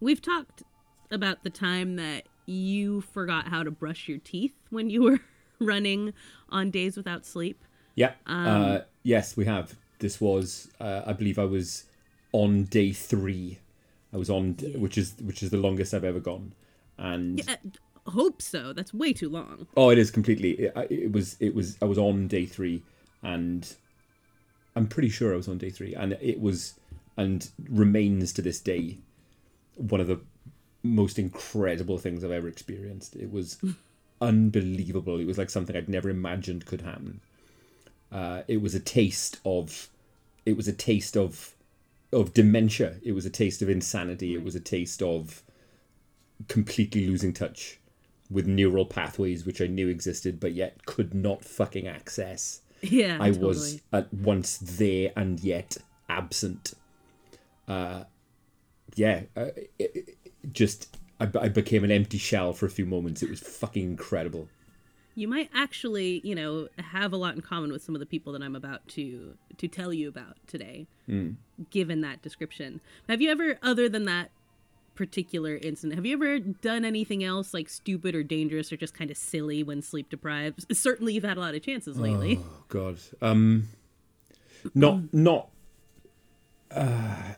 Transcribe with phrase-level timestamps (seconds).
[0.00, 0.62] We've talked
[1.10, 5.20] about the time that you forgot how to brush your teeth when you were
[5.60, 6.12] running
[6.48, 7.64] on days without sleep.
[7.94, 8.12] Yeah.
[8.26, 9.74] uh, yes, we have.
[9.98, 11.84] This was, uh, I believe, I was
[12.32, 13.58] on day three.
[14.12, 16.52] I was on, which is which is the longest I've ever gone,
[16.98, 18.72] and Uh, hope so.
[18.72, 19.66] That's way too long.
[19.76, 20.52] oh, it is completely.
[20.52, 22.82] It, it was it was I was on day three,
[23.22, 23.74] and
[24.74, 26.74] I'm pretty sure I was on day three, and it was
[27.16, 28.98] and remains to this day
[29.76, 30.20] one of the
[30.82, 33.16] most incredible things I've ever experienced.
[33.16, 33.58] It was
[34.20, 35.20] unbelievable.
[35.20, 37.20] It was like something I'd never imagined could happen.
[38.10, 39.88] Uh, it was a taste of,
[40.44, 41.54] it was a taste of,
[42.12, 42.96] of dementia.
[43.02, 44.34] It was a taste of insanity.
[44.34, 45.42] It was a taste of
[46.48, 47.78] completely losing touch
[48.30, 52.60] with neural pathways which I knew existed but yet could not fucking access.
[52.82, 53.46] Yeah, I totally.
[53.46, 55.76] was at once there and yet
[56.08, 56.74] absent.
[57.66, 58.04] Uh,
[58.94, 60.18] yeah, uh, it, it-
[60.52, 63.22] just I, I became an empty shell for a few moments.
[63.22, 64.48] It was fucking incredible.
[65.16, 68.32] You might actually, you know, have a lot in common with some of the people
[68.34, 70.86] that I'm about to to tell you about today,
[71.70, 72.80] given that description.
[73.08, 74.30] Have you ever, other than that
[74.94, 79.10] particular incident, have you ever done anything else like stupid or dangerous or just kind
[79.10, 80.66] of silly when sleep deprived?
[80.76, 82.38] Certainly, you've had a lot of chances lately.
[82.40, 82.98] Oh God.
[83.22, 83.68] Um,
[84.74, 85.48] not not.
[86.70, 87.32] Uh,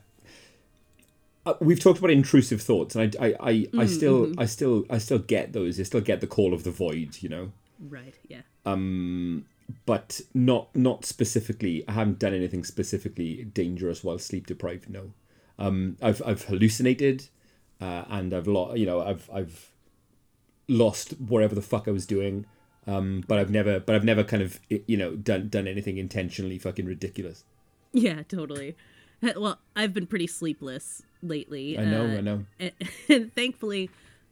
[1.61, 5.19] we've talked about intrusive thoughts, and I I I, I still I still I still
[5.19, 5.79] get those.
[5.79, 7.19] I still get the call of the void.
[7.21, 7.53] You know.
[7.81, 8.15] Right?
[8.27, 8.43] Yeah.
[8.67, 9.47] Um,
[9.87, 11.85] but not not specifically.
[11.87, 14.89] I haven't done anything specifically dangerous while sleep deprived.
[14.91, 15.13] No,
[15.59, 17.29] um, I've I've hallucinated,
[17.81, 18.79] uh, and I've lost.
[18.79, 19.71] You know, I've I've
[20.69, 22.47] lost whatever the fuck I was doing.
[22.87, 26.59] Um, but I've never, but I've never kind of, you know, done done anything intentionally
[26.59, 27.45] fucking ridiculous.
[27.93, 28.77] Yeah, totally.
[29.37, 31.79] Well, I've been pretty sleepless lately.
[31.79, 32.45] I know, uh, I know.
[32.59, 32.73] and,
[33.09, 33.91] and thankfully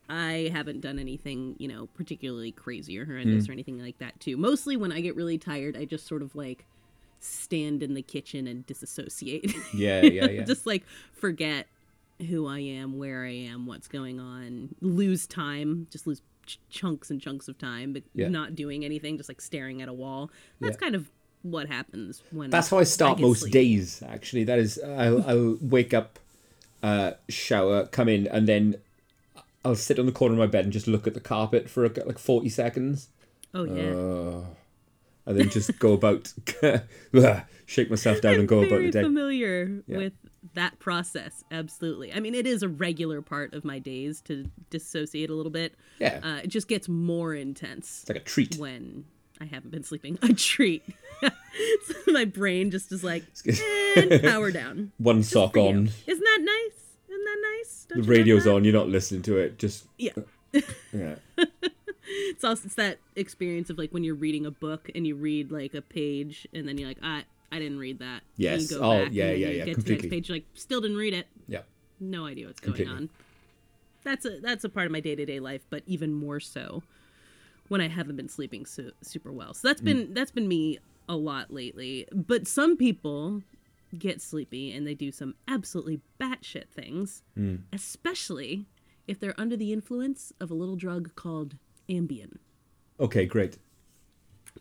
[0.09, 4.37] i haven't done anything you know particularly crazy or horrendous or anything like that too
[4.37, 6.65] mostly when i get really tired i just sort of like
[7.19, 10.45] stand in the kitchen and disassociate Yeah, yeah, yeah.
[10.45, 11.67] just like forget
[12.29, 17.11] who i am where i am what's going on lose time just lose ch- chunks
[17.11, 18.29] and chunks of time but Yeah.
[18.29, 20.31] not doing anything just like staring at a wall
[20.61, 20.81] that's Yeah.
[20.85, 21.11] kind of
[21.43, 23.53] what happens when That's how I start get most sleep.
[23.53, 24.03] days.
[24.09, 26.19] Actually, that is, I'll, I'll wake up,
[26.87, 28.77] uh, shower, come in, and then
[29.65, 31.89] I'll sit on the corner of my bed and just look at the carpet for
[31.89, 33.09] like forty seconds.
[33.55, 34.45] oh yeah Uh,
[35.29, 36.33] and then just go about,
[37.67, 39.03] shake myself down and go about the day.
[39.03, 39.97] familiar Yeah.
[39.99, 40.13] with
[40.55, 41.43] that process.
[41.51, 42.13] Absolutely.
[42.13, 45.75] I mean, it is a regular part of my days to dissociate a little bit.
[45.99, 46.21] Yeah.
[46.23, 48.55] Uh, it just gets more intense It's like a treat.
[48.57, 49.05] when
[49.41, 50.19] I haven't been sleeping.
[50.23, 50.83] A treat.
[51.87, 53.25] So my brain just is like,
[53.97, 54.93] and eh, power down.
[54.99, 55.69] One sock For you.
[55.69, 56.83] on, Isn't that nice?
[57.09, 57.87] Isn't that nice?
[57.89, 58.63] Don't the radio's on.
[58.65, 59.59] You're not listening to it.
[59.59, 60.11] Just Yeah.
[60.55, 60.61] Uh,
[60.93, 61.15] yeah,
[62.09, 65.51] It's also it's that experience of like when you're reading a book and you read
[65.51, 68.21] like a page and then you're like, I I didn't read that.
[68.23, 68.71] And Yes.
[68.71, 70.37] you go Oh, back yeah, and yeah, you yeah, Get to the next page, you're
[70.37, 71.27] like, still didn't read it.
[71.49, 71.63] yeah.
[71.99, 73.09] no idea what's going on.
[74.05, 76.83] That's a that's a part of my day to day life, but even more so
[77.69, 79.55] when I haven't been sleeping su- super well.
[79.55, 79.85] So that's mm.
[79.85, 80.79] been that's been me
[81.09, 82.07] a lot lately.
[82.13, 83.43] But some people
[83.97, 87.63] get sleepy and they do some absolutely batshit things, mm.
[87.73, 88.67] especially
[89.07, 91.57] if they're under the influence of a little drug called
[91.89, 92.39] Ambien.
[92.99, 93.59] Okay, great.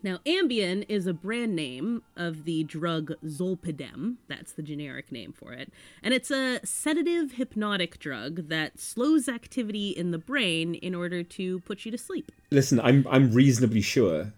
[0.02, 4.16] Now, Ambien is a brand name of the drug Zolpidem.
[4.28, 5.72] That's the generic name for it.
[6.02, 11.60] And it's a sedative hypnotic drug that slows activity in the brain in order to
[11.60, 12.30] put you to sleep.
[12.50, 14.32] Listen, I'm I'm reasonably sure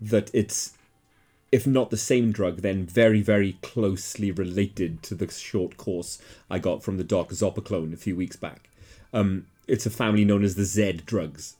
[0.00, 0.74] that it's,
[1.52, 6.18] if not the same drug, then very very closely related to the short course
[6.50, 8.68] I got from the doc Zopiclone a few weeks back.
[9.12, 11.56] Um, it's a family known as the Z drugs.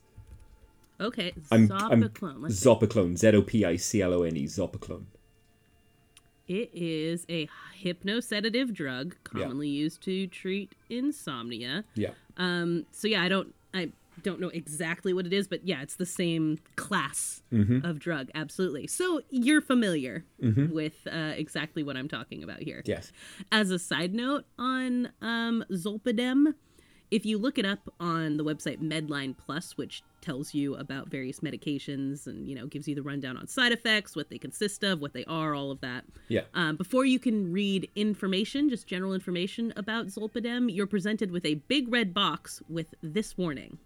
[1.01, 2.43] Okay, I'm, I'm Zopiclone.
[2.43, 2.61] Let's.
[2.61, 5.05] Zopiclone, Z O P I C L O N E, Zopiclone.
[6.47, 7.49] It is a
[7.83, 11.85] hypnosedative drug commonly used to treat insomnia.
[11.95, 12.11] Yeah.
[12.37, 13.91] Um, so yeah, I don't I
[14.23, 17.43] don't know exactly what it is, but yeah, it's the same class
[17.85, 18.87] of drug, absolutely.
[18.87, 22.83] So you're familiar with uh, exactly what I'm talking about here.
[22.85, 23.11] Yes.
[23.51, 26.55] As a side note on um, Zolpidem,
[27.11, 31.41] if you look it up on the website Medline Plus, which tells you about various
[31.41, 35.01] medications and you know gives you the rundown on side effects, what they consist of,
[35.01, 36.05] what they are, all of that.
[36.29, 36.43] Yeah.
[36.55, 41.55] Um, before you can read information, just general information about Zolpidem, you're presented with a
[41.55, 43.79] big red box with this warning.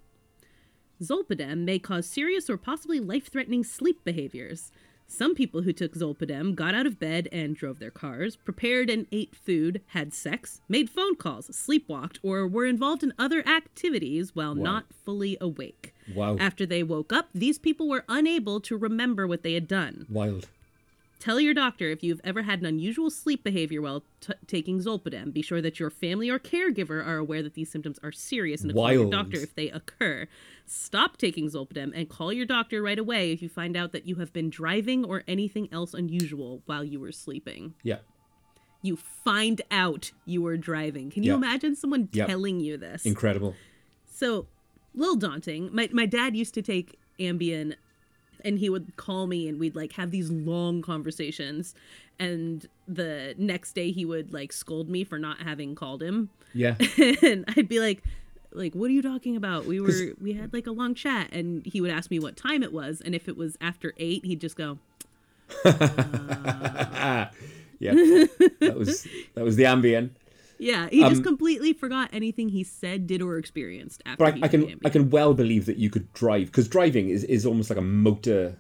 [1.03, 4.73] Zolpidem may cause serious or possibly life threatening sleep behaviors.
[5.11, 9.07] Some people who took Zolpidem got out of bed and drove their cars, prepared and
[9.11, 14.55] ate food, had sex, made phone calls, sleepwalked, or were involved in other activities while
[14.55, 14.63] Wow.
[14.65, 15.95] not fully awake.
[16.15, 16.37] Wow.
[16.39, 20.05] After they woke up, these people were unable to remember what they had done.
[20.11, 20.49] Wild.
[21.19, 25.33] Tell your doctor if you've ever had an unusual sleep behavior while t- taking Zolpidem.
[25.33, 28.71] Be sure that your family or caregiver are aware that these symptoms are serious and
[28.71, 30.29] to call your doctor if they occur.
[30.65, 34.17] Stop taking Zolpidem and call your doctor right away if you find out that you
[34.17, 37.75] have been driving or anything else unusual while you were sleeping.
[37.83, 37.99] Yeah.
[38.81, 41.11] You find out you were driving.
[41.11, 41.39] Can you Yeah.
[41.39, 42.27] imagine someone Yeah.
[42.27, 43.05] telling you this?
[43.05, 43.57] Incredible.
[44.07, 44.47] So,
[44.95, 45.71] a little daunting.
[45.73, 47.75] My my dad used to take Ambien
[48.45, 51.75] and he would call me and we'd like have these long conversations
[52.19, 56.77] and the next day he would like scold me for not having called him Yeah.
[57.23, 58.03] and I'd be like
[58.53, 61.65] like what are you talking about we were we had like a long chat and
[61.67, 64.41] he would ask me what time it was and if it was after 8 he'd
[64.41, 64.79] just go
[67.79, 67.93] yeah.
[67.93, 68.27] Uh.
[68.61, 70.11] That was that was the Ambien.
[70.59, 74.47] Yeah he just completely forgot anything he said did or experienced after Um, But I,
[74.47, 77.71] I can I can well believe that you could drive because driving is, is almost
[77.71, 78.57] like a motor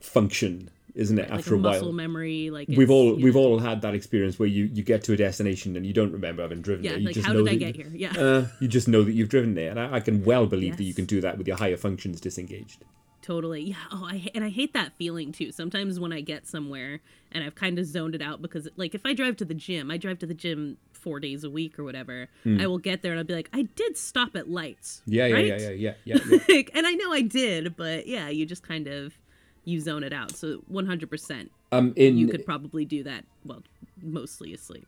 [0.00, 1.30] function, isn't it?
[1.30, 4.38] after a a, muscle while, memory like we've all you we've all had that experience
[4.38, 7.00] where you, you get to a destination and you don't remember having driven yeah there.
[7.00, 8.88] You like just how know did I that get you- here yeah Uh, you just
[8.88, 11.20] know that you've driven there, and I, I can well believe that you can do
[11.20, 12.84] that with your higher functions disengaged.
[13.22, 13.62] Totally.
[13.62, 13.76] Yeah.
[13.92, 15.52] Oh, I and I hate that feeling too.
[15.52, 17.00] Sometimes when I get somewhere
[17.34, 19.90] and I've kind of zoned it out because, like, if I drive to the gym,
[19.90, 22.28] I drive to the gym four days a week or whatever.
[22.46, 25.02] I will get there and I'll be like, I did stop at lights.
[25.06, 25.46] Yeah, yeah, right?
[25.46, 26.38] yeah, yeah, yeah, yeah, yeah.
[26.48, 29.18] like, and I know I did, but yeah, you just kind of
[29.64, 30.32] you zone it out.
[30.32, 33.24] So 100%, Um, in you could probably do that.
[33.44, 33.62] Well,
[34.02, 34.86] mostly asleep.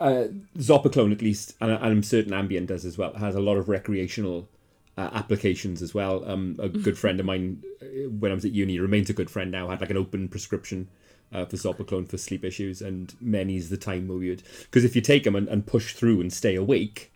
[0.00, 0.24] uh,
[0.58, 3.68] Zopiclone, at least, and, and I'm certain Ambien does as well, has a lot of
[3.68, 4.48] recreational
[4.96, 6.28] uh, applications as well.
[6.28, 9.30] Um, a good friend of mine, uh, when I was at uni, remains a good
[9.30, 10.88] friend now, had like an open prescription
[11.32, 15.02] uh, for Zopiclone for sleep issues, and many's the time where you'd because if you
[15.02, 17.10] take them and, and push through and stay awake,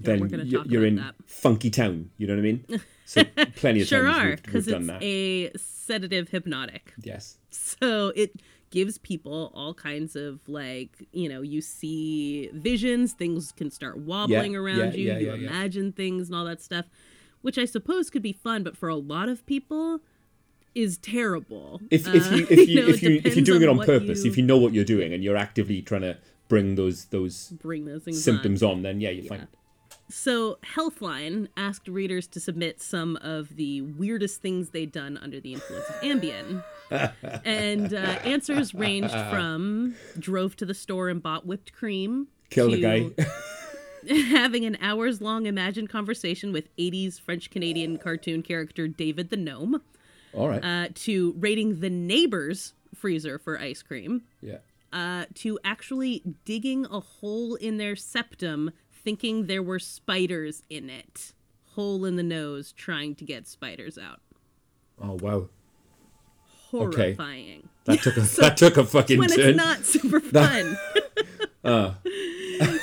[0.00, 2.10] Yeah, then gonna you- talk you're in about funky town.
[2.18, 2.64] You know what I mean?
[3.08, 3.24] So
[3.56, 5.02] plenty of Sure times because it's that.
[5.02, 6.92] a sedative hypnotic.
[7.02, 7.38] yes.
[7.48, 8.32] So it
[8.68, 14.52] gives people all kinds of like, you know, you see visions, things can start wobbling
[14.52, 16.84] Yeah, around yeah, you, yeah, you imagine things and all that stuff,
[17.40, 20.02] which I suppose could be fun, but for a lot of people
[20.74, 21.80] is terrible.
[21.90, 24.24] if if Uh, you if you know, if you if you're doing it on purpose,
[24.24, 26.16] you if you know what you're doing and you're actively trying to
[26.48, 28.22] bring those those bring those things on.
[28.22, 29.48] symptoms on, then yeah, you're fine.
[30.10, 35.52] So, Healthline asked readers to submit some of the weirdest things they'd done under the
[35.52, 36.64] influence of Ambien.
[37.44, 42.80] and uh, answers ranged from drove to the store and bought whipped cream, Kill the
[42.80, 43.14] to
[44.08, 44.14] guy.
[44.30, 49.82] having an hours long imagined conversation with 80s French Canadian cartoon character David the Gnome,
[50.38, 50.64] All right.
[50.64, 54.58] uh, to raiding the neighbor's freezer for ice cream, yeah.
[54.92, 61.32] uh, to actually digging a hole in their septum, thinking there were spiders in it.
[61.74, 64.20] Hole in the nose, trying to get spiders out.
[65.00, 65.48] Oh wow.
[66.70, 67.68] Horrifying.
[67.84, 69.50] That took a that took a fucking When turn.
[69.50, 70.76] it's not super fun.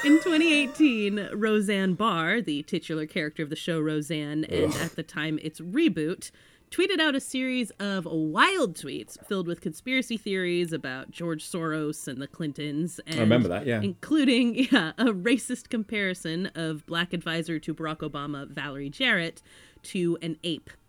[0.06, 5.40] In 2018, Roseanne Barr, the titular character of the show Roseanne, and at the time
[5.42, 6.32] its reboot,
[6.76, 12.22] tweeted out a series of wild tweets filled with conspiracy theories about George Soros and
[12.22, 13.00] the Clintons.
[13.08, 13.80] And I remember that, yeah.
[13.82, 19.42] Including yeah, a racist comparison of black advisor to Barack Obama, Valerie Jarrett,
[19.84, 20.70] to an ape.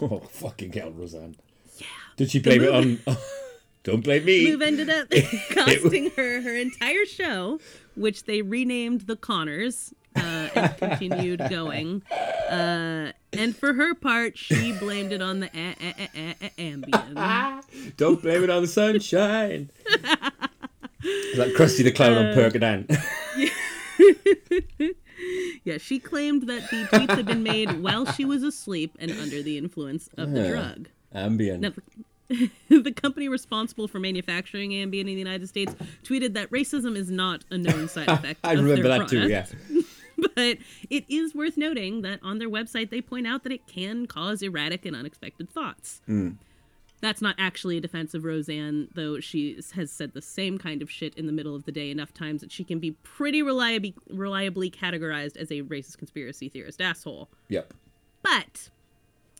[0.00, 1.36] Oh fucking hell, Roseanne.
[1.78, 1.86] Yeah.
[2.16, 2.98] Did she blame it on?
[3.82, 4.50] don't blame me.
[4.50, 5.08] Move ended up
[5.52, 7.60] costing her her entire show,
[7.94, 12.02] which they renamed The Connors uh, and continued going.
[12.50, 16.50] Uh, and for her part, she blamed it on the a- a- a- a- a-
[16.72, 17.62] Ambien.
[17.96, 19.70] Don't blame it on the sunshine.
[21.02, 22.86] It's like Krusty the Clown Uh, on Percodan.
[25.64, 29.42] Yeah, she claimed that the tweets had been made while she was asleep and under
[29.42, 30.88] the influence of the drug.
[31.14, 31.60] Ambien.
[31.60, 31.72] Now,
[32.82, 35.74] the company responsible for manufacturing Ambien in the United States
[36.04, 38.40] tweeted that racism is not a known side effect.
[38.44, 39.28] I of remember that too.
[39.28, 39.46] Yeah.
[40.34, 40.58] But
[40.88, 44.42] it is worth noting that on their website they point out that it can cause
[44.42, 46.00] erratic and unexpected thoughts.
[46.06, 46.30] Hmm.
[47.00, 50.90] That's not actually a defense of Roseanne, though she has said the same kind of
[50.90, 53.94] shit in the middle of the day enough times that she can be pretty reliably,
[54.10, 57.30] reliably categorized as a racist conspiracy theorist asshole.
[57.48, 57.72] Yep.
[58.22, 58.68] But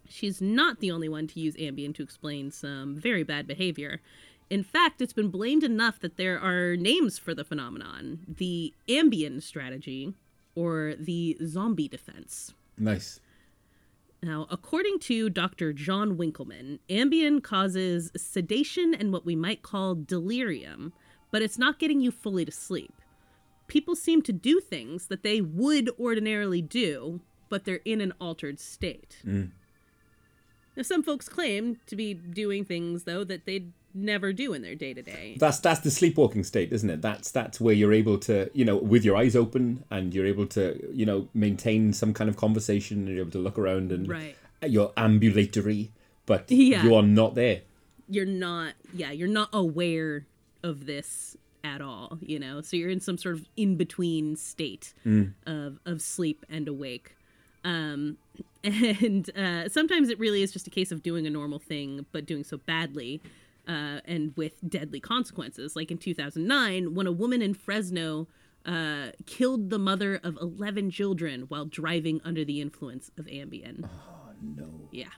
[0.09, 4.01] she's not the only one to use Ambien to explain some very bad behavior.
[4.49, 9.43] In fact, it's been blamed enough that there are names for the phenomenon the Ambien
[9.43, 10.15] strategy
[10.55, 12.55] or the zombie defense.
[12.79, 13.21] Nice.
[14.23, 15.73] Now, according to Dr.
[15.73, 20.93] John Winkelman, Ambien causes sedation and what we might call delirium,
[21.31, 22.93] but it's not getting you fully to sleep.
[23.67, 28.59] People seem to do things that they would ordinarily do, but they're in an altered
[28.61, 29.23] state.
[29.25, 29.53] Mm.
[30.77, 34.75] Now, some folks claim to be doing things, though, that they'd never do in their
[34.75, 35.37] day to day.
[35.39, 37.03] That's that's the sleepwalking state, isn't it?
[37.03, 40.47] That's that's where you're able to, you know, with your eyes open and you're able
[40.49, 44.09] to, you know, maintain some kind of conversation and you're able to look around and
[44.09, 44.37] Right.
[44.67, 45.93] you're ambulatory,
[46.27, 46.85] but Yeah.
[46.85, 47.63] you are not there.
[48.09, 50.27] You're not, yeah, you're not aware
[50.63, 52.61] of this at all, you know?
[52.61, 54.93] So you're in some sort of in between state
[55.47, 57.17] of, of sleep and awake.
[57.65, 58.17] Um,
[58.65, 62.27] and uh, sometimes it really is just a case of doing a normal thing, but
[62.27, 63.21] doing so badly
[63.71, 65.77] uh, and with deadly consequences.
[65.77, 68.27] Like in 2009, when a woman in Fresno
[68.67, 73.85] uh, killed the mother of 11 children while driving under the influence of Ambien.
[73.85, 74.69] Oh, no.
[74.91, 75.11] Yeah.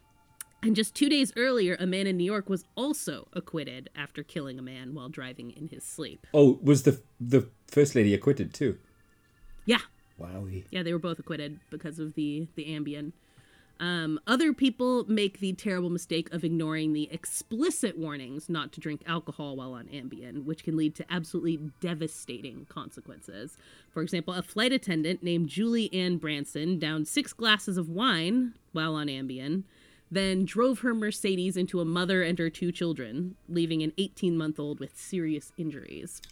[0.62, 4.58] And just two days earlier, a man in New York was also acquitted after killing
[4.58, 6.26] a man while driving in his sleep.
[6.32, 8.78] Oh, was the the first lady acquitted too?
[9.64, 9.80] Yeah.
[10.20, 10.66] Wowie.
[10.70, 13.12] Yeah, they were both acquitted because of the the Ambien.
[13.82, 19.02] Um, other people make the terrible mistake of ignoring the explicit warnings not to drink
[19.06, 23.56] alcohol while on Ambien, which can lead to absolutely devastating consequences.
[23.90, 28.94] For example, a flight attendant named Julie Ann Bronson downed six glasses of wine while
[28.94, 29.64] on Ambien,
[30.12, 34.60] then drove her Mercedes into a mother and her two children, leaving an 18 month
[34.60, 36.22] old with serious injuries.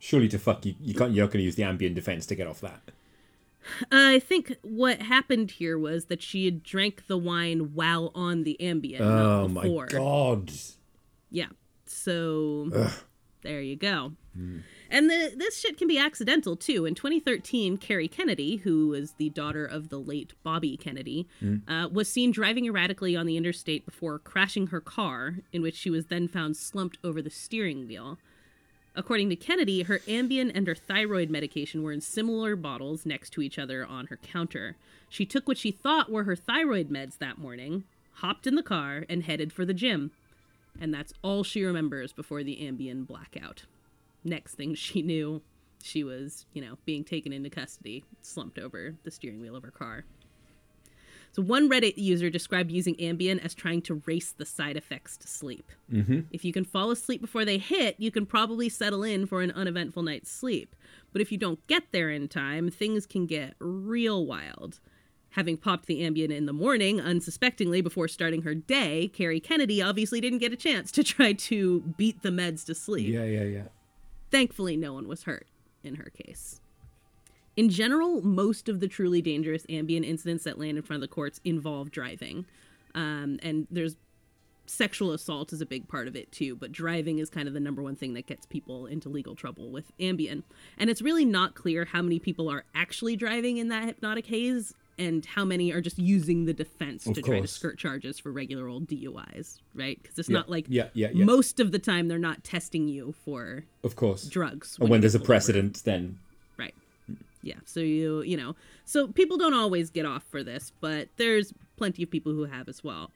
[0.00, 1.12] Surely to fuck you, you can't.
[1.12, 2.80] You're not going to use the Ambien defense to get off that.
[3.92, 8.56] I think what happened here was that she had drank the wine while on the
[8.60, 9.00] Ambien.
[9.00, 10.52] Oh my god.
[11.30, 11.48] Yeah.
[11.86, 12.70] So
[13.42, 14.12] there you go.
[14.90, 16.84] And the, this shit can be accidental too.
[16.86, 21.26] In 2013, Kerry Kennedy, who was the daughter of the late Bobby Kennedy,
[21.66, 25.90] uh, was seen driving erratically on the interstate before crashing her car, in which she
[25.90, 28.18] was then found slumped over the steering wheel.
[28.98, 33.40] According to Kennedy, her Ambien and her thyroid medication were in similar bottles next to
[33.40, 34.74] each other on her counter.
[35.08, 39.06] She took what she thought were her thyroid meds that morning, hopped in the car,
[39.08, 40.10] and headed for the gym.
[40.80, 43.66] And that's all she remembers before the Ambien blackout.
[44.24, 45.42] Next thing she knew,
[45.80, 49.70] she was, you know, being taken into custody, slumped over the steering wheel of her
[49.70, 50.06] car.
[51.32, 55.28] So one Reddit user described using Ambien as trying to race the side effects to
[55.28, 55.70] sleep.
[55.92, 56.20] Mm-hmm.
[56.32, 59.50] If you can fall asleep before they hit, you can probably settle in for an
[59.52, 60.74] uneventful night's sleep.
[61.12, 64.80] But if you don't get there in time, things can get real wild.
[65.30, 70.20] Having popped the Ambien in the morning, unsuspectingly before starting her day, Kerry Kennedy obviously
[70.20, 73.12] didn't get a chance to try to beat the meds to sleep.
[73.12, 73.62] Yeah, yeah, yeah.
[74.30, 75.46] Thankfully, no one was hurt
[75.82, 76.60] in her case.
[77.58, 81.12] In general, most of the truly dangerous Ambien incidents that land in front of the
[81.12, 82.46] courts involve driving.
[82.94, 83.96] Um, and there's
[84.66, 87.58] sexual assault is a big part of it too, but driving is kind of the
[87.60, 90.44] number one thing that gets people into legal trouble with Ambien.
[90.78, 94.72] And it's really not clear how many people are actually driving in that hypnotic haze
[94.96, 98.30] and how many are just using the defense Of to try to skirt charges for
[98.30, 100.00] regular old DUIs, right?
[100.00, 101.24] Because it's Yeah, not like yeah, yeah, yeah.
[101.24, 104.28] most of the time they're not testing you for Of course.
[104.28, 104.76] drugs.
[104.80, 105.32] and when there's a pulled over.
[105.34, 106.20] precedent, then.
[107.42, 107.58] Yeah.
[107.64, 112.02] So you you know so people don't always get off for this, but there's plenty
[112.02, 113.12] of people who have as well.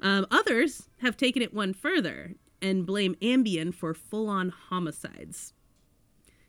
[0.00, 5.52] Um, others have taken it one further and blame Ambien for full-on homicides.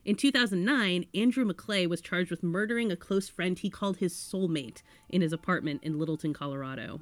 [0.06, 4.82] In 2009, Andrew McClay was charged with murdering a close friend he called his soulmate
[5.10, 7.02] in his apartment in Littleton, Colorado.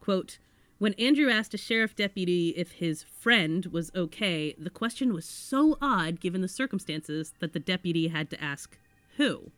[0.00, 0.38] Quote,
[0.78, 5.78] when Andrew asked a sheriff deputy if his friend was okay, the question was so
[5.80, 8.78] odd given the circumstances that the deputy had to ask,
[9.16, 9.50] Who?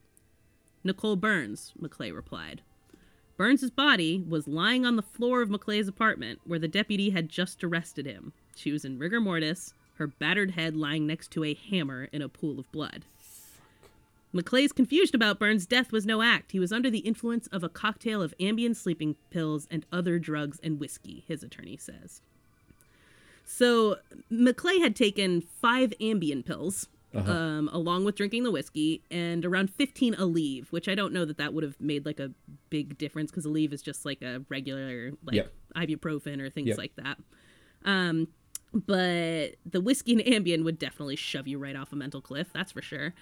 [0.84, 2.62] Nicole Burns, McClay replied.
[3.36, 7.62] Burns's body was lying on the floor of McClay's apartment where the deputy had just
[7.62, 8.32] arrested him.
[8.54, 12.28] She was in rigor mortis, her battered head lying next to a hammer in a
[12.28, 13.04] pool of blood.
[14.34, 16.52] McClay's confusion about Burns' death was no act.
[16.52, 20.60] He was under the influence of a cocktail of Ambien sleeping pills and other drugs
[20.62, 22.20] and whiskey, his attorney says.
[23.44, 23.98] So,
[24.30, 30.14] McClay had taken five Ambien pills, um, along with drinking the whiskey, and around 15
[30.14, 32.30] Aleve, which I don't know that that would have made like a
[32.70, 35.52] big difference because Aleve is just like a regular, like Yep.
[35.76, 36.78] ibuprofen or things Yep.
[36.78, 37.18] like that.
[37.84, 38.28] Um,
[38.72, 42.72] but the whiskey and Ambien would definitely shove you right off a mental cliff, that's
[42.72, 43.14] for sure.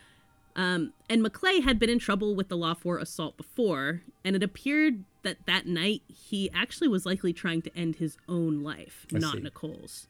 [0.56, 4.42] Um, and McClay had been in trouble with the law for assault before, and it
[4.42, 9.18] appeared that that night he actually was likely trying to end his own life, I
[9.18, 9.40] not see.
[9.40, 10.06] Nicole's.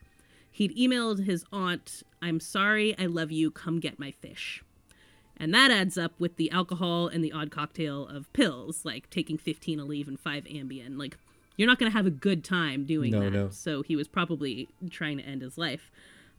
[0.54, 4.62] He'd emailed his aunt, I'm sorry, I love you, come get my fish.
[5.36, 9.36] And that adds up with the alcohol and the odd cocktail of pills, like taking
[9.36, 10.96] 15 Aleve and 5 Ambien.
[10.96, 11.16] Like,
[11.56, 13.30] you're not going to have a good time doing No, that.
[13.32, 13.50] no.
[13.50, 15.90] So he was probably trying to end his life.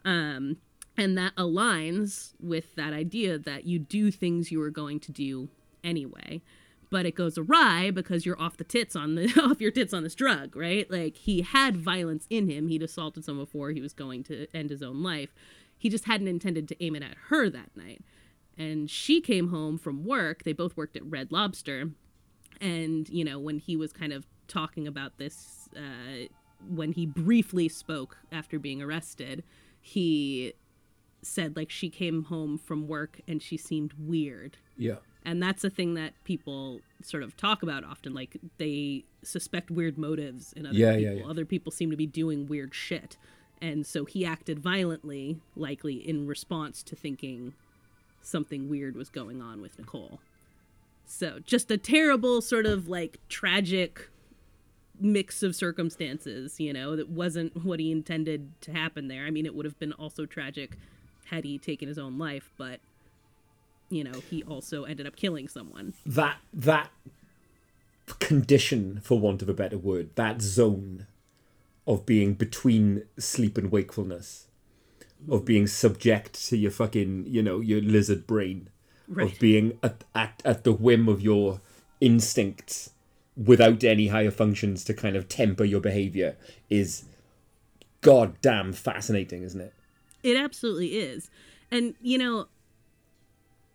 [0.05, 0.59] Um,
[0.95, 5.49] and that aligns with that idea that you do things you were going to do
[5.83, 6.41] anyway.
[6.95, 10.03] But it goes awry because you're off the tits on the off your tits on
[10.03, 10.89] this drug, right?
[10.89, 12.69] Like he had violence in him.
[12.69, 13.71] He'd assaulted someone before.
[13.71, 15.35] He was going to end his own life.
[15.77, 18.01] He just hadn't intended to aim it at her that night.
[18.57, 20.45] And she came home from work.
[20.45, 21.89] They both worked at Red Lobster.
[22.61, 26.27] And, you know, when he was kind of talking about this, uh,
[26.65, 29.43] when he briefly spoke after being arrested,
[29.81, 30.53] he
[31.21, 34.59] said, like, she came home from work and she seemed weird.
[34.77, 34.99] Yeah.
[35.25, 38.13] And that's a thing that people sort of talk about often.
[38.13, 41.13] Like, they suspect weird motives in other Yeah, people.
[41.15, 41.27] yeah, yeah.
[41.27, 43.17] Other people seem to be doing weird shit.
[43.61, 47.53] And so he acted violently, likely in response to thinking
[48.21, 50.19] something weird was going on with Nicole.
[51.05, 54.09] So just a terrible sort of like tragic
[54.99, 59.25] mix of circumstances, you know, that wasn't what he intended to happen there.
[59.25, 60.77] I mean, it would have been also tragic
[61.25, 62.79] had he taken his own life, but
[63.89, 65.93] you know, he also ended up killing someone.
[66.05, 66.91] That that
[68.19, 71.07] condition, for want of a better word, that zone
[71.87, 74.47] of being between sleep and wakefulness,
[75.29, 75.45] of mm-hmm.
[75.45, 78.69] being subject to your fucking, you know, your lizard brain,
[79.07, 79.31] Right.
[79.31, 81.61] of being at, at at the whim of your
[82.01, 82.89] instincts
[83.37, 86.37] without any higher functions to kind of temper your behavior
[86.69, 87.05] is
[88.01, 89.73] goddamn fascinating, isn't it?
[90.23, 91.29] It absolutely is.
[91.71, 92.47] And, you know,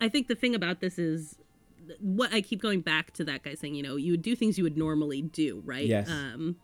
[0.00, 1.37] I think the thing about this is
[2.00, 4.57] what I keep going back to that guy saying, you know, you would do things
[4.59, 5.87] you would normally do, right?
[5.87, 6.09] Yes.
[6.09, 6.57] Um,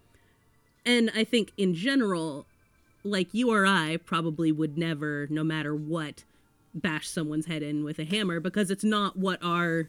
[0.85, 2.47] and I think in general,
[3.03, 6.25] like you or I probably would never, no matter what,
[6.75, 9.89] bash someone's head in with a hammer because it's not what our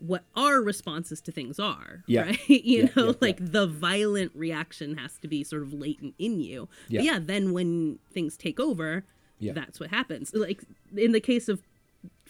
[0.00, 2.22] what our responses to things are Yeah.
[2.26, 6.14] right you Yeah, know yeah, like the violent reaction has to be sort of latent
[6.18, 6.98] in you Yeah.
[7.00, 9.04] But yeah then when things take over
[9.40, 9.52] Yeah.
[9.54, 10.62] that's what happens like
[10.96, 11.62] in the case of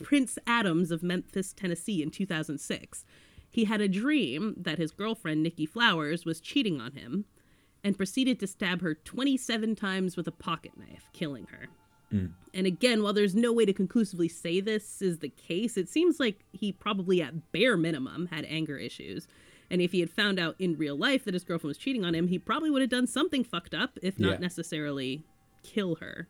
[0.03, 3.05] prince adams of memphis tennessee in 2006
[3.51, 7.25] he had a dream that his girlfriend nikki flowers was cheating on him
[7.85, 11.67] and proceeded to stab her 27 times with a pocket knife killing her
[12.13, 12.31] mm.
[12.55, 16.19] and again, while there's no way to conclusively say this is the case, it seems
[16.19, 19.29] like he probably, at bare minimum, had anger issues.
[19.71, 22.15] And if he had found out in real life that his girlfriend was cheating on
[22.15, 24.39] him, he probably would have done something fucked up, if not Yeah.
[24.39, 25.23] necessarily
[25.63, 26.27] kill her.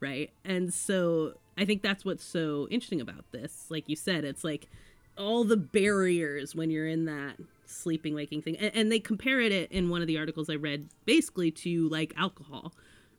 [0.00, 0.30] Right?
[0.44, 3.66] And so I think that's what's so interesting about this.
[3.68, 4.68] Like you said, it's like
[5.16, 7.36] all the barriers when you're in that
[7.66, 8.56] sleeping waking thing.
[8.56, 12.12] And, and they compare it in one of the articles I read basically to like
[12.16, 12.72] alcohol.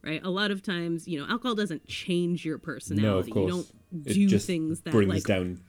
[0.04, 3.08] Right, a lot of times, you know, alcohol doesn't change your personality.
[3.08, 3.44] No, of course.
[3.44, 5.62] You don't It do just things that brings like down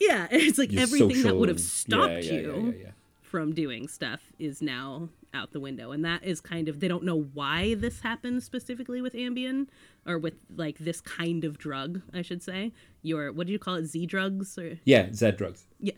[0.00, 2.90] yeah, it's like everything that would have and- stopped yeah, yeah, you yeah.
[3.22, 5.92] from doing stuff is now out the window.
[5.92, 9.66] And that is kind of they don't know why this happens specifically with Ambien
[10.08, 12.72] or with like this kind of drug, I should say.
[13.02, 13.84] Your what do you call it?
[13.84, 15.66] Z drugs or Yeah, Z drugs.
[15.78, 15.92] yeah.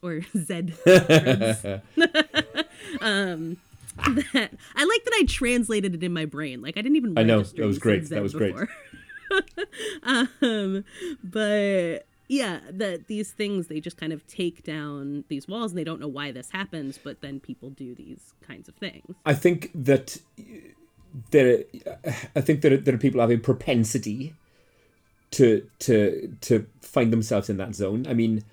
[0.00, 1.64] Or Z drugs.
[3.00, 3.56] um
[4.06, 6.62] that I like that I translated it in my brain.
[6.62, 8.54] Like I didn't even I know, that was great, that was great.
[10.42, 10.84] um
[11.22, 15.84] but yeah that these things they just kind of take down these walls and they
[15.84, 19.70] don't know why this happens but then people do these kinds of things I think
[19.74, 20.18] that
[21.30, 21.64] there,
[22.36, 24.34] I think that there are people who have a propensity
[25.32, 28.06] to to to find themselves in that zone.
[28.08, 28.44] I mean,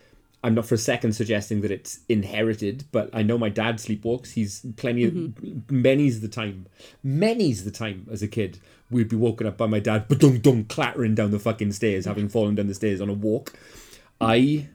[0.44, 4.34] I'm not for a second suggesting that it's inherited, but I know my dad sleepwalks.
[4.34, 5.82] He's plenty of mm-hmm.
[5.82, 6.68] many's the time,
[7.04, 8.60] many's the time as a kid
[8.92, 12.06] we'd be woken up by my dad, but dum dum clattering down the fucking stairs,
[12.06, 13.54] having fallen down the stairs on a walk.
[14.22, 14.70] I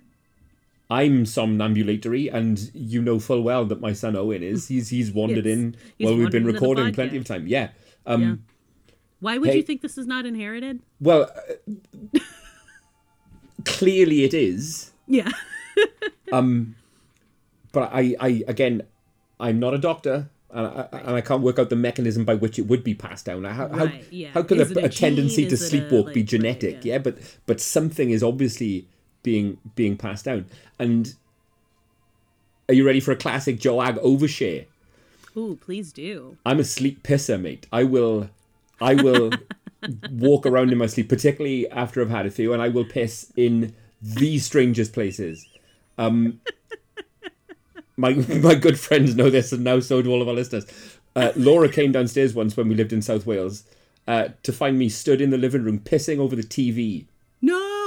[0.90, 4.68] I'm somnambulatory, and you know full well that my son Owen is.
[4.68, 5.56] He's he's wandered Yes.
[5.56, 7.46] in He's while we've been wandered into the recording plenty of time.
[7.46, 7.70] Yeah.
[8.06, 8.34] Um, yeah
[9.20, 11.30] why would hey- you think this is not inherited Well,
[12.14, 12.18] uh,
[13.64, 15.30] clearly it is, yeah
[16.32, 16.74] um,
[17.72, 18.82] but I, I again,
[19.38, 20.30] I'm not a doctor.
[20.52, 23.24] And I, and I can't work out the mechanism by which it would be passed
[23.26, 23.44] down.
[23.44, 24.30] How, how, yeah.
[24.34, 25.48] how could a, a a tendency gene?
[25.50, 26.74] to Is it a, sleepwalk be genetic?
[26.74, 26.94] right, yeah.
[26.94, 28.88] yeah, but but something is obviously
[29.22, 30.46] being being passed down.
[30.78, 31.14] And
[32.68, 34.66] are you ready for a classic Joag overshare?
[35.36, 37.66] Ooh, please do I'm a sleep pisser, mate.
[37.72, 38.30] I will,
[38.80, 39.30] I will
[40.10, 43.32] walk around in my sleep, particularly after I've had a few, and I will piss
[43.36, 45.46] in the strangest places.
[45.98, 46.40] Um,
[47.96, 50.66] my my good friends know this, and now so do all of our listeners.
[51.14, 53.64] Uh, Laura came downstairs once when we lived in South Wales
[54.06, 57.06] uh, to find me stood in the living room pissing over the TV.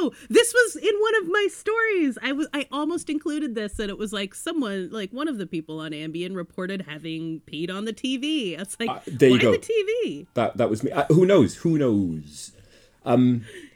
[0.03, 2.17] No, this was in one of my stories.
[2.21, 5.45] I was I almost included this, and it was like someone, like one of the
[5.47, 8.59] people on Ambien, reported having peed on the TV.
[8.59, 9.51] It's like, Uh, there you why go.
[9.53, 10.27] the TV?
[10.33, 10.91] That that was me.
[10.91, 11.55] Uh, who knows?
[11.57, 12.51] Who knows?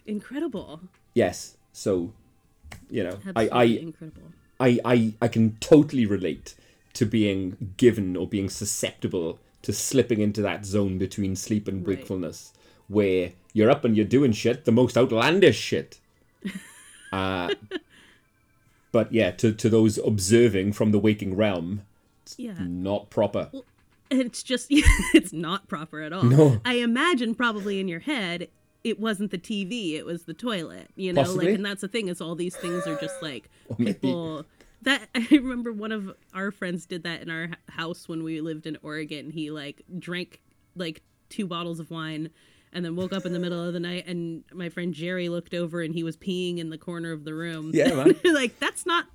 [0.05, 0.81] Incredible,
[1.13, 1.57] Yes.
[1.73, 2.13] So,
[2.89, 4.21] you know, I absolutely I, incredible.
[4.59, 6.55] I I I can totally relate
[6.93, 11.97] to being given or being susceptible to slipping into that zone between sleep and Right.
[11.97, 12.53] wakefulness,
[12.87, 15.99] where you're up and you're doing shit, the most outlandish shit.
[17.13, 17.53] Uh,
[18.91, 21.83] but yeah, to to those observing from the waking realm,
[22.35, 23.49] Yeah, not proper.
[24.11, 26.23] and it's just it's not proper at all.
[26.23, 26.59] No.
[26.65, 28.49] I imagine probably in your head
[28.83, 30.89] it wasn't the TV, it was the toilet.
[30.95, 31.45] You know, Possibly.
[31.47, 34.45] like and that's the thing is all these things are just like people
[34.81, 38.67] that I remember one of our friends did that in our house when we lived
[38.67, 39.31] in Oregon.
[39.31, 40.41] He like drank
[40.75, 42.29] like two bottles of wine
[42.73, 45.53] and then woke up in the middle of the night and my friend Jerry looked
[45.53, 47.71] over and he was peeing in the corner of the room.
[47.73, 48.15] Yeah, man.
[48.25, 49.05] like that's not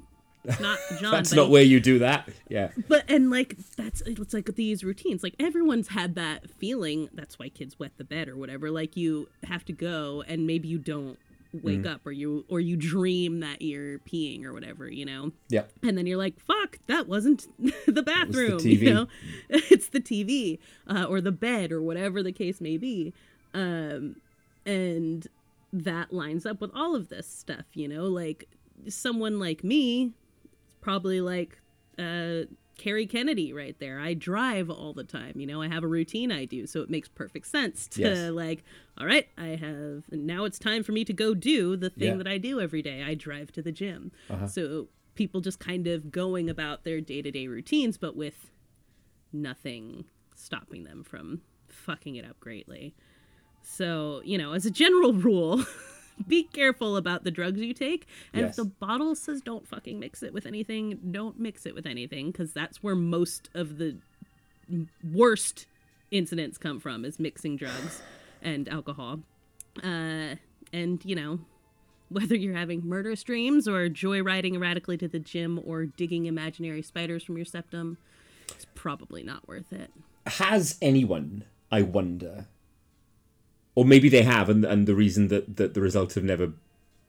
[0.61, 1.12] not John.
[1.12, 2.29] That's not he- where you do that.
[2.49, 2.71] Yeah.
[2.88, 7.49] but and like that's it's like these routines like everyone's had that feeling that's why
[7.49, 11.19] kids wet the bed or whatever like you have to go and maybe you don't
[11.62, 15.65] wake up or you or you dream that you're peeing or whatever you know Yeah.
[15.83, 17.47] and then you're like fuck that wasn't
[17.87, 18.79] the bathroom TV.
[18.81, 19.07] you know
[19.51, 23.12] it's the tv uh, or the bed or whatever the case may be
[23.55, 24.17] um
[24.67, 25.27] and
[25.73, 28.49] that lines up with all of this stuff you know like
[28.88, 30.12] someone like me
[30.81, 31.59] probably like
[31.99, 32.43] uh
[32.79, 34.01] Kerry Kennedy right there.
[34.01, 35.61] I drive all the time, you know.
[35.61, 38.31] I have a routine I do, so it makes perfect sense to Yes.
[38.31, 38.65] like,
[38.99, 42.17] all right, I have now it's time for me to go do the thing Yeah.
[42.17, 43.03] that I do every day.
[43.05, 44.11] I drive to the gym.
[44.31, 44.47] Uh-huh.
[44.49, 48.51] So people just kind of going about their day-to-day routines but with
[49.33, 52.95] nothing stopping them from fucking it up greatly.
[53.62, 55.64] So, you know, as a general rule,
[56.29, 58.07] be careful about the drugs you take.
[58.33, 58.51] And Yes.
[58.51, 62.31] if the bottle says don't fucking mix it with anything, don't mix it with anything
[62.31, 63.96] because that's where most of the
[65.12, 65.66] worst
[66.11, 68.03] incidents come from is mixing drugs
[68.42, 69.20] and alcohol.
[69.83, 70.37] Uh,
[70.72, 71.40] and, you know,
[72.09, 77.22] whether you're having murderous dreams or joyriding erratically to the gym or digging imaginary spiders
[77.22, 77.96] from your septum,
[78.51, 79.90] it's probably not worth it.
[80.27, 82.46] has anyone, I wonder,
[83.75, 86.53] or maybe they have, and and the reason that that the results have never,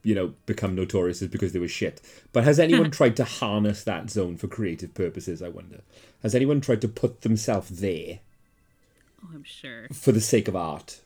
[0.02, 2.00] you know, become notorious is because they were shit.
[2.32, 5.42] But has anyone tried to harness that zone for creative purposes?
[5.42, 5.80] I wonder.
[6.22, 8.20] Has anyone tried to put themselves there
[9.22, 9.88] Oh, I'm sure.
[9.92, 11.00] for the sake of art?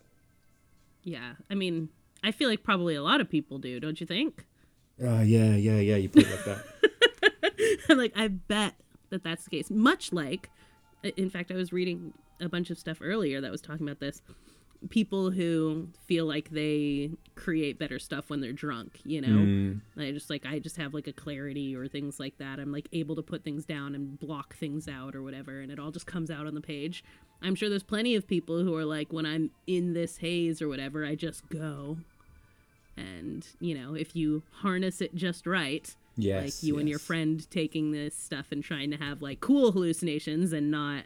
[1.03, 1.33] Yeah.
[1.51, 1.88] I mean,
[2.23, 4.44] I feel like probably a lot of people do, don't you think?
[5.01, 5.97] Oh yeah, yeah, yeah.
[5.97, 7.88] You put it like that.
[7.97, 8.75] like, I bet
[9.11, 9.71] that that's the case.
[9.71, 10.51] Much like,
[11.16, 14.21] in fact, I was reading a bunch of stuff earlier that was talking about this.
[14.90, 19.28] People who feel like they create better stuff when they're drunk, you know?
[19.28, 19.80] Mm.
[19.96, 22.58] I just like, I just have like a clarity or things like that.
[22.58, 25.78] I'm like able to put things down and block things out or whatever, and it
[25.78, 27.02] all just comes out on the page.
[27.42, 30.68] I'm sure there's plenty of people who are like, when I'm in this haze or
[30.68, 31.98] whatever, I just go.
[32.96, 37.48] And, you know, if you harness it just right, Yes, like you and your friend
[37.48, 41.04] taking this stuff and trying to have like cool hallucinations and not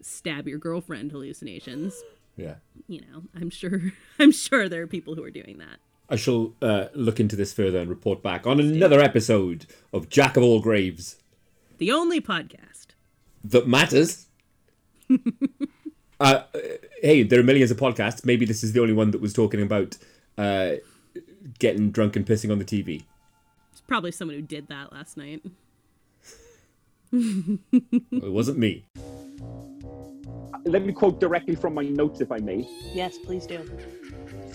[0.00, 2.00] stab your girlfriend hallucinations
[2.36, 2.54] Yeah.
[2.88, 3.80] you know i'm sure
[4.18, 7.54] i'm sure there are people who are doing that I shall uh, look into this
[7.54, 9.64] further and report back on another episode
[9.94, 11.16] of Jack of All Graves
[11.78, 12.88] the only podcast
[13.44, 14.26] that matters.
[16.20, 16.42] uh,
[17.02, 18.24] hey, there are millions of podcasts.
[18.24, 19.98] Maybe this is the only one that was talking about
[20.38, 20.74] uh,
[21.58, 23.02] getting drunk and pissing on the TV.
[23.72, 25.42] it's probably someone who did that last night
[27.12, 28.84] Well, it wasn't me.
[30.64, 32.66] Let me quote directly from my notes, if I may.
[32.94, 33.58] yes please do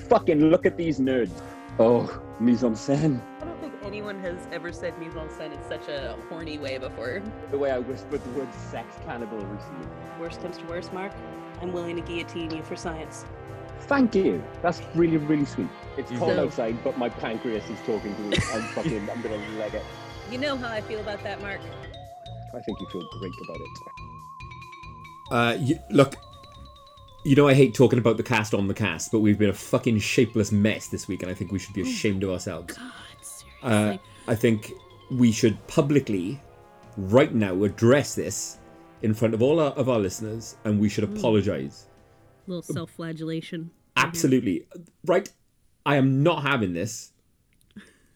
[0.09, 1.41] Fucking look at these nerds.
[1.79, 3.21] Oh, mise en scène.
[3.41, 6.77] i don't think anyone has ever said mise en scène in such a horny way
[6.77, 9.87] before The way I whispered the word sex cannibal recently.
[10.19, 11.11] worst comes to worst mark
[11.61, 13.25] i'm willing to guillotine you for science
[13.81, 14.43] Thank you.
[14.63, 15.69] That's really, really sweet.
[15.97, 18.35] It's cold So- outside, but my pancreas is talking to me.
[18.51, 19.83] I'm fucking, I'm gonna leg it.
[20.31, 21.61] you know how i feel about that mark
[22.57, 23.73] I think you feel great about it.
[25.31, 26.15] Uh, you, look,
[27.25, 29.53] you know I hate talking about the cast on the cast, but we've been a
[29.53, 32.73] fucking shapeless mess this week, and I think we should be ashamed of ourselves.
[32.73, 34.71] god seriously Uh, I think
[35.11, 36.41] we should publicly,
[36.97, 38.59] right now, address this
[39.01, 41.87] in front of all our, of our listeners, and we should apologize.
[42.47, 44.65] A little self-flagellation Absolutely,
[45.05, 45.31] right.
[45.85, 47.11] I am not having this,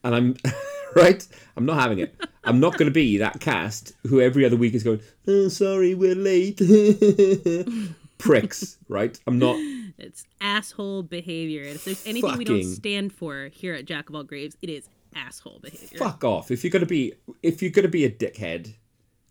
[0.03, 0.35] and I'm
[0.95, 1.27] right.
[1.55, 2.15] I'm not having it.
[2.43, 5.01] I'm not going to be that cast who every other week is going.
[5.27, 6.59] Oh, sorry, we're late.
[8.17, 9.19] Pricks, right?
[9.27, 9.55] I'm not.
[9.97, 11.61] It's asshole behavior.
[11.63, 14.69] And if there's anything we don't stand for here at Jack of All Graves, it
[14.69, 15.97] is asshole behavior.
[15.97, 16.51] Fuck off.
[16.51, 18.73] If you're gonna be if you're gonna be a dickhead,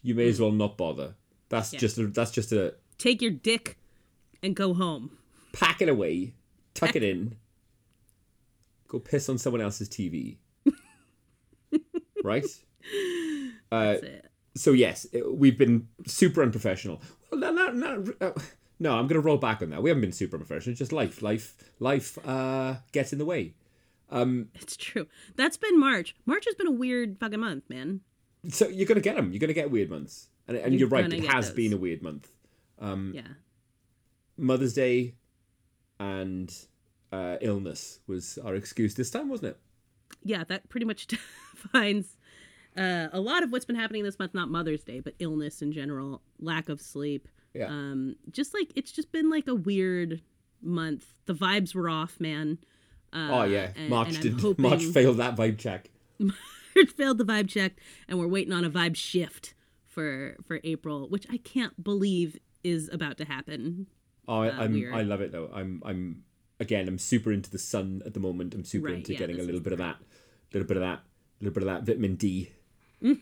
[0.02, 1.14] you may as well not bother.
[1.48, 3.78] That's just a, that's just a Take your dick
[4.42, 5.18] and go home.
[5.52, 6.34] pack it away,
[6.74, 7.36] tuck it in,
[8.88, 10.36] go piss on someone else's TV.
[12.24, 12.44] Right?
[13.72, 14.30] Uh, That's it.
[14.56, 17.00] so yes, we've been super unprofessional.
[17.30, 18.32] Well, no, no, no, uh,
[18.80, 19.80] no, I'm going to roll back on that.
[19.80, 20.72] We haven't been super unprofessional.
[20.72, 23.54] It's just life, life, life uh, gets in the way.
[24.56, 25.06] It's true.
[25.36, 26.16] That's been March.
[26.26, 28.00] March has been a weird fucking month, man.
[28.48, 29.30] So you're going to get them.
[29.30, 31.12] You're going to get weird months, and, and You're you're right.
[31.12, 31.54] It has those.
[31.54, 32.28] been a weird month.
[32.80, 33.20] yeah.
[34.36, 35.14] Mother's Day
[36.00, 36.52] and
[37.12, 39.58] uh, illness was our excuse this time, wasn't it?
[40.22, 41.06] Yeah, that pretty much
[41.62, 42.16] defines
[42.76, 44.34] uh, a lot of what's been happening this month.
[44.34, 47.28] Not Mother's Day, but illness in general, lack of sleep.
[47.54, 47.66] Yeah.
[47.66, 50.22] Um, just like it's just been like a weird
[50.62, 51.04] month.
[51.26, 52.58] The vibes were off, man.
[53.12, 54.32] Uh, oh yeah, and- March and did.
[54.40, 55.90] hoping- March failed that vibe check.
[56.18, 57.72] March failed the vibe check,
[58.08, 59.54] and we're waiting on a vibe shift
[59.86, 63.86] for for April, which I can't believe is about to happen.
[64.28, 64.94] Oh, I, I'm, weird.
[64.94, 65.50] I love it though.
[65.52, 66.22] I'm, I'm
[66.60, 66.86] again.
[66.86, 68.54] I'm super into the sun at the moment.
[68.54, 69.96] I'm super Right, into yeah, getting a little bit of that,
[70.52, 71.00] little bit of that,
[71.40, 72.50] little bit of that vitamin D.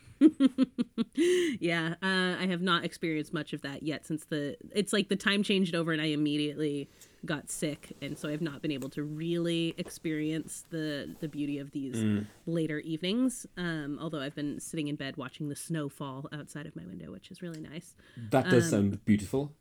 [1.61, 5.17] Yeah, uh, I have not experienced much of that yet since the it's like the
[5.17, 6.89] time changed over and I immediately
[7.25, 11.71] got sick and so I've not been able to really experience the the beauty of
[11.73, 12.27] these Mm.
[12.47, 13.47] later evenings.
[13.57, 17.11] Um, although I've been sitting in bed watching the snow fall outside of my window,
[17.13, 17.95] which is really nice.
[18.31, 19.53] That Um, does sound beautiful.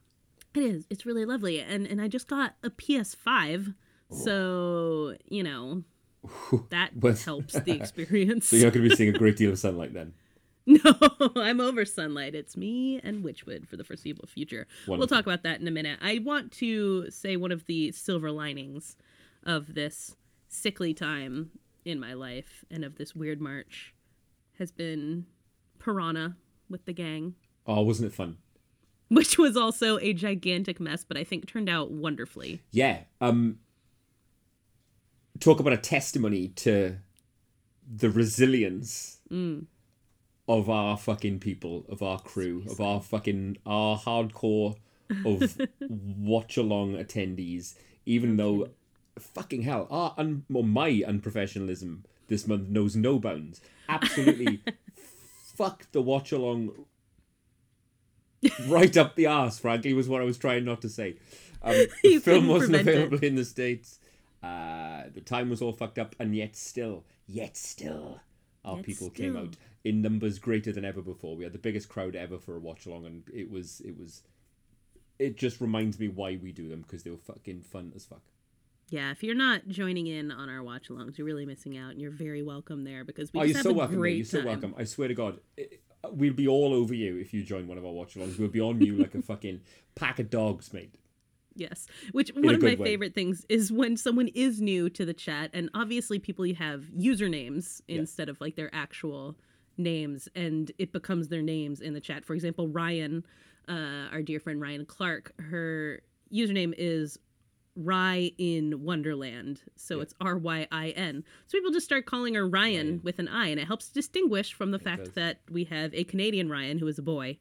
[0.58, 0.88] It is.
[0.90, 1.60] It's really lovely.
[1.62, 3.76] And and I just got a PS5,
[4.10, 5.84] so you know
[6.70, 6.92] that
[7.24, 8.48] helps the experience.
[8.48, 10.14] So you're not going to be seeing a great deal of sunlight then.
[10.66, 10.94] No,
[11.38, 12.36] I'm over sunlight.
[12.36, 14.68] It's me and Witchwood for the foreseeable future.
[14.88, 16.00] We'll talk about that in a minute.
[16.02, 18.98] I want to say one of the silver linings
[19.46, 20.18] of this
[20.50, 21.52] sickly time
[21.86, 23.94] in my life and of this weird march
[24.60, 25.26] has been
[25.80, 26.36] Piranha
[26.70, 28.38] with the gang, Oh, wasn't it fun?
[29.10, 32.62] which was also a gigantic mess, but I think turned out wonderfully.
[32.72, 33.00] Yeah.
[33.22, 33.60] Um.
[35.40, 36.98] Talk about a testimony to
[37.90, 39.66] the resilience Mm.
[40.48, 44.78] of our fucking people, of our crew, of our fucking our hardcore
[45.26, 45.58] of
[45.90, 47.76] watch along attendees.
[48.06, 48.70] Even though,
[49.20, 53.62] fucking hell, our un, well, my unprofessionalism this month knows no bounds.
[53.90, 54.62] Absolutely,
[55.56, 56.72] fuck the watch along.
[58.68, 61.16] Right up the arse, frankly, was what I was trying not to say.
[61.62, 62.92] Um, the film wasn't prevent it.
[62.96, 64.00] available in the states.
[64.44, 68.22] Uh, the time was all fucked up, and yet still, yet still,
[68.64, 71.36] our Yet people came out in numbers greater than ever before.
[71.36, 74.22] We had the biggest crowd ever for a watch along, and it was it was.
[75.20, 78.22] It just reminds me why we do them because they were fucking fun as fuck.
[78.90, 82.00] Yeah, if you're not joining in on our watch alongs, you're really missing out, and
[82.02, 84.04] you're very welcome there because we oh, you're so welcome.
[84.04, 84.74] You're so welcome.
[84.78, 87.84] I swear to God, it- we'll be all over you if you join one of
[87.86, 88.40] our watch alongs.
[88.40, 89.60] We'll be on you like a fucking
[89.96, 90.94] pack of dogs, mate.
[91.54, 91.88] Yes.
[92.14, 92.86] Which a one of my way.
[92.92, 96.84] favorite things is when someone is new to the chat, and obviously people you have
[96.98, 97.98] usernames Yeah.
[98.00, 99.36] instead of like their actual
[99.78, 102.24] names, and it becomes their names in the chat.
[102.24, 103.26] For example, Ryan,
[103.68, 107.18] uh, our dear friend Ryan Clark, her username is
[107.78, 109.62] Rye in Wonderland.
[109.76, 110.02] So Yeah.
[110.04, 111.24] it's R Y I N.
[111.48, 113.02] So people just start calling her Ryan, Ryan.
[113.04, 115.14] with an I, and it helps distinguish from the fact does.
[115.14, 117.38] that we have a Canadian Ryan who is a boy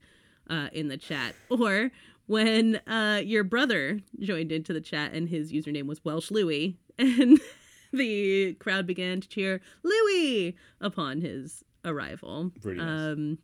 [0.51, 1.35] uh, in the chat.
[1.51, 1.91] Or
[2.27, 7.41] when uh, your brother joined into the chat and his username was Welsh Louie, and
[7.93, 12.51] the crowd began to cheer Louie upon his arrival.
[12.61, 13.13] Pretty nice.
[13.13, 13.39] Um,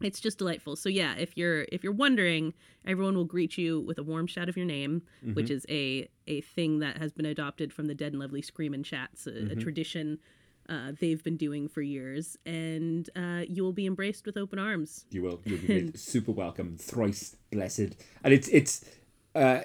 [0.00, 0.76] it's just delightful.
[0.76, 2.54] So yeah, if you're if you're wondering,
[2.86, 5.02] everyone will greet you with a warm shout of your name,
[5.34, 8.82] which is a a thing that has been adopted from the Dead and Lovely Screamin'
[8.82, 10.18] chats, a, a tradition
[10.68, 15.06] uh, they've been doing for years, and uh, you will be embraced with open arms.
[15.10, 15.40] You will.
[15.44, 18.84] You'll be made super welcome, thrice blessed, and it's it's
[19.34, 19.60] uh,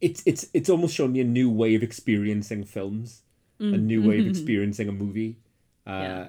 [0.00, 3.22] it's it's it's almost shown me a new way of experiencing films,
[3.58, 5.38] a new way of experiencing a movie.
[5.86, 6.28] Yeah.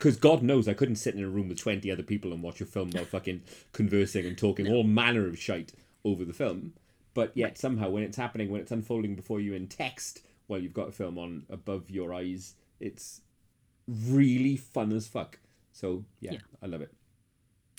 [0.00, 2.62] Because God knows I couldn't sit in a room with twenty other people and watch
[2.62, 5.74] a film while fucking conversing and talking all manner of shite
[6.06, 6.72] over the film.
[7.12, 10.72] But yet somehow when it's happening, when it's unfolding before you in text, while you've
[10.72, 13.20] got a film on above your eyes, it's
[13.86, 15.38] really fun as fuck.
[15.72, 16.32] So yeah.
[16.32, 16.38] Yeah.
[16.62, 16.94] I love it.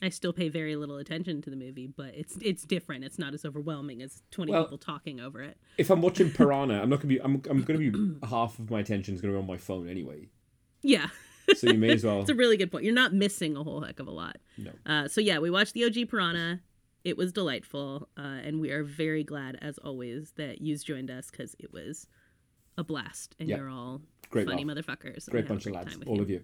[0.03, 3.03] I still pay very little attention to the movie, but it's it's different.
[3.03, 5.57] It's not as overwhelming as twenty Well- people talking over it.
[5.79, 7.19] if I'm watching Piranha, I'm not gonna be.
[7.19, 7.41] I'm.
[7.49, 7.91] I'm gonna be.
[8.27, 10.27] half of my attention is gonna be on my phone anyway.
[10.83, 11.07] Yeah.
[11.55, 12.21] So you may as well.
[12.21, 12.83] It's a really good point.
[12.85, 14.37] You're not missing a whole heck of a lot.
[14.57, 14.71] No.
[14.85, 16.59] Uh, so yeah, we watched the OG Piranha.
[17.03, 21.31] it was delightful, uh, and we are very glad, as always, that you've joined us
[21.31, 22.07] because it was
[22.77, 23.57] a blast, and Yeah.
[23.57, 24.77] you're all Great funny laugh.
[24.77, 25.29] motherfuckers.
[25.29, 26.41] Great bunch of lads, all of you.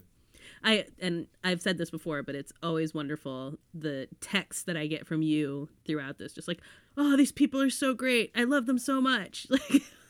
[0.64, 5.06] I and I've said this before, but it's always wonderful the texts that I get
[5.06, 6.34] from you throughout this.
[6.34, 6.62] Just like,
[6.96, 8.32] oh, these people are so great.
[8.36, 9.46] I love them so much.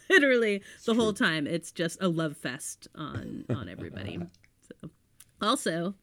[0.10, 4.19] Like literally the whole time, it's just a love fest on on everybody.
[5.41, 5.93] so, also,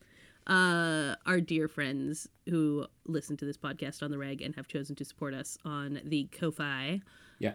[0.47, 4.95] uh, our dear friends who listen to this podcast on the reg and have chosen
[4.97, 7.01] to support us on the Ko-fi,
[7.39, 7.55] Yeah.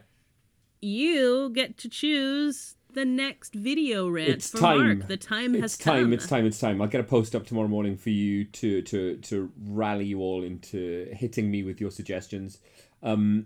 [0.82, 4.98] you get to choose the next video rant It's for time.
[4.98, 5.08] Mark.
[5.08, 6.06] The time has it's time.
[6.06, 6.14] come.
[6.14, 6.46] It's time.
[6.48, 6.82] It's time.
[6.82, 10.44] I'll get a post up tomorrow morning for you to to to rally you all
[10.44, 12.58] into hitting me with your suggestions.
[13.04, 13.46] Um,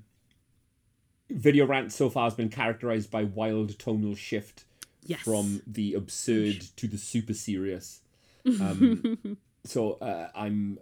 [1.30, 4.64] video rant so far has been characterized by wild tonal shift
[5.06, 5.20] Yes.
[5.22, 8.00] from the absurd to the super serious.
[8.46, 10.80] Um, so uh, I'm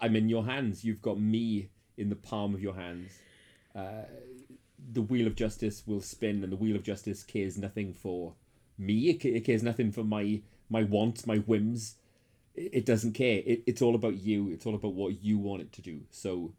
[0.00, 0.84] I'm in your hands.
[0.84, 3.12] You've got me in the palm of your hands.
[3.74, 4.02] Uh,
[4.92, 8.34] the wheel of justice will spin, and the wheel of justice cares nothing for
[8.78, 9.08] me.
[9.10, 11.96] It, it cares nothing for my my wants, my whims.
[12.54, 13.42] It, it doesn't care.
[13.46, 14.50] It, it's all about you.
[14.50, 16.00] It's all about what you want it to do.
[16.10, 16.52] So,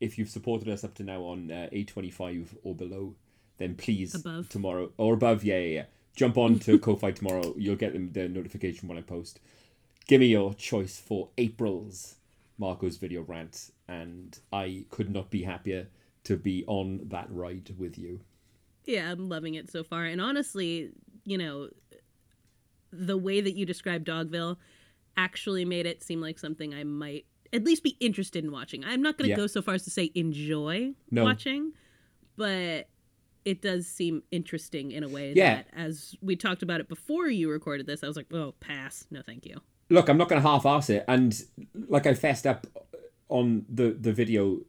[0.00, 3.14] if you've supported us up to now on uh, A twenty five or below,
[3.58, 4.48] then please Above.
[4.48, 5.84] tomorrow or above, yeah, yeah, yeah.
[6.16, 7.54] Jump on to Ko-fi tomorrow.
[7.56, 9.40] You'll get them the notification when I post.
[10.06, 12.16] Give me your choice for April's
[12.58, 15.88] Marco's video rant, and I could not be happier
[16.24, 18.20] to be on that ride with you.
[18.84, 20.04] Yeah, I'm loving it so far.
[20.04, 20.90] And honestly,
[21.24, 21.70] you know,
[22.92, 24.58] the way that you described Dogville
[25.16, 28.84] actually made it seem like something I might at least be interested in watching.
[28.84, 29.36] I'm not going to Yeah.
[29.36, 31.24] go so far as to say enjoy No.
[31.24, 31.72] watching,
[32.36, 32.88] but
[33.44, 35.56] it does seem interesting in a way Yeah.
[35.56, 39.06] that as we talked about it before you recorded this, I was like, "Oh, pass.
[39.10, 39.60] No, thank you."
[39.94, 41.40] Look, I'm not going to half-ass it, and
[41.88, 42.66] like I fessed up
[43.28, 44.60] on the the video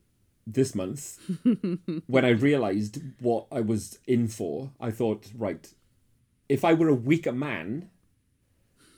[0.47, 1.17] this month
[2.07, 4.71] when I realized what I was in for.
[4.79, 5.67] I thought, right,
[6.47, 7.89] if I were a weaker man,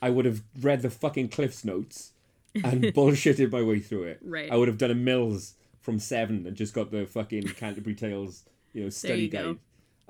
[0.02, 2.10] I would have read the fucking CliffsNotes
[2.54, 4.18] and bullshitted my way through it.
[4.22, 4.52] Right.
[4.52, 8.44] I would have done a Mills from Seven and just got the fucking Canterbury Tales,
[8.74, 9.58] you know, study you guide.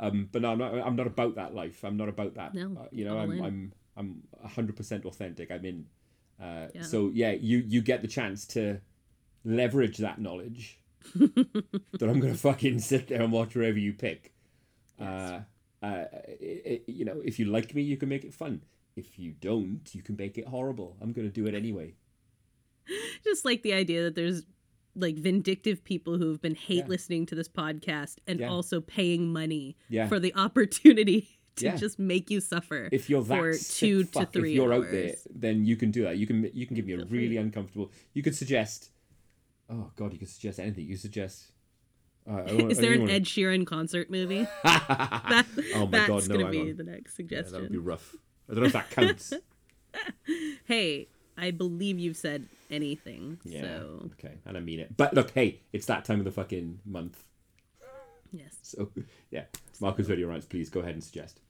[0.01, 0.75] Um, but no, I'm not.
[0.75, 1.85] I'm not about that life.
[1.85, 2.55] I'm not about that.
[2.55, 3.41] No, Uh, you know, I'm.
[3.43, 5.51] I'm I'm hundred percent authentic.
[5.51, 5.87] I'm in.
[6.41, 6.83] Uh, Yeah.
[6.83, 8.81] So yeah, you you get the chance to
[9.45, 10.79] leverage that knowledge.
[11.15, 14.33] that I'm gonna fucking sit there and watch wherever you pick.
[15.01, 15.41] Uh,
[15.83, 16.05] uh,
[16.41, 18.63] it, it, you know, if you like me, you can make it fun.
[18.97, 20.97] If you don't, you can make it horrible.
[21.01, 21.95] I'm gonna do it anyway.
[23.25, 24.43] Just like the idea that there's
[24.97, 26.87] like vindictive people who have been hate Yeah.
[26.89, 28.49] listening to this podcast and Yeah.
[28.49, 30.09] also paying money Yeah.
[30.09, 31.77] for the opportunity to Yeah.
[31.77, 34.87] just make you suffer If you're that sick two to three if you're hours.
[34.87, 36.17] out there, then you can do that.
[36.19, 37.91] You can you can give me a really uncomfortable.
[38.15, 38.91] You could suggest.
[39.71, 40.87] Oh God, you could suggest anything.
[40.87, 41.53] You suggest.
[42.29, 42.43] Uh,
[42.73, 44.47] Is there an wanna- Ed Sheeran concert movie?
[44.65, 46.39] That, oh my that's God, no!
[46.39, 46.77] gonna be on.
[46.77, 48.17] the next Yeah, that would be rough.
[48.49, 49.33] I don't know if that counts.
[50.67, 53.39] hey, I believe you've said anything.
[53.45, 53.63] Yeah.
[53.63, 54.97] So Okay, and I mean it.
[54.97, 57.25] But look, hey, it's that time of the fucking month.
[58.33, 58.91] yes, So
[59.31, 59.45] yeah,
[59.81, 60.45] Marco's video rights.
[60.47, 61.41] Please go ahead and suggest.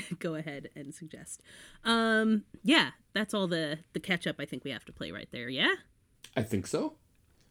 [0.18, 1.42] go ahead and suggest.
[1.84, 4.36] Um, yeah, that's all the the catch up.
[4.38, 5.48] I think we have to play right there.
[5.48, 5.74] Yeah.
[6.36, 6.94] I think so.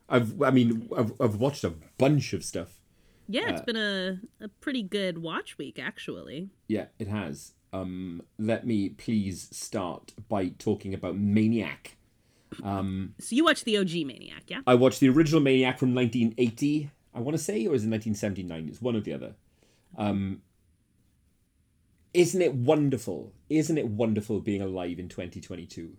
[0.10, 0.42] I've.
[0.42, 2.80] I mean, I've, I've watched a bunch of stuff.
[3.28, 6.50] Yeah, Uh, it's been a, a pretty good watch week actually.
[6.68, 7.54] Yeah, it has.
[7.74, 11.96] Um, let me please start by talking about Maniac.
[12.64, 14.60] Um, So you watched the OG Maniac, yeah?
[14.68, 16.90] I watched the original Maniac from 1980.
[17.14, 18.68] I want to say, or is it 1979?
[18.68, 19.36] It's one or the other.
[19.98, 20.42] Um,
[22.13, 23.34] isn't it wonderful?
[23.50, 25.91] Isn't it wonderful being alive in 2022?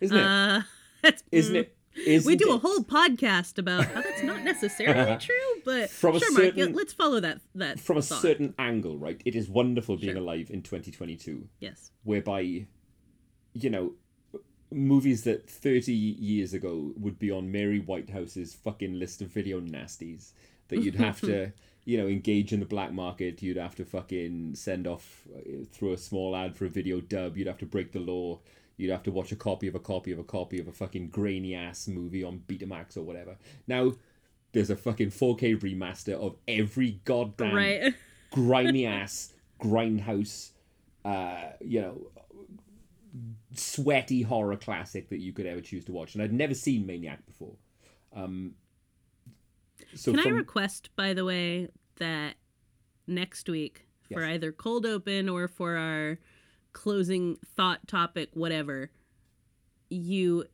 [0.00, 0.22] Isn't it?
[0.22, 0.62] Uh,
[1.32, 1.76] Isn't mm, it?
[2.06, 6.20] Isn't We do a whole podcast about how that's not necessarily true, but From a
[6.20, 8.22] sure, Mark, certain- yeah, let's follow that that from a thought.
[8.22, 9.20] certain angle, right?
[9.24, 10.22] It is wonderful being Sure.
[10.22, 11.48] alive in 2022.
[11.58, 12.66] yes, whereby
[13.52, 13.94] you know
[14.72, 20.30] movies that 30 years ago would be on Mary Whitehouse's fucking list of video nasties
[20.68, 21.50] that you'd have to
[21.90, 25.92] you know engage in the black market you'd have to fucking send off uh, through
[25.92, 28.38] a small ad for a video dub you'd have to break the law
[28.76, 31.08] you'd have to watch a copy of a copy of a copy of a fucking
[31.08, 33.92] grainy ass movie on Betamax or whatever now
[34.52, 37.94] there's a fucking 4K remaster of every goddamn right.
[38.30, 40.50] grimy ass grindhouse
[41.04, 42.00] uh you know
[43.56, 47.26] sweaty horror classic that you could ever choose to watch and i'd never seen maniac
[47.26, 47.56] before
[48.14, 48.54] um
[49.94, 51.68] so Can I request, by the way,
[52.00, 52.34] that
[53.06, 54.34] next week for Yes.
[54.34, 56.18] either cold open or for our
[56.72, 58.90] closing thought topic, whatever,
[59.88, 60.44] you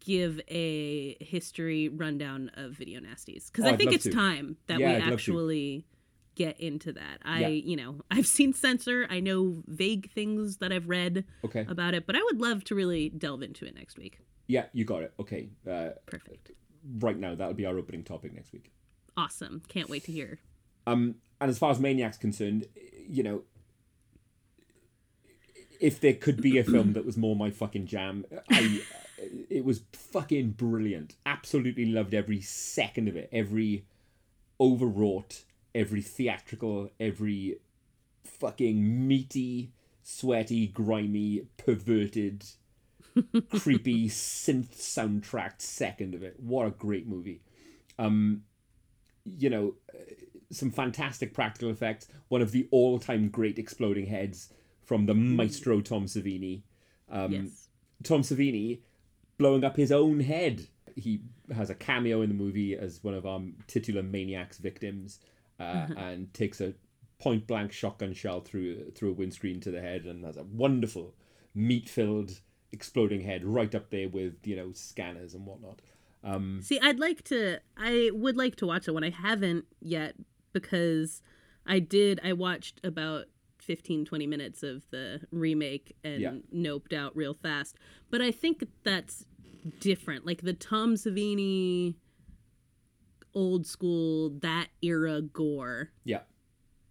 [0.00, 4.10] give a history rundown of video nasties because Oh, I think it's to.
[4.10, 5.86] time that Yeah, we I'd actually
[6.34, 7.18] get into that.
[7.22, 7.48] I, Yeah.
[7.48, 9.06] you know, I've seen censor.
[9.08, 11.64] I know vague things that I've read Okay.
[11.68, 14.18] about it, but I would love to really delve into it next week.
[14.46, 15.12] Yeah, you got it.
[15.20, 15.48] Okay.
[15.66, 16.52] Uh, Perfect.
[17.00, 18.70] right now, that'll be our opening topic next week.
[19.16, 19.62] Awesome.
[19.68, 20.38] Can't wait to hear.
[20.88, 22.66] Um, and as far as Maniac's concerned,
[23.06, 23.42] you know,
[25.80, 28.80] if there could be a film that was more my fucking jam, I,
[29.50, 31.14] it was fucking brilliant.
[31.26, 33.28] Absolutely loved every second of it.
[33.30, 33.84] Every
[34.58, 35.42] overwrought,
[35.74, 37.58] every theatrical, every
[38.24, 39.72] fucking meaty,
[40.02, 42.44] sweaty, grimy, perverted,
[43.60, 46.40] creepy synth soundtrack second of it.
[46.40, 47.42] What a great movie.
[47.98, 48.42] Um,
[49.24, 49.74] you know,
[50.50, 52.08] some fantastic practical effects.
[52.28, 54.52] One of the all-time great exploding heads
[54.84, 56.62] from the maestro Tom Savini.
[57.10, 57.68] Um, yes.
[58.02, 58.80] Tom Savini
[59.36, 60.66] blowing up his own head.
[60.96, 61.20] He
[61.54, 65.20] has a cameo in the movie as one of our titular maniacs victims,
[65.60, 66.74] uh, and takes a
[67.18, 71.14] point blank shotgun shell through through a windscreen to the head, and has a wonderful
[71.54, 72.40] meat filled
[72.72, 75.80] exploding head right up there with you know scanners and whatnot.
[76.24, 77.60] Um, See, I'd like to.
[77.76, 80.14] I would like to watch it when I haven't yet
[80.52, 81.22] because
[81.66, 82.20] I did.
[82.24, 83.26] I watched about
[83.60, 86.34] 15, 20 minutes of the remake and Yeah.
[86.54, 87.76] noped out real fast.
[88.10, 89.26] But I think that's
[89.80, 90.24] different.
[90.24, 91.96] Like the Tom Savini
[93.34, 95.90] old school that era gore.
[96.04, 96.20] yeah.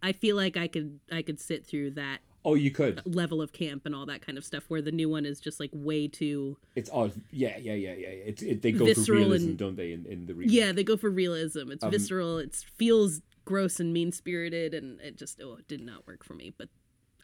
[0.00, 3.02] I feel like I could I could sit through that Oh, you could.
[3.04, 5.58] level of camp and all that kind of stuff where the new one is just
[5.58, 7.20] like way too It's odd.
[7.32, 8.08] Yeah, yeah, yeah, yeah.
[8.08, 9.90] It's it, they go for realism, and- don't they?
[9.92, 10.54] In, in the remake.
[10.54, 11.72] Yeah, they go for realism.
[11.72, 12.38] It's Um, visceral.
[12.38, 16.34] It feels gross and mean spirited, and it just oh, it did not work for
[16.34, 16.52] me.
[16.56, 16.68] But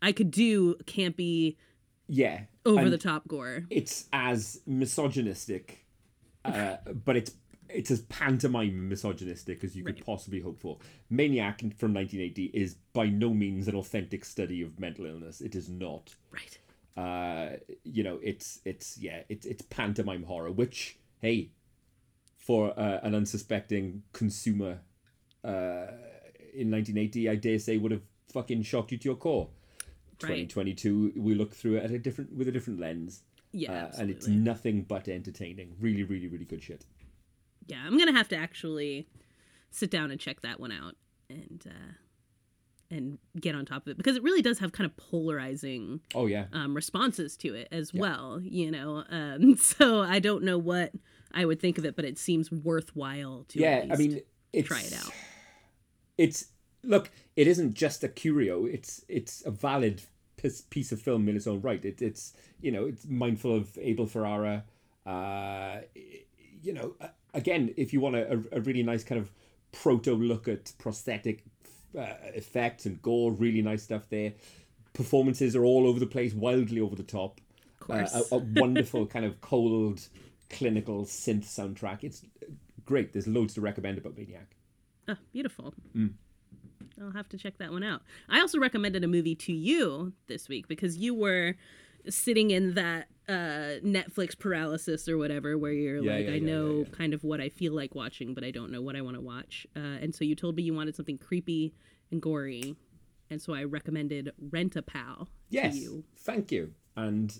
[0.01, 1.57] I could do campy,
[2.09, 2.45] yeah.
[2.64, 3.64] over the top gore.
[3.68, 5.85] It's as misogynistic,
[6.43, 7.33] uh, but it's
[7.68, 10.07] it's as pantomime misogynistic as you could Right.
[10.07, 10.79] possibly hope for.
[11.11, 15.43] Maniac from 1980 is by no means an authentic study of mental illness.
[15.43, 16.14] It is not.
[16.31, 16.59] Right.
[16.97, 21.51] Uh, you know, it's it's yeah, it's it's pantomime horror, which hey,
[22.39, 24.81] for uh, an unsuspecting consumer
[25.43, 25.87] uh,
[26.55, 28.02] in 1980, I dare say would have
[28.32, 29.48] fucking shocked you to your core.
[30.22, 30.48] Right.
[30.48, 33.86] 2022, we look through it at a different with a different lens, Yeah.
[33.86, 35.74] uh, and it's nothing but entertaining.
[35.80, 36.84] Really, really, really good shit.
[37.66, 37.82] yeah.
[37.84, 39.07] I'm gonna have to actually
[39.70, 40.94] sit down and check that one out
[41.28, 41.92] and uh,
[42.90, 46.26] and get on top of it because it really does have kind of polarizing Oh
[46.26, 48.40] yeah, um, responses to it as well.
[48.42, 50.92] You know, um, so I don't know what
[51.32, 53.59] I would think of it, but it seems worthwhile to.
[53.59, 53.84] yeah.
[53.90, 54.20] I mean,
[54.62, 55.11] try it out.
[56.17, 56.47] It's
[56.83, 58.67] look, it isn't just a curio.
[58.67, 60.03] It's it's a valid
[60.71, 61.85] piece of film in its own right.
[61.85, 64.65] It, it's you know it's mindful of Abel Ferrara.
[65.07, 65.81] Uh,
[66.62, 66.95] you know,
[67.35, 69.31] again, if you want a, a, a really nice kind of
[69.73, 71.45] proto look at prosthetic
[71.99, 74.33] uh, effects and gore, really nice stuff there.
[74.93, 77.41] Performances are all over the place, wildly over the top.
[77.89, 80.09] Uh, a, a wonderful kind of cold,
[80.49, 82.03] clinical synth soundtrack.
[82.03, 82.25] It's
[82.85, 83.12] great.
[83.12, 84.55] There's loads to recommend about Maniac.
[85.09, 85.74] Oh, beautiful.
[85.96, 86.14] Mm.
[87.00, 88.02] I'll have to check that one out.
[88.28, 91.55] I also recommended a movie to you this week because you were
[92.09, 96.46] sitting in that uh, Netflix paralysis or whatever, where you're Yeah, like, yeah, I yeah,
[96.46, 99.16] know kind of what I feel like watching, but I don't know what I want
[99.16, 99.66] to watch.
[99.74, 101.74] Uh, and so you told me you wanted something creepy
[102.11, 102.76] and gory.
[103.30, 106.05] And so I recommended Rent a Pal Yes, to you.
[106.18, 106.72] thank you.
[106.96, 107.36] And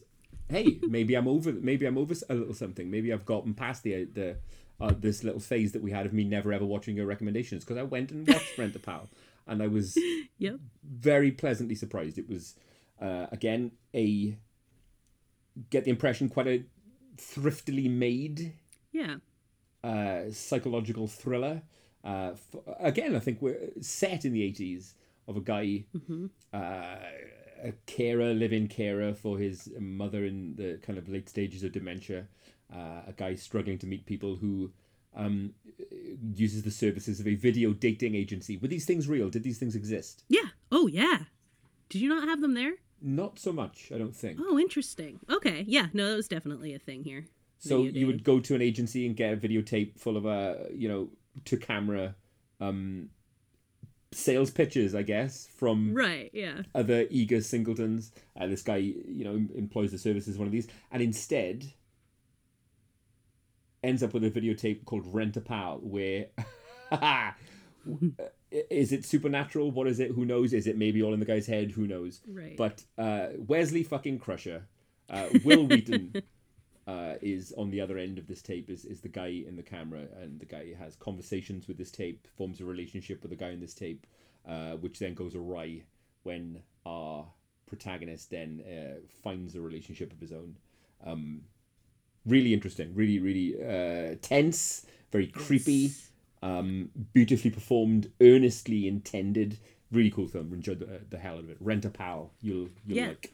[0.49, 1.53] hey, maybe I'm over.
[1.53, 2.91] Maybe I'm over a little something.
[2.91, 4.39] Maybe I've gotten past the the
[4.81, 7.77] uh, this little phase that we had of me never ever watching your recommendations because
[7.79, 9.09] I went and watched Rent a Pal,
[9.47, 9.97] and I was
[10.39, 10.57] Yep.
[10.83, 12.19] very pleasantly surprised.
[12.19, 12.55] It was
[13.01, 14.37] uh, again a
[15.71, 16.65] get the impression quite a
[17.17, 18.55] thriftily made
[18.93, 19.17] Yeah.
[19.83, 21.63] uh, psychological thriller.
[22.03, 24.95] Uh, f- again, I think we're set in the eighties
[25.27, 25.85] of a guy,
[26.53, 26.97] uh,
[27.63, 32.27] a carer, live-in carer for his mother in the kind of late stages of dementia.
[32.75, 34.71] Uh, a guy struggling to meet people who
[35.15, 35.53] um,
[36.35, 38.57] uses the services of a video dating agency.
[38.57, 39.31] Were these things real?
[39.31, 40.25] Did these things exist?
[40.29, 40.49] Yeah.
[40.73, 41.19] Oh, yeah.
[41.89, 42.73] Did you not have them there?
[43.01, 44.39] Not so much, I don't think.
[44.41, 45.21] Oh, interesting.
[45.31, 45.65] Okay.
[45.69, 45.87] Yeah.
[45.93, 47.27] No, that was definitely a thing here.
[47.59, 50.87] So you would go to an agency and get a videotape full of a you
[50.89, 51.09] know
[51.47, 52.15] to camera
[52.61, 53.09] um
[54.13, 56.31] sales pitches, I guess, from Right.
[56.33, 56.63] Yeah.
[56.75, 58.13] other eager singletons.
[58.39, 61.73] Uh, this guy, you know, employs the services of one of these, and instead
[63.85, 66.27] ends up with a videotape called Rent a Pal, where
[68.51, 69.71] is it supernatural?
[69.71, 70.11] What is it?
[70.13, 70.53] Who knows?
[70.53, 71.71] Is it maybe all in the guy's head?
[71.71, 72.21] Who knows?
[72.27, 72.57] Right.
[72.57, 74.67] But uh, Wesley fucking Crusher,
[75.11, 76.15] uh, Wil Wheaton,
[76.87, 79.63] uh, is on the other end of this tape is, is the guy in the
[79.63, 83.51] camera, and the guy has conversations with this tape, forms a relationship with the guy
[83.51, 84.07] in this tape,
[84.49, 85.83] uh, which then goes awry
[86.23, 87.27] when our
[87.67, 90.57] protagonist then uh, finds a relationship of his own.
[91.05, 91.43] Um,
[92.27, 95.93] really interesting, really, really uh, tense, very creepy,
[96.43, 99.59] um, beautifully performed, earnestly intended.
[99.93, 100.53] Really cool film.
[100.53, 101.57] Enjoyed the, the hell out of it.
[101.61, 102.33] Rent a pal.
[102.41, 103.09] You'll you'll Yeah.
[103.09, 103.34] like.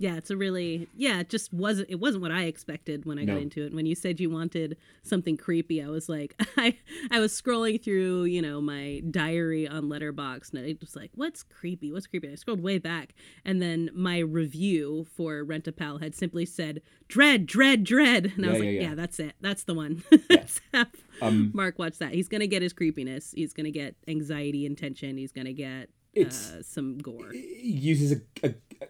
[0.00, 1.18] Yeah, it's a really yeah.
[1.20, 1.90] It just wasn't.
[1.90, 3.34] It wasn't what I expected when I No.
[3.34, 3.74] got into it.
[3.74, 6.76] When you said you wanted something creepy, I was like, I
[7.10, 11.42] I was scrolling through you know my diary on Letterboxd, and I was like, what's
[11.42, 11.90] creepy?
[11.92, 12.28] What's creepy?
[12.28, 16.46] And I scrolled way back, and then my review for Rent a Pal had simply
[16.46, 18.88] said dread, dread, dread, and I Yeah, was yeah, like, yeah.
[18.90, 19.32] yeah, that's it.
[19.40, 20.04] That's the one.
[20.30, 20.88] Let's have
[21.20, 22.12] Um, Mark watch that.
[22.14, 23.32] He's gonna get his creepiness.
[23.34, 25.16] He's gonna get anxiety and tension.
[25.18, 27.32] He's gonna get uh, some gore.
[27.34, 28.88] uses a, a, a-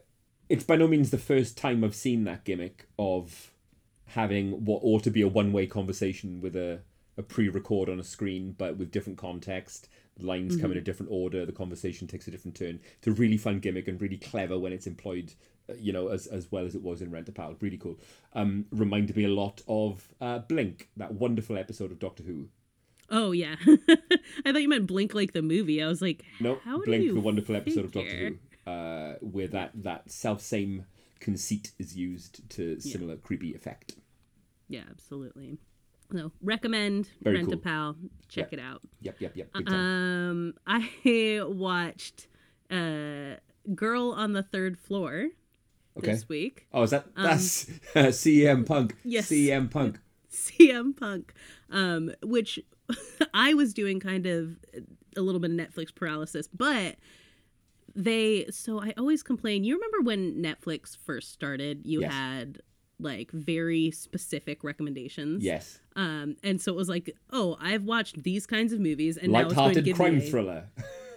[0.48, 3.52] it's by no means the first time I've seen that gimmick of
[4.06, 6.80] having what ought to be a one way conversation with a,
[7.16, 9.88] a pre record on a screen, but with different context.
[10.18, 12.80] The lines come in a different order, the conversation takes a different turn.
[12.98, 15.32] It's a really fun gimmick and really clever when it's employed,
[15.70, 17.54] uh, you know, as, as well as it was in Rent a Pal.
[17.60, 18.00] Really cool.
[18.32, 22.48] Um, reminded me a lot of uh, Blink, that wonderful episode of Doctor Who.
[23.10, 25.82] Oh yeah, I thought you meant Blink like the movie.
[25.82, 28.16] I was like, No, how do Blink, the wonderful episode of Doctor?
[28.16, 28.38] Who,
[28.68, 30.84] uh, where that that self same
[31.20, 33.96] conceit is used to similar creepy effect.
[34.68, 35.58] Yeah, absolutely.
[36.12, 37.56] So recommend Very Rent a.
[37.56, 37.96] Pal.
[38.28, 38.58] Check Yeah.
[38.58, 38.80] it out.
[39.02, 39.48] Yep, yep, yep.
[39.66, 42.28] Um, I watched
[42.70, 43.36] uh,
[43.74, 45.28] Girl on the Third Floor
[45.98, 46.12] okay.
[46.12, 46.66] this week.
[46.72, 47.64] Oh, is that that's
[47.94, 48.92] CM Punk?
[48.92, 49.28] um, Yes.
[49.30, 49.98] CM Punk.
[50.32, 51.34] CM Punk,
[51.70, 52.58] um, which
[53.34, 54.56] I was doing kind of
[55.16, 56.96] a little bit of Netflix paralysis, but
[57.98, 59.64] they so I always complain.
[59.64, 62.12] You remember when Netflix first started, you Yes.
[62.12, 62.62] had
[63.00, 65.42] like very specific recommendations.
[65.44, 65.80] Yes.
[65.96, 69.40] Um, and so it was like, oh, I've watched these kinds of movies, and now
[69.40, 70.64] it's going to Light-hearted give crime me a- thriller.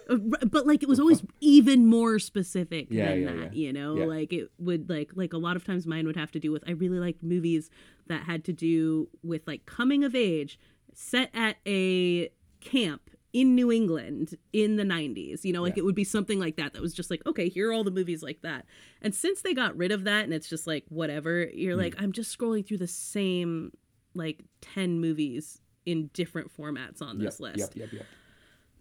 [0.08, 3.66] Uh, but like it was always even more specific Yeah, than yeah, that yeah.
[3.66, 6.40] you know like it would like like a lot of times mine would have to
[6.40, 7.70] do with i really liked movies
[8.08, 10.58] that had to do with like coming of age
[10.92, 12.28] set at a
[12.60, 15.80] camp in new england in the 90s you know like Yeah.
[15.82, 17.90] it would be something like that that was just like okay here are all the
[17.90, 18.66] movies like that
[19.00, 21.82] and since they got rid of that and it's just like whatever you're mm.
[21.82, 23.72] like i'm just scrolling through the same
[24.14, 28.06] like 10 movies in different formats on Yep, this list yep, yep, yep.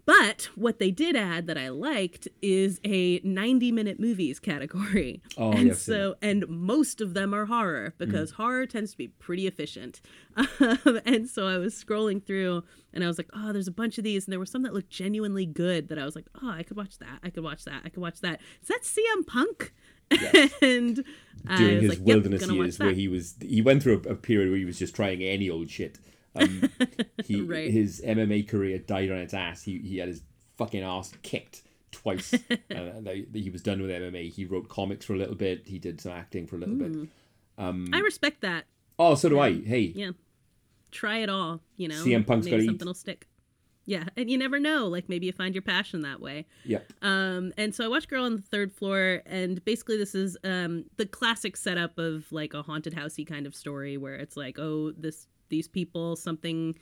[0.05, 5.21] But what they did add that I liked is a 90 minute movies category.
[5.37, 8.97] Oh, and yeah, seen so and most of them are horror because horror tends to
[8.97, 10.01] be pretty efficient.
[10.35, 13.97] Um, and so I was scrolling through and I was like, "Oh, there's a bunch
[13.97, 16.49] of these." And there were some that looked genuinely good that I was like, "Oh,
[16.49, 17.19] I could watch that.
[17.23, 17.81] I could watch that.
[17.85, 19.73] I could watch that." Is that CM Punk?
[20.61, 21.05] and
[21.47, 24.15] I During his like, wilderness gonna years, where he was, he went through a, a
[24.15, 25.99] period where he was just trying any old shit.
[26.35, 26.69] Um,
[27.25, 27.69] he Right.
[27.71, 29.63] his MMA career died on its ass.
[29.63, 30.21] He he had his
[30.57, 32.33] fucking ass kicked twice.
[32.69, 34.31] and uh, he was done with MMA.
[34.31, 35.67] He wrote comics for a little bit.
[35.67, 37.09] He did some acting for a little bit.
[37.57, 38.65] Um, I respect that.
[38.97, 39.53] Oh, so do I.
[39.61, 40.11] Hey, Yeah.
[40.91, 41.95] Try it all, you know.
[42.03, 42.85] CM Punk's gotta something eat.
[42.85, 43.27] will stick.
[43.85, 44.87] Yeah, and you never know.
[44.87, 46.45] Like maybe you find your passion that way.
[46.65, 46.79] Yeah.
[47.01, 50.85] Um, and so I watched Girl on the Third Floor, and basically this is um
[50.97, 54.91] the classic setup of like a haunted housey kind of story where it's like, oh,
[54.91, 56.75] this these people something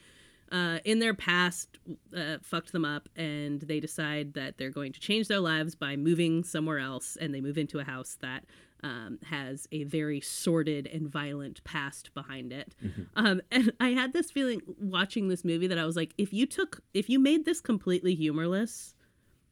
[0.52, 1.78] uh, in their past
[2.16, 5.96] uh, fucked them up, and they decide that they're going to change their lives by
[5.96, 8.46] moving somewhere else, and they move into a house that
[8.82, 12.74] um, has a very sordid and violent past behind it.
[13.16, 16.46] Um, and I had this feeling watching this movie that I was like, if you
[16.46, 18.96] took, if you made this completely humorless,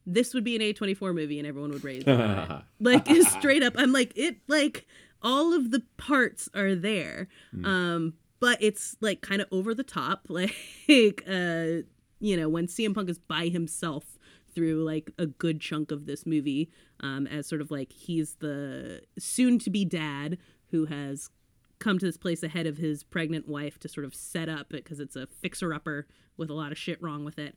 [0.06, 2.06] this would be an A24 movie and everyone would raise
[2.80, 4.86] like straight up I'm like it like
[5.22, 7.28] all of the parts are there.
[7.66, 11.82] Um but it's like kind of over the top like uh
[12.20, 14.18] you know when CM Punk is by himself
[14.54, 16.70] through like a good chunk of this movie
[17.00, 20.38] um as sort of like he's the soon to be dad
[20.70, 21.30] who has
[21.78, 24.82] come to this place ahead of his pregnant wife to sort of set up it
[24.84, 27.56] because it's a fixer upper with a lot of shit wrong with it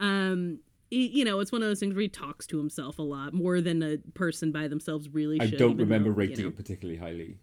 [0.00, 0.58] um
[0.90, 3.60] you know it's one of those things where he talks to himself a lot more
[3.60, 5.46] than a person by themselves really should.
[5.46, 6.48] I should don't remember though, you rating know.
[6.48, 7.38] it particularly highly.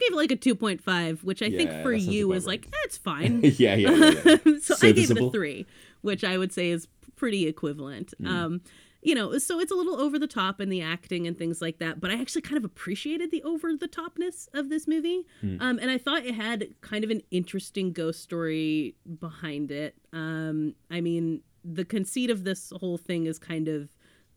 [0.00, 3.00] You gave it like a 2.5 which i think for you was like that's eh,
[3.04, 4.12] fine yeah, yeah, yeah.
[4.24, 4.36] yeah.
[4.62, 5.66] so I gave it a three,
[6.02, 8.14] which I would say is pretty equivalent.
[8.18, 8.26] Hmm.
[8.26, 8.60] Um,
[9.00, 11.78] you know, so it's a little over the top in the acting and things like
[11.78, 15.24] that, but I actually kind of appreciated the over the topness of this movie.
[15.40, 15.56] Hmm.
[15.60, 19.94] Um, and I thought it had kind of an interesting ghost story behind it.
[20.12, 23.88] Um, I mean, the conceit of this whole thing is kind of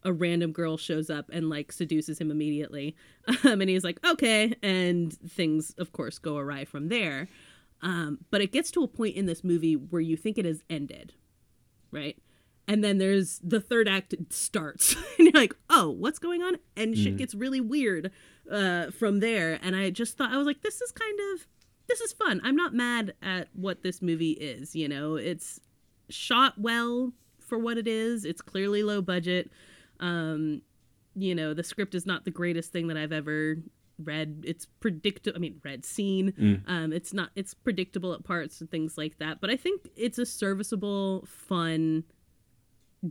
[0.04, 2.96] a random girl shows up and like seduces him immediately.
[3.44, 4.56] Um, and he's like, okay.
[4.64, 7.28] And things, of course, go awry from there.
[7.82, 10.64] Um, but it gets to a point in this movie where you think it has
[10.70, 11.14] ended,
[11.92, 12.18] right?
[12.68, 16.58] And then there's the third act starts, and you're like, oh, what's going on?
[16.78, 18.12] And shit gets really weird
[18.52, 19.60] uh, from there.
[19.62, 21.48] And I just thought, I was like, this is kind of,
[21.88, 22.40] this is fun.
[22.44, 24.76] I'm not mad at what this movie is.
[24.76, 25.60] You know, it's
[26.10, 28.26] shot well for what it is.
[28.26, 29.52] It's clearly low budget.
[30.02, 30.62] Um,
[31.16, 33.58] you know, the script is not the greatest thing that I've ever
[34.04, 34.44] read.
[34.48, 35.38] It's predictable.
[35.38, 36.34] I mean, read, seen.
[36.68, 37.30] Um, it's not.
[37.36, 39.42] It's predictable at parts and things like that.
[39.42, 42.04] But I think it's a serviceable, fun,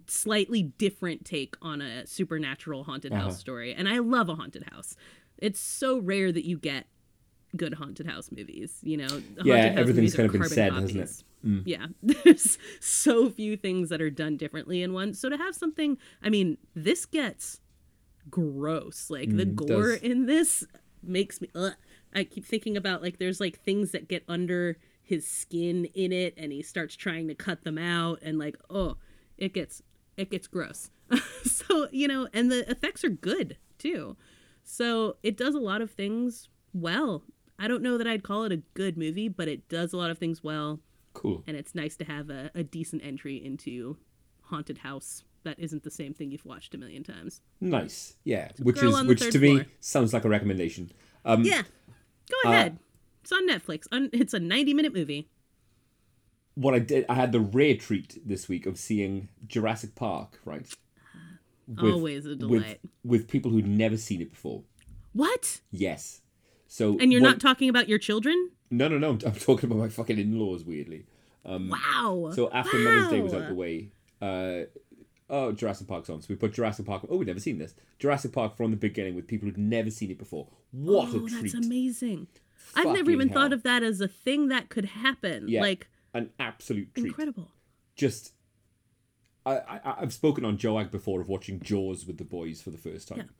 [0.06, 3.74] slightly different take on a supernatural haunted house story.
[3.74, 4.96] And I love a haunted house.
[5.38, 6.86] It's so rare that you get
[7.56, 8.78] good haunted house movies.
[8.82, 10.94] You know, The Yeah, house everything's kind of been said, hasn't it?
[11.00, 11.24] copies.
[11.64, 15.14] Yeah, there's so few things that are done differently in one.
[15.14, 17.60] So to have something, I mean, this gets
[18.30, 19.10] gross.
[19.10, 20.00] Like the Mm, gore does.
[20.02, 20.64] in this
[21.02, 21.48] makes me.
[21.54, 21.72] Ugh.
[22.12, 26.34] I keep thinking about like there's like things that get under his skin in it,
[26.36, 28.96] and he starts trying to cut them out, and like oh,
[29.38, 29.82] it gets
[30.16, 30.90] it gets gross.
[31.44, 34.16] so you know, and the effects are good too.
[34.64, 37.22] So it does a lot of things well.
[37.60, 40.10] I don't know that I'd call it a good movie, but it does a lot
[40.10, 40.80] of things well
[41.12, 41.44] Cool.
[41.46, 43.96] and it's nice to have a, a decent entry into
[44.44, 47.40] haunted house that isn't the same thing you've watched a million times.
[47.60, 48.16] Nice.
[48.24, 48.48] Yeah.
[48.58, 50.90] Which Girl is which to me sounds like a recommendation.
[51.24, 51.62] Um, Yeah,
[52.44, 52.78] go ahead.
[53.22, 53.86] it's on Netflix.
[54.12, 55.28] It's a 90 minute movie.
[56.54, 60.40] What I did, I had the rare treat this week of seeing Jurassic Park.
[60.44, 60.66] Right.
[61.68, 62.80] With- Always a With delight.
[63.04, 64.62] with people who'd never seen it before.
[65.12, 65.60] What?
[65.70, 66.20] Yes.
[66.72, 68.50] So And you're what- not talking about your children?
[68.70, 69.10] No, no, no.
[69.10, 70.64] I'm, I'm talking about my fucking in-laws.
[70.64, 71.04] Weirdly.
[71.44, 72.26] wow.
[72.28, 73.90] Um, So after Mother's Day was out the way,
[74.22, 74.66] uh,
[75.28, 76.22] oh, Jurassic Park's on.
[76.22, 77.04] So we put Jurassic Park.
[77.10, 77.74] Oh, we've never seen this.
[77.98, 80.46] Jurassic Park from the beginning with people who'd never seen it before.
[80.70, 81.34] What oh, a treat!
[81.38, 82.28] Oh, that's amazing.
[82.76, 83.42] I've never even hell.
[83.42, 85.48] thought of that as a thing that could happen.
[85.48, 87.06] Yeah, Like, an absolute treat.
[87.06, 87.48] incredible.
[87.96, 88.32] Just,
[89.44, 92.78] I, I, I've spoken on Joag before of watching Jaws with the boys for the
[92.78, 93.30] first time.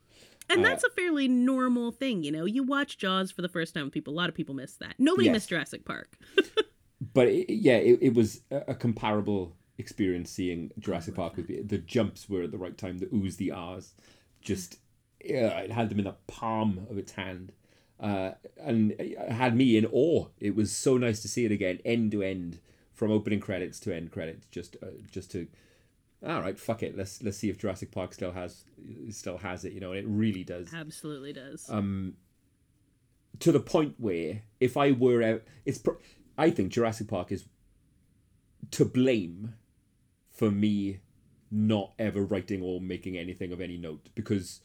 [0.51, 2.44] And that's a fairly normal thing, you know.
[2.44, 4.12] You watch Jaws for the first time with people.
[4.12, 4.94] A lot of people miss that.
[4.98, 5.32] Nobody Yes.
[5.34, 6.18] missed Jurassic Park.
[7.14, 11.78] But it, yeah, it, it was a, comparable experience seeing Jurassic Park with the, the
[11.78, 13.94] jumps were at the right time, the oohs, the ahs,
[14.42, 14.76] just
[15.24, 17.53] yeah, it had them in the palm of its hand,
[18.01, 20.26] uh, and it had me in awe.
[20.38, 22.59] It was so nice to see it again, end to end,
[22.92, 24.46] from opening credits to end credits.
[24.51, 25.48] Just uh, just to,
[26.26, 28.64] all right, fuck it, let's let's see if Jurassic Park still has
[29.10, 31.66] still has it, you know, and it really does Absolutely does.
[31.70, 32.14] Um,
[33.38, 35.98] to the point where if I were out, it's pro-
[36.36, 37.44] I think Jurassic Park is
[38.72, 39.54] to blame
[40.30, 41.00] for me
[41.50, 44.60] not ever writing or making anything of any note because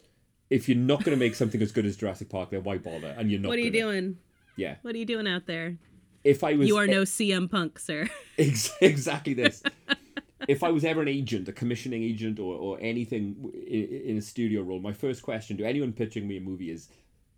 [0.50, 3.16] if you're not going to make something as good as Jurassic Park, then why bother?
[3.18, 3.50] And you're not.
[3.50, 3.94] what are you gonna.
[3.94, 4.18] doing?
[4.56, 4.76] Yeah.
[4.84, 5.78] What are you doing out there?
[6.24, 8.08] If I was, You are no CM Punk, sir.
[8.38, 9.64] Ex- exactly this.
[10.48, 14.22] if I was ever an agent, a commissioning agent, or, or anything in, in a
[14.22, 16.90] studio role, my first question to anyone pitching me a movie is,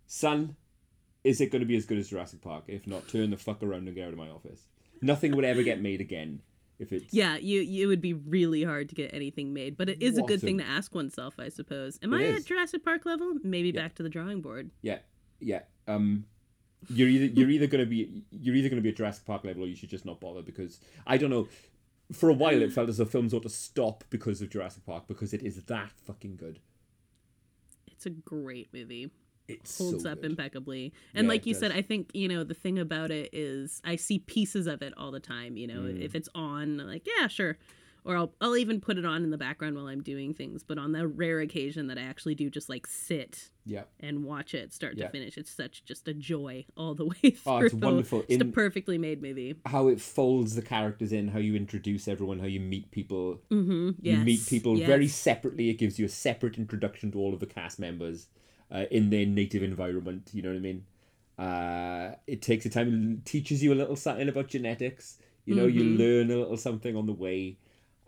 [0.06, 0.56] "Son,
[1.24, 2.64] is it going to be as good as Jurassic Park?
[2.68, 4.62] If not, turn the fuck around and get out of my office."
[5.00, 6.40] Nothing would ever get made again
[6.80, 9.88] if it's Yeah, you, you it would be really hard to get anything made, but
[9.88, 11.98] it is a good a- thing to ask oneself, I suppose.
[12.02, 12.40] Am It I is.
[12.42, 13.34] at Jurassic Park level?
[13.44, 14.70] Maybe back to the drawing board.
[14.82, 14.98] yeah,
[15.40, 15.60] yeah.
[15.86, 16.24] Um,
[16.88, 19.44] you're either you're either going to be you're either going to be at Jurassic Park
[19.44, 21.48] level, or you should just not bother because I don't know.
[22.12, 25.06] For a while, it felt as though films ought to stop because of Jurassic Park
[25.06, 26.58] because it is that fucking good.
[27.86, 29.10] It's a great movie.
[29.46, 30.30] It Holds so up good.
[30.30, 30.92] impeccably.
[31.14, 31.72] And Yeah, like you said.
[31.72, 35.10] I think, you know, the thing about it is I see pieces of it all
[35.10, 35.80] the time, you know.
[35.80, 36.02] Mm.
[36.02, 37.56] If it's on, like, yeah, sure.
[38.08, 40.78] Or I'll I'll even put it on in the background while I'm doing things, but
[40.78, 43.82] on the rare occasion that I actually do just like sit Yeah.
[44.00, 45.04] and watch it start Yeah.
[45.06, 45.36] to finish.
[45.36, 47.52] It's such just a joy all the way through.
[47.52, 48.24] Oh, it's wonderful.
[48.26, 49.56] Just a perfectly made movie.
[49.66, 53.42] how it folds the characters in, how you introduce everyone, how you meet people.
[53.50, 53.90] Mm-hmm.
[54.00, 54.86] You meet people yes.
[54.86, 55.68] very separately.
[55.68, 58.28] It gives you a separate introduction to all of the cast members
[58.72, 60.30] uh, in their native environment.
[60.32, 60.86] You know what I mean?
[61.38, 65.18] Uh, it takes a time and teaches you a little something about genetics.
[65.44, 65.98] You know, you Mhm.
[65.98, 67.58] learn a little something on the way.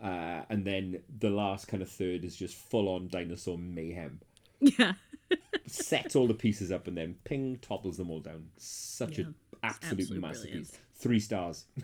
[0.03, 4.21] Uh, and then the last kind of third is just full on dinosaur mayhem.
[4.61, 4.95] Yeah.
[5.67, 8.47] Sets all the pieces up and then ping topples them all down.
[8.57, 9.27] Such Yeah.
[9.27, 10.47] an absolute absolute masterpiece.
[10.71, 10.79] brilliance.
[10.97, 11.67] Three stars.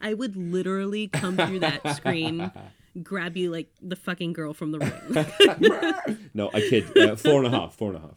[0.00, 2.50] I would literally come through that screen,
[3.02, 6.16] grab you like the fucking girl from the ring.
[6.34, 6.96] no, I kid.
[6.96, 7.74] Uh, four and a half.
[7.74, 8.16] Four and a half.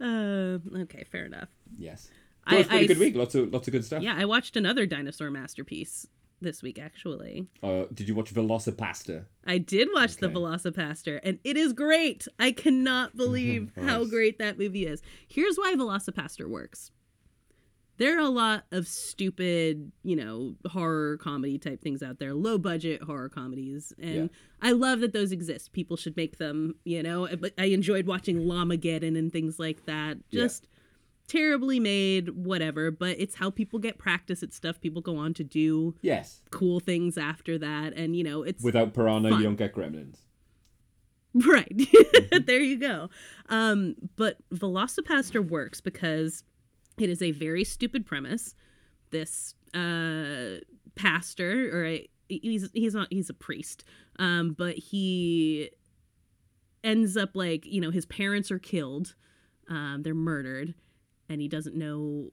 [0.00, 1.48] uh, okay, fair enough.
[1.76, 2.10] Yes.
[2.46, 3.16] I- So it's been I a good week.
[3.16, 4.02] Lots of lots of good stuff.
[4.02, 6.06] Yeah, I watched another dinosaur masterpiece
[6.40, 7.46] this week, actually.
[7.62, 9.24] Uh, did you watch VelociPastor?
[9.46, 10.34] I did watch the Okay.
[10.34, 12.26] VelociPastor, and it is great.
[12.38, 15.00] I cannot believe how great that movie is.
[15.26, 16.90] Here's why VelociPastor works.
[17.96, 22.58] There are a lot of stupid, you know, horror comedy type things out there, low
[22.58, 23.92] budget horror comedies.
[24.00, 24.26] And Yeah.
[24.60, 25.72] I love that those exist.
[25.72, 27.28] People should make them, you know.
[27.38, 30.18] But I enjoyed watching Llamageddon and things like that.
[30.30, 30.42] Yeah.
[31.26, 32.90] Terribly made, whatever.
[32.90, 34.80] But it's how people get practice at stuff.
[34.80, 36.42] People go on to do Yes.
[36.50, 37.94] cool things after that.
[37.94, 39.38] And, you know, it's Without Piranha, Fun.
[39.38, 40.16] you don't get Gremlins.
[41.34, 41.76] Right.
[41.76, 42.44] Mm-hmm.
[42.46, 43.10] there you go.
[43.48, 46.44] Um, but VelociPastor works because
[46.96, 48.54] it is a very stupid premise.
[49.10, 50.60] This uh,
[50.94, 53.82] pastor, or a, he's he's not he's a priest,
[54.20, 55.70] um, but he
[56.84, 59.16] ends up like you know his parents are killed,
[59.68, 60.74] um, they're murdered,
[61.28, 62.32] and he doesn't know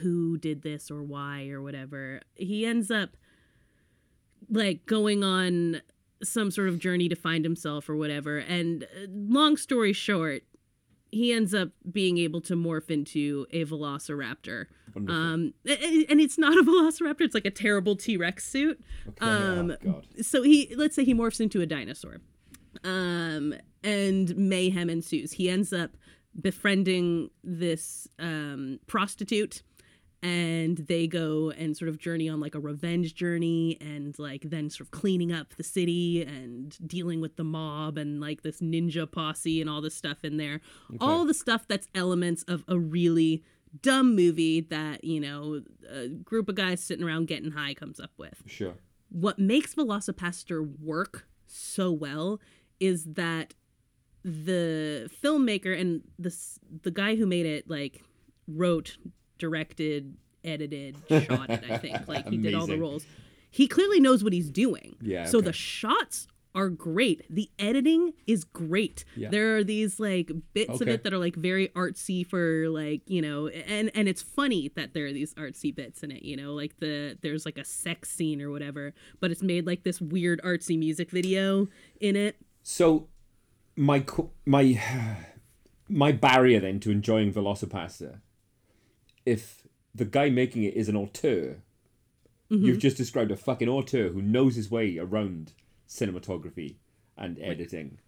[0.00, 2.20] who did this or why or whatever.
[2.34, 3.16] He ends up
[4.50, 5.82] like going on
[6.22, 8.38] some sort of journey to find himself or whatever.
[8.38, 10.42] And uh, long story short,
[11.10, 14.66] he ends up being able to morph into a velociraptor.
[14.94, 15.20] Wonderful.
[15.20, 18.80] Um, and it's not a velociraptor; it's like a terrible T Rex suit.
[19.08, 19.24] okay.
[19.26, 20.06] um, oh, God.
[20.22, 22.18] So he, let's say, he morphs into a dinosaur,
[22.84, 25.32] um, and mayhem ensues.
[25.32, 25.90] He ends up
[26.40, 29.62] befriending this um, prostitute
[30.22, 34.68] and they go and sort of journey on like a revenge journey and like then
[34.68, 39.10] sort of cleaning up the city and dealing with the mob and like this ninja
[39.10, 40.60] posse and all this stuff in there.
[41.00, 43.44] All the stuff that's elements of a really
[43.82, 48.10] dumb movie that you know a group of guys sitting around getting high comes up
[48.16, 48.42] with.
[48.46, 48.74] Sure.
[49.10, 52.40] what makes VelociPastor work so well
[52.80, 53.54] is that
[54.28, 56.34] the filmmaker and the
[56.82, 58.02] the guy who made it like
[58.46, 58.96] wrote,
[59.38, 61.64] directed, edited, shot it.
[61.70, 63.04] I think like he did all the roles.
[63.50, 64.96] He clearly knows what he's doing.
[65.00, 65.46] Yeah, So okay.
[65.46, 67.24] the shots are great.
[67.30, 69.04] The editing is great.
[69.16, 69.30] Yeah.
[69.30, 73.22] There are these like bits of it that are like very artsy for like, you
[73.22, 76.52] know, and and it's funny that there are these artsy bits in it, you know,
[76.54, 80.40] like the there's like a sex scene or whatever, but it's made like this weird
[80.42, 81.68] artsy music video
[82.00, 82.36] in it.
[82.62, 83.08] So,
[83.78, 84.04] my
[84.44, 84.80] my
[85.88, 88.20] my barrier then to enjoying VelociPastor,
[89.24, 89.62] if
[89.94, 91.62] the guy making it is an auteur,
[92.50, 92.64] Mm-hmm.
[92.64, 95.52] you've just described a fucking auteur who knows his way around
[95.86, 96.76] cinematography
[97.14, 97.98] and editing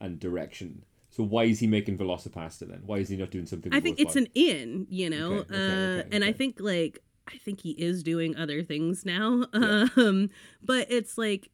[0.00, 0.86] and direction.
[1.10, 2.80] So why is he making VelociPastor then?
[2.86, 3.74] Why is he not doing something?
[3.74, 7.00] I think it's an in, you know, Okay, okay, uh, okay, and I think like
[7.28, 10.30] I think he is doing other things now, um,
[10.62, 11.50] but it's like,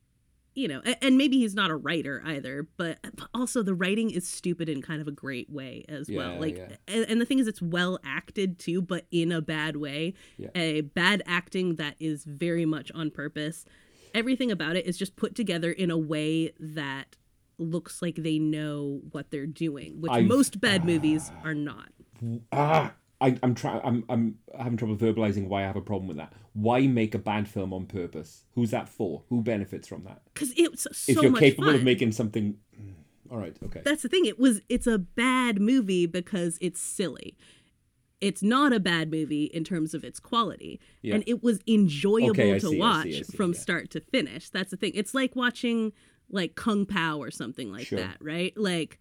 [0.56, 2.98] you know, and maybe he's not a writer either, but
[3.34, 6.40] also the writing is stupid in kind of a great way as well.
[6.40, 7.04] Like, yeah.
[7.08, 10.48] and, the thing is, it's well acted too, but in a bad way, Yeah.
[10.54, 13.66] a bad acting that is very much on purpose.
[14.14, 17.16] Everything about it is just put together in a way that
[17.58, 21.90] looks like they know what they're doing, which I've- most bad movies are not.
[22.50, 22.94] ah.
[23.20, 23.80] I, I'm trying.
[23.84, 26.32] I'm I'm having trouble verbalizing why I have a problem with that.
[26.52, 28.44] Why make a bad film on purpose?
[28.54, 29.22] Who's that for?
[29.30, 30.22] Who benefits from that?
[30.34, 31.08] because it's so much.
[31.08, 31.74] if you're much capable fun.
[31.76, 32.92] of making something, Mm,
[33.30, 33.80] all right, okay.
[33.84, 34.26] That's the thing.
[34.26, 37.36] It was it's a bad movie because it's silly.
[38.20, 41.14] It's not a bad movie in terms of its quality, Yeah.
[41.16, 43.58] and it was enjoyable Okay, to see, I watch see, I see, from yeah.
[43.58, 44.48] start to finish.
[44.50, 44.92] That's the thing.
[44.94, 45.92] It's like watching
[46.30, 47.98] like Kung Pow or something like Sure.
[48.00, 48.56] that, right?
[48.56, 48.98] Like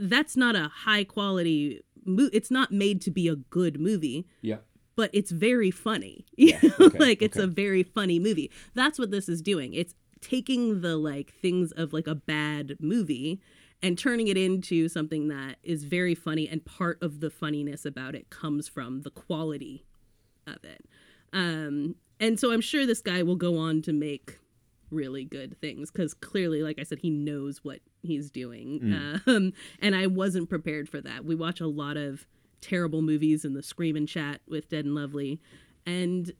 [0.00, 1.80] that's not a high quality.
[2.08, 4.58] Mo- it's not made to be a good movie Yeah.
[4.96, 6.24] but it's very funny.
[6.38, 7.44] Know, okay, like it's okay.
[7.44, 8.50] a very funny movie.
[8.74, 9.74] That's what this is doing.
[9.74, 13.40] It's taking the like things of like a bad movie
[13.82, 18.16] and turning it into something that is very funny and part of the funniness about
[18.16, 19.84] it comes from the quality
[20.48, 20.84] of it.
[21.32, 24.40] Um and so I'm sure this guy will go on to make
[24.90, 29.20] really good things because clearly like i said he knows what he's doing.
[29.26, 31.24] Um, and i wasn't prepared for that.
[31.24, 32.26] We watch a lot of
[32.60, 35.40] terrible movies in the scream and chat with dead and lovely
[35.86, 36.32] and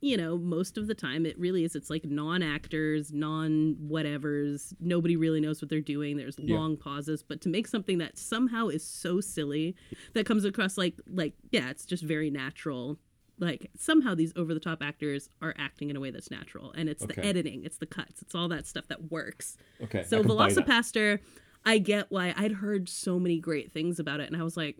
[0.00, 5.40] you know most of the time it really is it's like non-actors non-whatevers nobody really
[5.40, 6.56] knows what they're doing there's Yeah.
[6.56, 9.74] long pauses but to make something that somehow is so silly
[10.12, 12.98] that comes across like like yeah it's just very natural
[13.38, 16.88] like somehow these over the top actors are acting in a way that's natural and
[16.88, 19.56] it's the editing it's the cuts it's all that stuff that works.
[19.82, 20.04] Okay.
[20.04, 21.20] So velocipastor
[21.64, 22.34] i get why.
[22.36, 24.78] I'd heard so many great things about it and i was like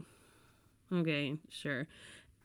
[0.92, 1.86] okay sure.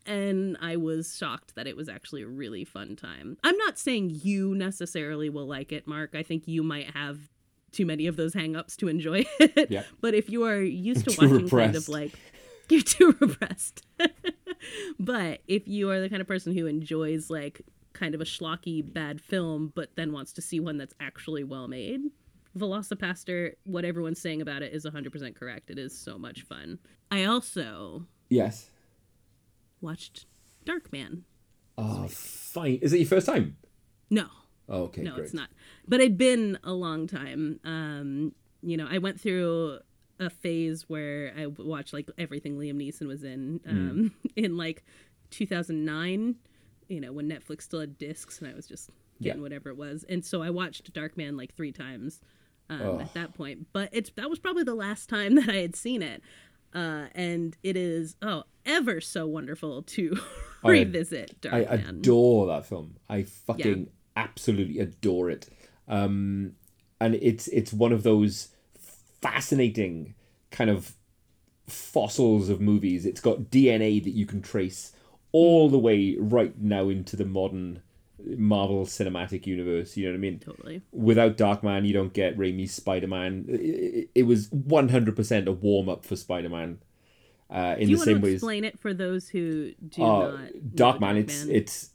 [0.05, 3.37] And i was shocked that it was actually a really fun time.
[3.43, 6.15] I'm not saying you necessarily will like it mark.
[6.15, 7.19] I think you might have
[7.71, 9.69] too many of those hang-ups to enjoy it.
[9.69, 9.83] Yeah.
[10.01, 12.13] but if you are used to watching kind of like
[12.69, 13.85] you're too repressed
[14.99, 17.61] but if you are the kind of person who enjoys like
[17.93, 21.67] kind of a schlocky bad film, but then wants to see one that's actually well
[21.67, 22.01] made.
[22.57, 25.69] VelociPastor, what everyone's saying about it is 100% correct.
[25.69, 26.79] It is so much fun.
[27.11, 28.69] I also Yes.
[29.81, 30.25] watched
[30.65, 31.23] Darkman.
[31.77, 32.79] Oh, fine.
[32.81, 33.57] Is it your first time?
[34.09, 34.27] No,
[34.67, 35.25] Oh, okay, no, great.
[35.25, 35.49] it's not.
[35.87, 37.59] But it'd been a long time.
[37.63, 39.79] Um, you know, I went through
[40.19, 44.83] a phase where I watched like everything Liam Neeson was in um, in like
[45.31, 46.35] 2009.
[46.87, 48.89] You know, when Netflix still had discs, and I was just
[49.21, 49.43] getting Yeah.
[49.43, 50.03] whatever it was.
[50.09, 52.19] And so I watched Darkman like three times
[52.69, 52.99] um, Oh.
[52.99, 53.67] at that point.
[53.73, 56.21] But it's that was probably the last time that I had seen it.
[56.73, 60.17] Uh, and it is oh ever so wonderful to
[60.63, 61.89] revisit I Darkman.
[61.89, 62.97] adore that film.
[63.07, 65.47] I fucking absolutely adore it.
[65.87, 66.53] Um,
[66.99, 68.49] and it's it's one of those
[69.21, 70.15] fascinating
[70.51, 70.93] kind of
[71.67, 73.05] fossils of movies.
[73.05, 74.93] It's got DNA that you can trace
[75.31, 77.81] all the way right now into the modern
[78.37, 79.95] Marvel Cinematic Universe.
[79.95, 80.39] You know what I mean?
[80.39, 80.81] totally.
[80.91, 83.45] Without Darkman, you don't get Raimi's Spider Man.
[83.47, 86.79] It, it was one hundred percent a warm up for Spider Man.
[87.49, 90.31] Uh, in Do you the want same to explain it for those who do uh,
[90.75, 90.99] not?
[90.99, 91.89] Darkman, it's it's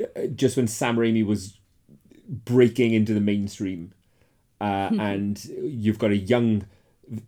[0.00, 1.58] uh, just when Sam Raimi was
[2.28, 3.92] breaking into the mainstream,
[4.60, 6.66] uh, and you've got a young,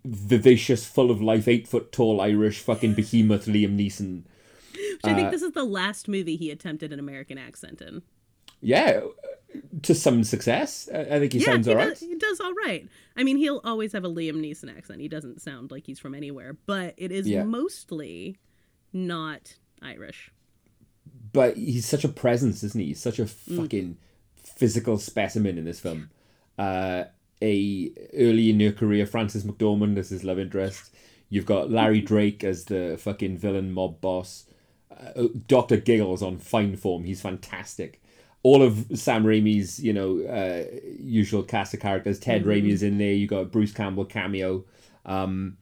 [0.04, 4.24] vivacious, full of life, eight foot tall Irish fucking behemoth Liam Neeson.
[4.74, 8.02] Which I uh, think this is the last movie he attempted an American accent in.
[8.60, 9.00] Yeah,
[9.82, 10.88] to some success.
[10.92, 11.90] I think he yeah, sounds he, alright.
[11.90, 12.88] does, he does all right.
[13.16, 15.00] I mean, he'll always have a Liam Neeson accent.
[15.00, 17.44] He doesn't sound like he's from anywhere, but it is Yeah.
[17.44, 18.38] mostly
[18.92, 20.32] not Irish.
[21.32, 22.86] but he's such a presence, isn't he?
[22.88, 23.56] He's such a Mm.
[23.58, 23.96] fucking
[24.34, 26.10] physical specimen in this film.
[26.58, 27.04] Uh,
[27.42, 30.94] a early in your career, Frances McDormand as his love interest.
[31.30, 34.46] You've got Larry Drake as the fucking villain mob boss.
[34.90, 37.04] Uh, Doctor Giggles on fine form.
[37.04, 38.02] He's fantastic.
[38.42, 40.64] All of Sam Raimi's, you know, uh,
[40.98, 42.18] usual cast of characters.
[42.18, 43.12] Ted Raimi is in there.
[43.12, 44.64] You got Bruce Campbell cameo.
[45.04, 45.58] Um,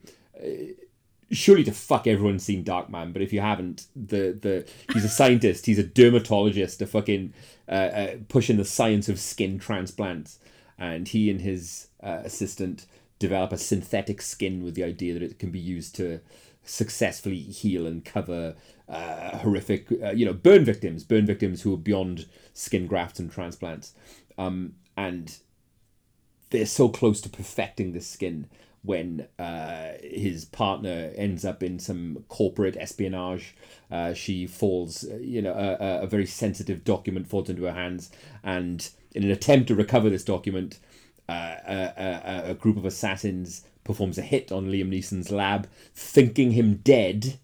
[1.31, 5.65] surely to fuck everyone's seen Darkman, but if you haven't, the the he's a scientist,
[5.65, 7.33] he's a dermatologist, a fucking
[7.67, 10.39] uh, uh, pushing the science of skin transplants,
[10.77, 12.85] and he and his uh, assistant
[13.19, 16.19] develop a synthetic skin with the idea that it can be used to
[16.63, 18.55] successfully heal and cover
[18.89, 23.31] uh, horrific, uh, you know, burn victims, burn victims who are beyond skin grafts and
[23.31, 23.93] transplants,
[24.37, 25.37] um, and
[26.49, 28.47] they're so close to perfecting the skin
[28.83, 33.53] when uh, his partner ends up in some corporate espionage.
[33.91, 37.73] Uh, she falls, uh, you know, a, a- a very sensitive document falls into her
[37.73, 38.09] hands,
[38.43, 40.79] and in an attempt to recover this document,
[41.27, 46.51] uh, a, a, a group of assassins performs a hit on Liam Neeson's lab, thinking
[46.51, 47.39] him dead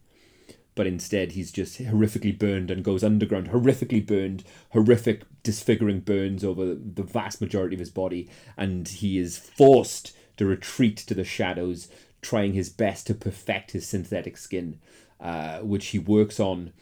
[0.75, 6.73] but instead he's just horrifically burned and goes underground, horrifically burned, horrific disfiguring burns over
[6.73, 11.89] the vast majority of his body, and he is forced to retreat to the shadows,
[12.21, 14.79] trying his best to perfect his synthetic skin,
[15.19, 16.73] uh, which he works on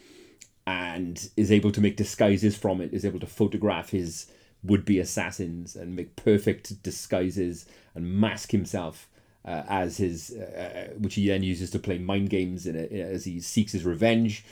[0.65, 4.31] and is able to make disguises from it, is able to photograph his
[4.63, 9.07] would be assassins and make perfect disguises and mask himself
[9.43, 13.25] uh, as his, uh, which he then uses to play mind games in it, as
[13.25, 14.45] he seeks his revenge.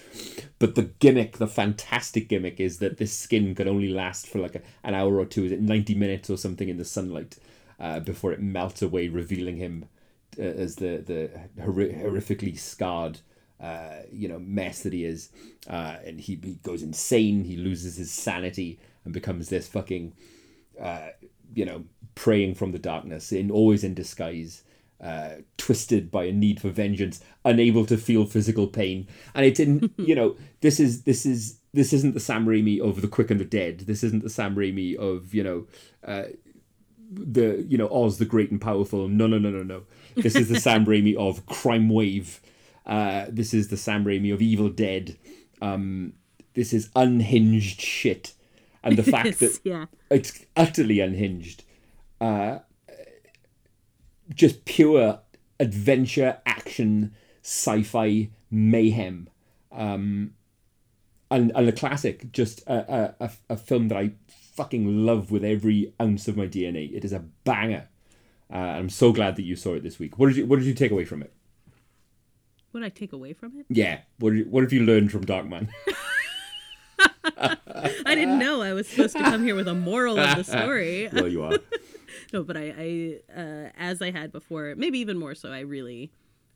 [0.57, 4.55] But the gimmick, the fantastic gimmick, is that this skin can only last for like
[4.55, 7.37] a, an hour or two, is it 90 minutes or something in the sunlight
[7.79, 9.85] uh, before it melts away, revealing him
[10.39, 13.19] uh, as the, the horri- horrifically scarred
[13.59, 15.29] uh, you know, mess that he is.
[15.69, 20.13] Uh, and he, he goes insane, he loses his sanity and becomes this fucking,
[20.81, 21.09] uh,
[21.53, 21.83] you know,
[22.15, 24.63] praying from the darkness, in always in disguise.
[25.01, 29.89] Uh, twisted by a need for vengeance, unable to feel physical pain, and it's in
[29.95, 33.39] you know this is this is this isn't the Sam Raimi of the Quick and
[33.39, 33.81] the Dead.
[33.81, 35.67] This isn't the Sam Raimi of you know
[36.05, 36.25] uh,
[37.11, 39.07] the you know Oz the Great and Powerful.
[39.07, 39.83] No, no, no, no, no.
[40.15, 42.39] This is the Sam Raimi of Crimewave.
[42.85, 45.17] Uh, this is the Sam Raimi of Evil Dead.
[45.61, 46.13] Um,
[46.53, 48.33] this is unhinged shit,
[48.83, 49.85] and the fact that yeah.
[50.09, 51.63] it's utterly unhinged.
[52.19, 52.59] Uh,
[54.33, 55.19] just pure
[55.59, 57.13] adventure, action,
[57.43, 59.29] sci-fi mayhem,
[59.71, 60.33] um,
[61.31, 62.31] and and a classic.
[62.31, 64.11] Just a, a, a, film that I
[64.55, 66.93] fucking love with every ounce of my DNA.
[66.93, 67.87] It is a banger.
[68.51, 70.17] Uh, I'm so glad that you saw it this week.
[70.17, 71.33] What did you What did you take away from it?
[72.71, 73.65] What did I take away from it?
[73.69, 73.99] Yeah.
[74.19, 75.69] What did you, What have you learned from Darkman?
[77.37, 81.09] I didn't know I was supposed to come here with a moral of the story.
[81.13, 81.57] well, you are.
[82.33, 85.51] no, but I, I uh, as I had before, maybe even more so.
[85.51, 86.11] I really,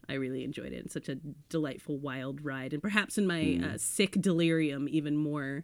[0.10, 0.86] I really enjoyed it.
[0.86, 1.16] It's such a
[1.50, 5.64] delightful, wild ride, and perhaps in my uh, sick delirium, even more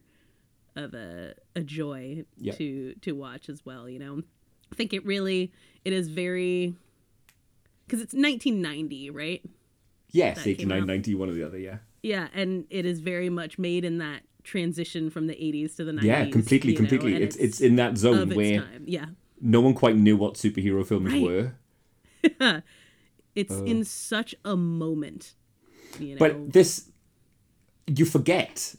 [0.76, 2.58] of a a joy Yep.
[2.58, 3.90] to to watch as well.
[3.90, 4.22] You know,
[4.72, 5.52] I think it really
[5.84, 6.76] it is very
[7.86, 9.42] because it's 1990, right?
[10.12, 11.78] Yes, That came 89, 90, one or the other, yeah.
[12.02, 15.92] Yeah, and it is very much made in that transition from the 80s to the
[15.92, 16.04] 90s.
[16.04, 17.24] Yeah, completely, you know, completely.
[17.24, 18.84] It's, it's in that zone where time.
[18.86, 19.06] Yeah,
[19.40, 21.22] no one quite knew what superhero films Right.
[21.24, 22.64] were.
[23.36, 25.34] it's in such a moment.
[26.00, 26.20] You know.
[26.20, 26.90] But this,
[27.88, 28.76] you forget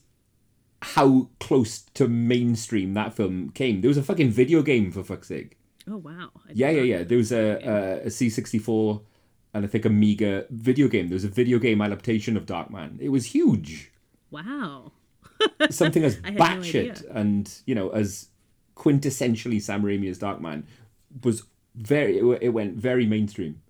[0.82, 3.80] how close to mainstream that film came.
[3.80, 5.58] There was a fucking video game for fuck's sake.
[5.88, 7.02] oh wow, Yeah, yeah, yeah.
[7.04, 9.02] There was a, a, a C64
[9.54, 11.08] and I think Amiga video game.
[11.08, 13.00] There was a video game adaptation of Darkman.
[13.00, 13.92] It was huge.
[14.30, 14.92] Wow.
[15.70, 18.28] Something as had no and, you know, as
[18.76, 20.64] quintessentially Sam Raimi as Darkman
[21.22, 23.60] was very, it, it went very mainstream.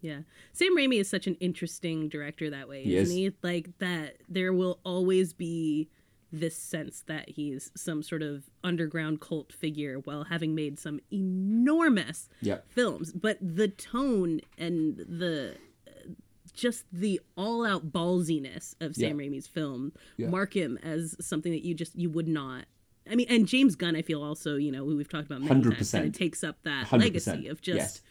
[0.00, 0.20] Yeah.
[0.52, 3.18] Sam Raimi is such an interesting director that way, He isn't is.
[3.18, 3.32] he?
[3.42, 5.88] Like that there will always be
[6.30, 12.28] this sense that he's some sort of underground cult figure while having made some enormous
[12.42, 12.58] Yeah.
[12.68, 13.12] films.
[13.12, 15.56] But the tone and the
[16.58, 19.26] just the all-out ballsiness of Sam Yeah.
[19.26, 20.28] Raimi's film Yeah.
[20.28, 22.64] mark him as something that you just you would not
[23.10, 25.92] I mean, and James Gunn, I feel also, you know, we've talked about many 100%.
[25.92, 26.98] kind of takes up that 100%.
[27.00, 28.02] legacy of just Yes.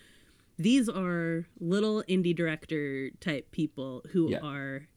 [0.58, 4.40] these are little indie director type people who Yeah.
[4.40, 4.88] are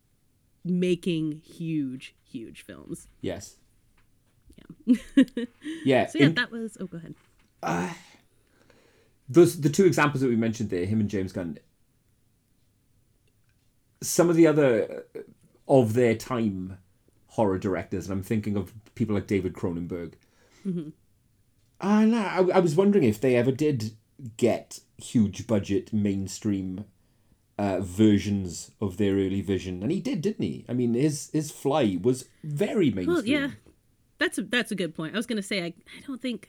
[0.64, 3.08] making huge, huge films.
[3.20, 3.58] Yes.
[4.86, 4.94] Yeah.
[5.84, 6.06] Yeah.
[6.06, 6.76] So yeah, in- that was.
[6.80, 7.14] Oh, go ahead.
[9.28, 11.58] those the two examples that we mentioned there, him and James Gunn.
[14.02, 15.20] Some of the other uh,
[15.68, 16.78] of their time
[17.28, 20.14] horror directors, and I'm thinking of people like David Cronenberg.
[21.80, 23.92] Ah, no, I, I was wondering if they ever did
[24.36, 26.84] get huge budget mainstream
[27.58, 30.64] uh, versions of their early vision, and he did, didn't he?
[30.68, 33.16] I mean, his his Fly was very mainstream.
[33.16, 33.50] Well, yeah,
[34.18, 35.14] that's a that's a good point.
[35.14, 36.48] I was gonna say I I don't think,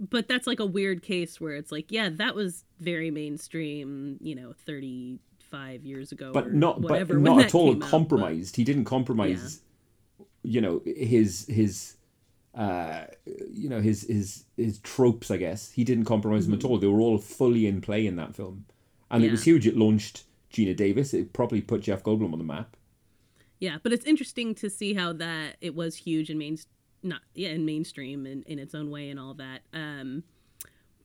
[0.00, 4.34] but that's like a weird case where it's like yeah that was very mainstream, you
[4.34, 5.18] know, thirty
[5.52, 8.56] five years ago, but not but whatever, when not at all came out, but- compromised.
[8.56, 9.60] He didn't compromise
[10.42, 11.96] you know his his
[12.56, 13.04] uh
[13.52, 15.70] you know his his his tropes i guess.
[15.70, 16.78] He didn't compromise them at all.
[16.78, 18.64] They were all fully in play in that film.
[19.10, 19.50] And it was Mm-hmm.
[19.50, 19.66] Huge.
[19.68, 21.14] It launched Geena Davis.
[21.14, 22.76] It probably put jeff goldblum on the map.
[23.60, 26.58] Yeah, but it's interesting to see how that it was huge and main
[27.04, 29.60] not yeah in mainstream in, in its own way and all that.
[29.72, 30.24] Um,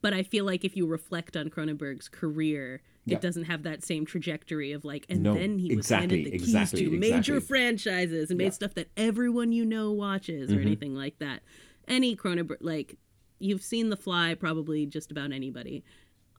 [0.02, 3.16] but I feel like if you reflect on Cronenberg's career, Yeah.
[3.18, 6.34] it doesn't have that same trajectory of like, and No, then he was exactly, handed
[6.34, 7.40] the keys exactly, to major exactly.
[7.42, 8.50] franchises and made Yeah.
[8.52, 10.62] stuff that everyone you know watches or Mhm.
[10.66, 11.42] anything like that.
[11.88, 12.98] Any Cronenberg like
[13.40, 15.84] you've seen The Fly, probably just about anybody.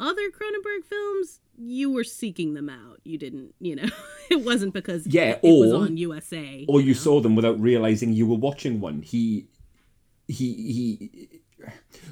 [0.01, 3.01] Other Cronenberg films, you were seeking them out.
[3.05, 3.89] You didn't, you know,
[4.31, 6.65] it wasn't because Yeah, it, was or- on USA.
[6.69, 6.93] or you know?
[6.93, 9.49] saw them without realizing you were watching one he
[10.29, 11.29] he he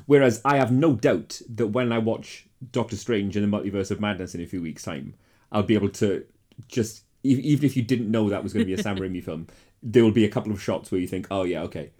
[0.06, 4.00] whereas i have no doubt that when i watch doctor strange and the multiverse of
[4.00, 5.14] madness in a few weeks time
[5.52, 6.24] i'll be able to
[6.68, 9.46] just even if you didn't know that was going to be a sam raimi film
[9.82, 11.90] there will be a couple of shots where you think oh yeah okay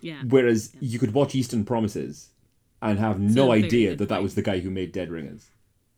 [0.00, 0.22] Yeah.
[0.28, 2.30] whereas you could watch eastern promises
[2.82, 5.50] and have a no idea that that was the guy who made dead ringers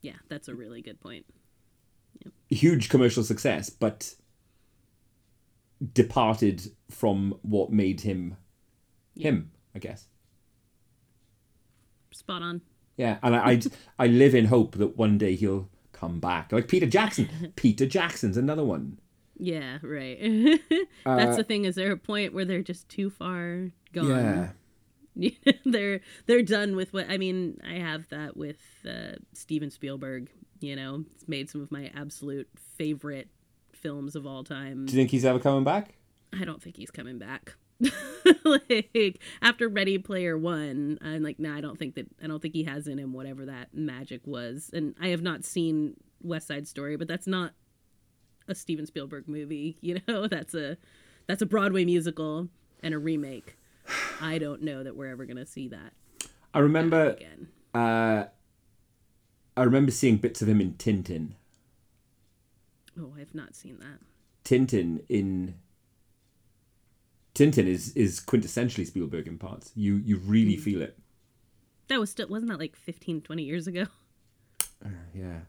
[0.03, 1.25] Yeah, that's a really good point.
[2.51, 4.15] huge commercial success, but
[5.93, 8.37] departed from what made him
[9.17, 10.07] him, I guess.
[12.23, 12.61] Spot on.
[12.97, 13.61] Yeah, and I, I
[13.99, 17.53] I live in hope that one day he'll come back, like Peter Jackson.
[17.57, 18.99] Peter Jackson's another one.
[19.39, 20.19] Yeah, right.
[21.05, 21.65] Uh, that's the thing.
[21.65, 24.53] Is there a point where they're just too far gone?
[25.17, 25.31] Yeah,
[25.65, 27.61] they're they're done with what I mean.
[27.69, 30.31] I have that with uh, Steven Spielberg.
[30.61, 32.49] You know, it's made some of my absolute
[32.79, 33.29] favorite
[33.73, 34.87] films of all time.
[34.87, 35.97] do you think he's ever coming back?
[36.33, 37.55] I don't think he's coming back.
[38.45, 42.55] like after Ready Player One, I'm like, nah, I don't think that I don't think
[42.55, 44.71] he has in him whatever that magic was.
[44.73, 47.53] And I have not seen West Side Story, but that's not
[48.49, 49.77] a Steven Spielberg movie.
[49.83, 50.77] You know, that's a
[51.27, 52.49] that's a Broadway musical
[52.83, 53.57] and a remake.
[54.21, 55.93] I don't know that we're ever gonna see that
[56.55, 57.11] I remember.
[57.11, 57.49] again.
[57.75, 58.25] Uh,
[59.57, 61.33] I remember seeing bits of him in Tintin.
[62.99, 63.99] Oh, I've not seen that.
[64.45, 65.55] Tintin in
[67.35, 69.73] Tintin is is quintessentially Spielberg in parts.
[69.75, 70.99] You you really feel it.
[71.89, 73.87] That was still wasn't that like 15, 20 years ago?
[75.15, 75.41] Yeah.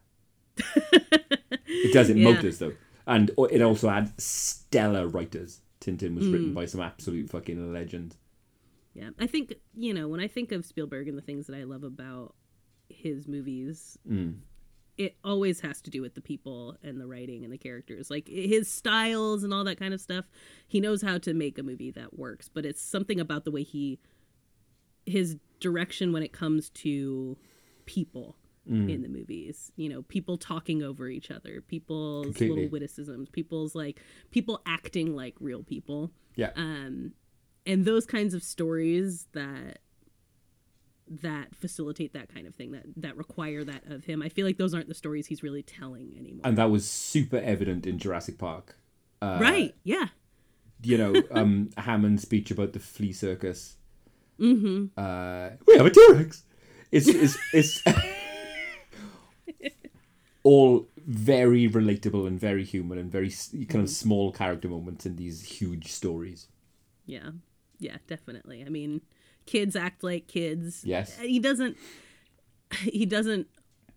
[1.65, 2.33] It does in Yeah.
[2.33, 2.73] motors though,
[3.07, 5.61] and it also had stellar writers.
[5.81, 6.33] Tintin was Mm.
[6.33, 8.17] written by some absolute fucking legends.
[8.93, 11.63] Yeah, I think you know when I think of Spielberg and the things that I
[11.63, 12.35] love about
[12.89, 14.35] his movies, Mm.
[14.97, 18.27] It always has to do with the people and the writing and the characters like
[18.27, 20.25] his styles and all that kind of stuff
[20.67, 23.63] he knows how to make a movie that works but it's something about the way
[23.63, 23.99] he
[25.05, 27.37] his direction when it comes to
[27.85, 28.35] people
[28.65, 32.55] in the movies you know people talking over each other people's Completely.
[32.55, 33.99] little witticisms people's like
[34.31, 36.51] people acting like real people Yeah.
[36.55, 37.11] um
[37.65, 39.79] and those kinds of stories that
[41.07, 44.57] that facilitate that kind of thing that that require that of him i feel like
[44.57, 48.37] those aren't the stories he's really telling anymore and that was super evident in Jurassic
[48.37, 48.77] Park.
[49.21, 50.07] Uh, right yeah
[50.83, 53.77] You know, um, Hammond's speech about the flea circus.
[54.39, 54.99] Mm-hmm.
[54.99, 56.43] Uh, we have a T Rex.
[56.91, 57.83] It's it's it's
[60.43, 63.79] all very relatable and very human and very kind Mm-hmm.
[63.81, 66.47] of small character moments in these huge stories.
[67.05, 67.31] yeah
[67.79, 69.01] yeah definitely i mean
[69.45, 70.83] kids act like kids.
[70.85, 71.17] Yes.
[71.17, 71.77] he doesn't
[72.81, 73.47] he doesn't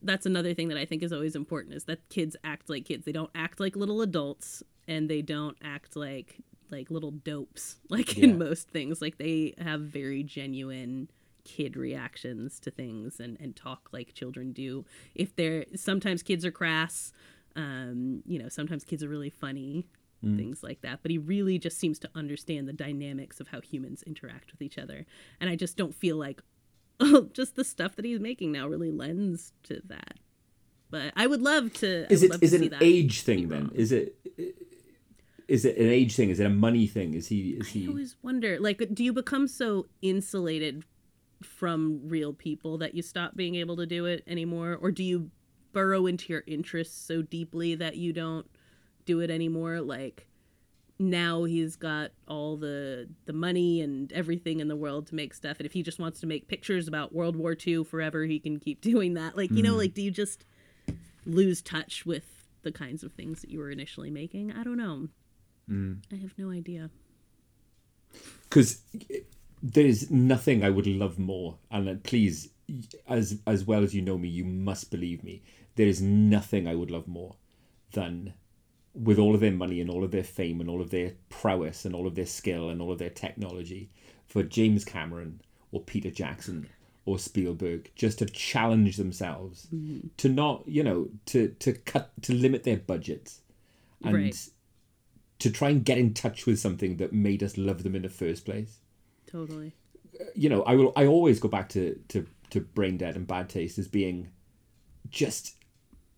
[0.02, 3.04] that's another thing that i think is always important is that kids act like kids.
[3.04, 6.36] They don't act like little adults and they don't act like
[6.70, 8.24] like little dopes like Yeah.
[8.24, 9.00] in most things.
[9.00, 11.08] Like they have very genuine
[11.44, 14.84] kid reactions to things and and talk like children do.
[15.14, 17.12] If they're sometimes kids are crass
[17.56, 19.86] um you know sometimes kids are really funny
[20.24, 20.38] Mm.
[20.38, 24.02] things like that but he really just seems to understand the dynamics of how humans
[24.06, 25.04] interact with each other
[25.40, 26.40] and i just don't feel like
[27.00, 30.14] oh, just the stuff that he's making now really lends to that
[30.88, 33.70] but i would love to Is it is it an age thing then?
[33.74, 34.16] Is it
[35.48, 36.30] is it an age thing?
[36.30, 37.14] Is it a money thing?
[37.14, 40.84] Is he is I he always wonder, like, do you become so insulated
[41.42, 45.30] from real people that you stop being able to do it anymore, or do you
[45.72, 48.46] burrow into your interests so deeply that you don't
[49.06, 49.80] do it anymore?
[49.80, 50.26] Like,
[50.98, 55.58] now he's got all the the money and everything in the world to make stuff,
[55.58, 58.58] and if he just wants to make pictures about World War II forever, he can
[58.58, 59.36] keep doing that.
[59.36, 60.44] Like, you know, like, do you just
[61.24, 62.24] lose touch with
[62.62, 64.52] the kinds of things that you were initially making?
[64.52, 65.08] I don't know.
[66.12, 66.90] I have no idea.
[68.48, 68.80] because
[69.62, 71.58] there is nothing I would love more.
[71.70, 72.50] And uh, please,
[73.08, 75.42] as as well as you know me, you must believe me.
[75.74, 77.36] There is nothing I would love more
[77.92, 78.34] than
[78.98, 81.84] with all of their money and all of their fame and all of their prowess
[81.84, 83.90] and all of their skill and all of their technology
[84.26, 85.40] for James Cameron
[85.70, 86.68] or Peter Jackson
[87.04, 90.08] or Spielberg just to challenge themselves mm-hmm.
[90.16, 93.40] to not you know to to cut to limit their budgets
[94.02, 94.48] and Right.
[95.38, 98.08] to try and get in touch with something that made us love them in the
[98.08, 98.78] first place
[99.26, 99.72] Totally.
[100.18, 100.92] Uh, you know, I will.
[100.96, 104.30] I always go back to to to Braindead and Bad Taste as being
[105.10, 105.55] just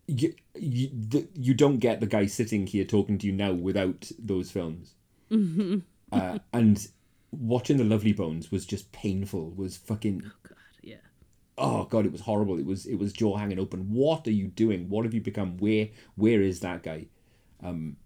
[0.08, 0.34] you.
[0.60, 4.50] You, the, you don't get the guy sitting here talking to you now without those
[4.50, 4.94] films.
[6.10, 6.88] Uh, and
[7.32, 9.50] watching the Lovely Bones was just painful.
[9.50, 10.96] Was fucking Oh God, yeah.
[11.58, 12.58] oh god, it was horrible.
[12.58, 13.92] It was it was jaw hanging open.
[13.92, 14.88] What are you doing?
[14.88, 15.58] What have you become?
[15.58, 17.08] Where where is that guy?
[17.62, 17.98] Um,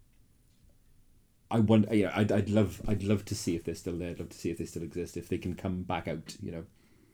[1.50, 1.94] I wonder.
[1.94, 4.10] Yeah, I'd, I'd love I'd love to see if they're still there.
[4.10, 5.16] I'd love to see if they still exist.
[5.16, 6.34] If they can come back out.
[6.42, 6.64] You know.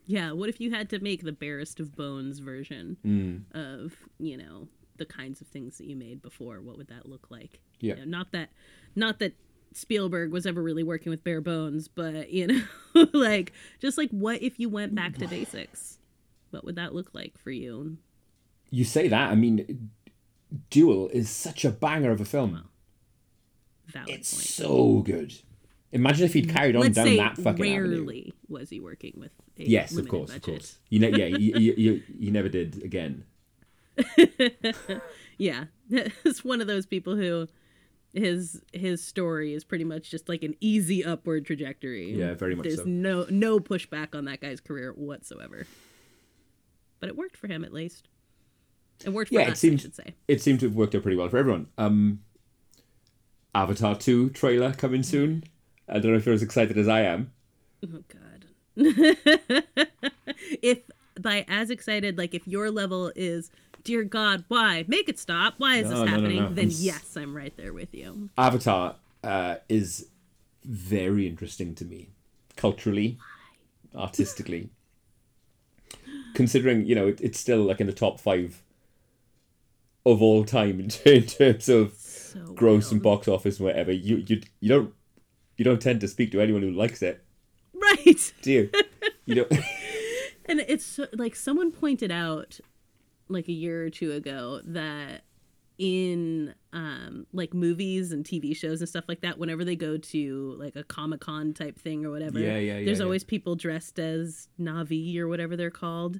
[0.06, 3.42] Yeah, what if you had to make the barest of bones version Mm.
[3.52, 4.68] of, you know,
[4.98, 6.60] the kinds of things that you made before?
[6.60, 7.60] What would that look like?
[7.80, 7.94] Yeah.
[7.94, 8.50] You know, not that
[8.94, 9.34] not that
[9.72, 12.62] Spielberg was ever really working with bare bones, but you know,
[13.12, 15.98] like just like what if you went back to basics?
[16.50, 17.98] What would that look like for you?
[18.70, 19.30] You say that.
[19.30, 19.90] I mean,
[20.70, 22.68] Duel is such a banger of a film.
[23.86, 24.46] Valid It's point.
[24.46, 25.34] so good.
[25.92, 26.54] Imagine if he'd mm.
[26.54, 28.00] carried on Let's down that fucking avenue.
[28.00, 30.78] rarely was he working with a Yes, of course, of course.
[30.90, 33.24] You know, yeah, you, you, you, you never did again.
[35.38, 37.46] yeah it's one of those people who
[38.14, 42.64] his his story is pretty much just like an easy upward trajectory Yeah, very much
[42.64, 42.84] there's so.
[42.86, 45.66] no no pushback on that guy's career whatsoever
[47.00, 48.08] but it worked for him at least
[49.04, 50.94] it worked for Yeah, us it i seems should say it seemed to have worked
[50.94, 51.68] out pretty well for everyone.
[51.78, 52.20] Um,
[53.54, 55.44] Avatar two trailer coming soon.
[55.88, 57.32] I don't know if you're as excited as I am.
[57.84, 58.44] oh god
[60.62, 60.78] if
[61.20, 63.50] by as excited like if your level is
[63.84, 66.48] dear god why make it stop why is No, this no, no, happening no.
[66.50, 70.08] then I'm s- yes i'm right there with you Avatar uh, is
[70.64, 72.10] very interesting to me,
[72.56, 73.18] culturally,
[73.94, 74.70] artistically.
[76.34, 78.62] Considering you know it, it's still like in the top five
[80.06, 82.92] of all time in, in terms of so gross wild.
[82.92, 83.90] and box office, and whatever.
[83.92, 84.94] You you you don't
[85.56, 87.24] you don't tend to speak to anyone who likes it,
[87.74, 88.70] right do you?
[89.24, 89.52] You don't.
[90.50, 92.58] And it's so- like someone pointed out
[93.28, 95.22] like a year or two ago that
[95.78, 100.56] in um like movies and TV shows and stuff like that whenever they go to
[100.58, 103.04] like a Comic-Con type thing or whatever Yeah, yeah, yeah, there's yeah.
[103.04, 106.18] always people dressed as Na'vi or whatever they're called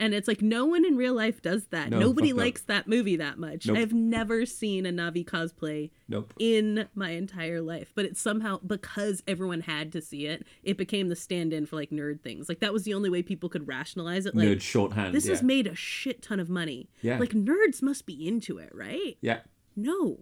[0.00, 1.90] And it's like no one in real life does that.
[1.90, 3.66] No, Nobody likes that movie that much.
[3.66, 3.76] Nope.
[3.76, 6.32] I've never seen a Na'vi cosplay Nope.
[6.38, 11.08] in my entire life, but it's somehow because everyone had to see it, it became
[11.08, 12.48] the stand-in for like nerd things.
[12.48, 14.34] Like that was the only way people could rationalize it.
[14.34, 15.14] Like Nerd shorthand.
[15.14, 15.32] this yeah.
[15.32, 16.88] has made a shit ton of money.
[17.02, 17.18] Yeah.
[17.18, 19.18] Like nerds must be into it, right?
[19.20, 19.40] yeah.
[19.76, 20.20] No,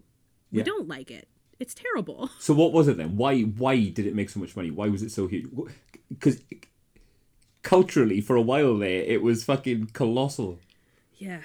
[0.51, 0.65] we Yeah.
[0.65, 1.29] don't like it.
[1.61, 2.31] It's terrible.
[2.39, 3.17] So what was it then?
[3.17, 4.71] Why why did it make so much money?
[4.71, 5.47] Why was it so huge?
[6.09, 6.41] Because
[7.69, 10.59] culturally, for a while there, it was fucking colossal.
[11.19, 11.41] Yeah,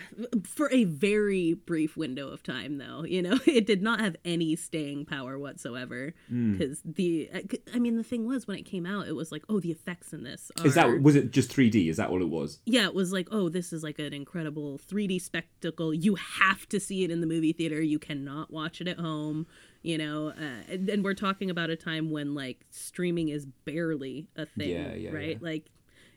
[0.45, 4.55] for a very brief window of time, though, you know, it did not have any
[4.55, 6.13] staying power whatsoever.
[6.29, 6.53] Hmm.
[6.53, 7.29] Because the,
[7.73, 10.13] I mean, the thing was when it came out, it was like, oh, the effects
[10.13, 10.67] in this are.
[10.67, 11.89] Is that was it just 3D?
[11.89, 12.59] Is that all it was?
[12.65, 15.93] Yeah, it was like, oh, this is like an incredible 3D spectacle.
[15.93, 17.81] You have to see it in the movie theater.
[17.81, 19.47] You cannot watch it at home.
[19.81, 24.27] You know, uh, and, and we're talking about a time when like streaming is barely
[24.37, 25.39] a thing, Yeah, yeah, right?
[25.41, 25.45] yeah.
[25.49, 25.65] Like,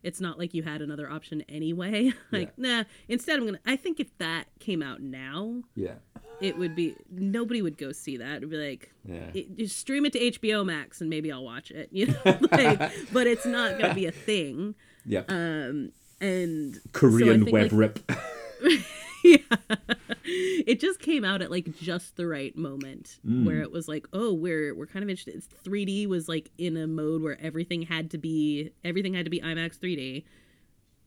[0.02, 2.12] it's not like you had another option anyway.
[2.32, 2.84] like, nah.
[3.08, 3.58] Instead, I'm gonna.
[3.66, 5.94] I think if that came out now, Yeah.
[6.40, 8.38] it would be nobody would go see that.
[8.38, 9.30] It'd be like, Yeah.
[9.34, 11.88] it, just stream it to HBO Max and maybe I'll watch it.
[11.92, 12.78] You know, like,
[13.12, 14.74] but it's not gonna be a thing.
[15.04, 15.22] Yeah.
[15.28, 18.12] Um, and Korean think, web like- rip.
[19.26, 19.76] yeah.
[20.24, 23.44] it just came out at like just the right moment Mm.
[23.44, 25.42] where it was like, oh, we're we're kind of interested.
[25.64, 29.40] 3D was like in a mode where everything had to be everything had to be
[29.40, 30.24] IMAX 3D.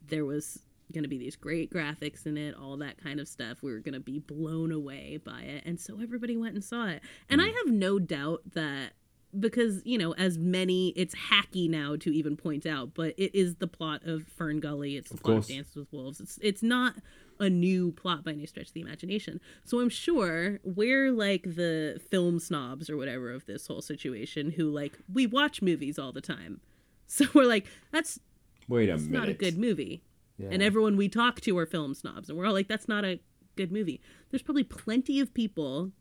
[0.08, 0.60] There was
[0.92, 3.62] going to be these great graphics in it, all that kind of stuff.
[3.62, 6.88] We were going to be blown away by it, and so everybody went and saw
[6.88, 7.02] it.
[7.30, 7.54] And I Mm.
[7.66, 8.94] have no doubt that
[9.40, 13.58] because you know as many it's hacky now to even point out but it is
[13.58, 15.46] the plot of FernGully it's the Of plot course.
[15.52, 16.96] of dances with wolves it's it's not
[17.40, 19.40] a new plot by any stretch of the imagination.
[19.64, 24.70] So i'm sure we're like the film snobs or whatever of this whole situation who
[24.70, 26.62] like we watch movies all the time.
[27.12, 28.20] So we're like that's
[28.68, 29.20] Wait a it's minute.
[29.20, 30.04] not a good movie.
[30.38, 30.50] Yeah.
[30.52, 33.20] and everyone we talk to are film snobs and we're all like that's not a
[33.56, 34.00] good movie.
[34.30, 35.92] There's probably plenty of people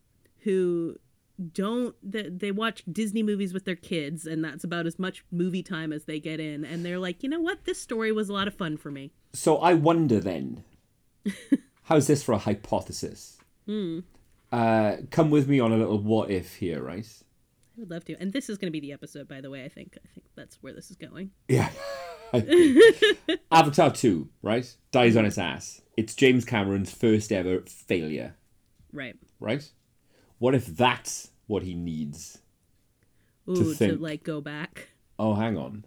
[0.41, 0.97] who
[1.53, 5.63] don't they, they watch disney movies with their kids and that's about as much movie
[5.63, 7.65] time as they get in and they're like you know what?
[7.65, 9.13] This story was a lot of fun for me.
[9.33, 10.63] So I wonder then,
[11.85, 13.39] how's this for a hypothesis?
[13.67, 14.01] Hmm.
[14.51, 17.07] Uh, come with me on a little what if here, right?
[17.77, 19.65] i would love to and this is going to be the episode by the way
[19.65, 21.71] i think i think that's where this is going Yeah.
[23.53, 24.77] Avatar 2, right?
[24.91, 25.81] Dies on its ass.
[25.97, 28.35] It's James Cameron's first ever failure,
[28.93, 29.71] right right?
[30.39, 32.39] What if that's what he needs?
[33.49, 34.01] Ooh, to, think.
[34.01, 34.89] like go back
[35.19, 35.85] Oh, hang on.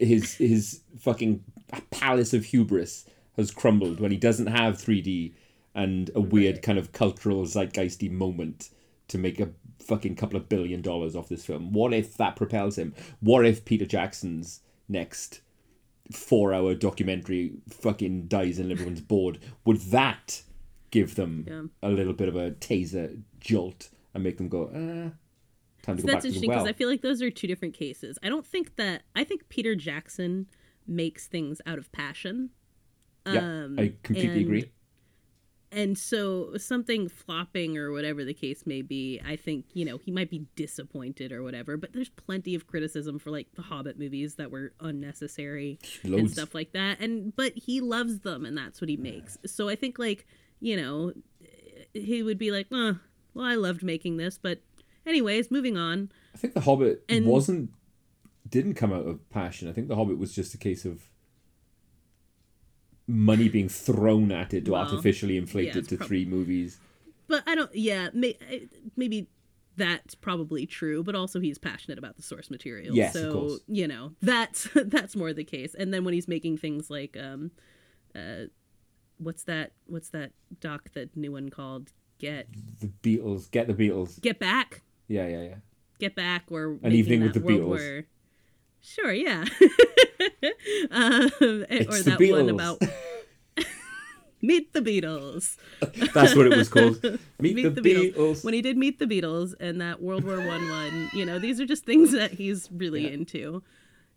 [0.00, 1.44] His his fucking
[1.90, 3.04] palace of hubris
[3.38, 5.32] has crumbled when he doesn't have 3D
[5.74, 8.70] and a weird kind of cultural zeitgeisty moment
[9.06, 9.48] to make a
[9.78, 11.72] fucking couple of billion dollars off this film.
[11.72, 12.94] What if that propels him?
[13.20, 15.40] What if Peter Jackson's next
[16.12, 19.38] four hour documentary fucking dies and everyone's bored?
[19.64, 20.42] Would that
[20.90, 21.88] give them Yeah.
[21.88, 25.10] a little bit of a taser jolt and make them go, uh,
[25.82, 26.58] time to go that's interesting well?
[26.58, 28.18] because I feel like those are two different cases.
[28.22, 30.46] I don't think that I think Peter Jackson
[30.86, 32.50] makes things out of passion.
[33.34, 34.70] Yeah, Um, I completely and- agree.
[35.70, 40.10] And so something flopping or whatever the case may be, I think, you know, he
[40.10, 44.36] might be disappointed or whatever, but there's plenty of criticism for like the Hobbit movies
[44.36, 47.00] that were unnecessary and stuff like that.
[47.00, 49.36] And but he loves them and that's what he makes.
[49.44, 50.26] So I think like,
[50.58, 51.12] you know,
[51.92, 52.94] he would be like, uh,
[53.34, 54.62] well, I loved making this, but
[55.04, 56.10] anyways, moving on.
[56.34, 57.70] I think The Hobbit And- wasn't
[58.48, 59.68] didn't come out of passion.
[59.68, 61.10] I think The Hobbit was just a case of
[63.08, 66.78] money being thrown at it to Well, artificially inflate yeah, it to prob- three movies.
[67.26, 67.74] But I don't.
[67.74, 68.36] Yeah, may,
[68.96, 69.28] maybe
[69.76, 71.02] that's probably true.
[71.02, 72.94] But also, he's passionate about the source material.
[72.94, 73.60] Yes, of so course.
[73.66, 75.74] you know that's that's more the case.
[75.74, 77.50] And then when he's making things like, um,
[78.14, 78.44] uh,
[79.18, 79.72] what's that?
[79.86, 81.92] What's that doc that new one called?
[82.18, 82.48] Get
[82.80, 84.20] The Beatles, get the Beatles.
[84.20, 84.82] Get Back.
[85.06, 85.54] Yeah, yeah, yeah.
[86.00, 86.44] Get Back.
[86.50, 87.66] Or An Evening with the World Beatles.
[87.66, 88.04] War-
[88.94, 89.12] Sure.
[89.12, 89.44] Yeah.
[90.90, 92.82] um, or It's the that one about
[94.42, 95.56] Meet the Beatles.
[96.14, 97.02] That's what it was called.
[97.40, 97.80] Meet, Meet the, the
[98.12, 98.44] Beatles.
[98.44, 101.60] when he did meet the Beatles and that World War One one, you know, these
[101.60, 103.10] are just things that he's really Yeah.
[103.14, 103.62] into.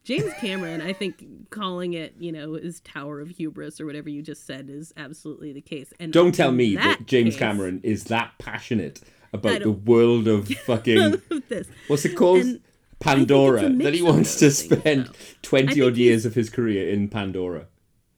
[0.03, 4.21] James Cameron, I think calling it, you know, his Tower of Hubris or whatever you
[4.23, 5.91] just said is absolutely the case.
[5.99, 9.01] And Don't tell me that, James case- Cameron is that passionate
[9.33, 11.67] about the world of fucking this.
[11.87, 12.39] what's it called?
[12.41, 12.61] And
[13.01, 13.69] Pandora.
[13.69, 15.09] That he wants to those things, spend
[15.41, 17.67] twenty odd years of his career in Pandora.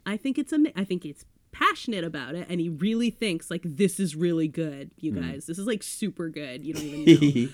[0.06, 3.52] I think it's a mi- I think it's passionate about it and he really thinks
[3.52, 5.22] like this is really good, you Hmm.
[5.22, 5.46] guys.
[5.46, 6.66] This is like super good.
[6.66, 7.50] You don't even know.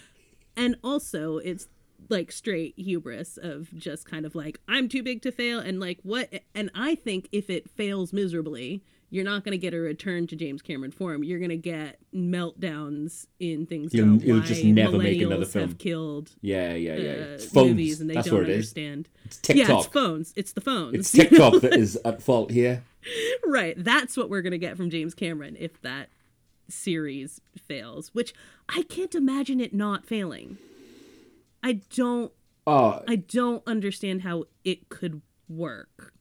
[0.56, 1.68] and also it's
[2.08, 6.00] like straight hubris of just kind of like I'm too big to fail and like
[6.04, 10.28] what and I think if it fails miserably you're not going to get a return
[10.28, 14.64] to James Cameron form you're going to get meltdowns in things He'll- about why just
[14.64, 15.68] never make another film.
[15.70, 17.10] have killed Yeah, yeah, yeah.
[17.10, 17.70] uh, it's phones.
[17.70, 18.56] movies and they That's don't it is.
[18.56, 22.84] understand It's yeah it's phones it's the phones It's TikTok that is at fault here.
[23.46, 26.10] right that's what we're going to get from James Cameron if that
[26.68, 28.34] series fails which
[28.68, 30.58] I can't imagine it not failing
[31.64, 32.32] I don't
[32.68, 36.14] Oh, I don't understand how it could work.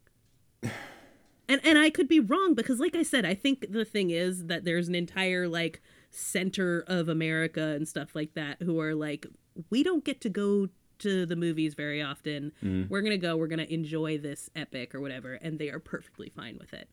[0.62, 4.46] And and I could be wrong because like I said, I think the thing is
[4.46, 9.26] that there's an entire like center of America and stuff like that who are like
[9.70, 10.68] we don't get to go
[11.00, 12.52] to the movies very often.
[12.62, 12.88] Mm-hmm.
[12.88, 15.78] We're going to go, we're going to enjoy this epic or whatever and they are
[15.78, 16.88] perfectly fine with it.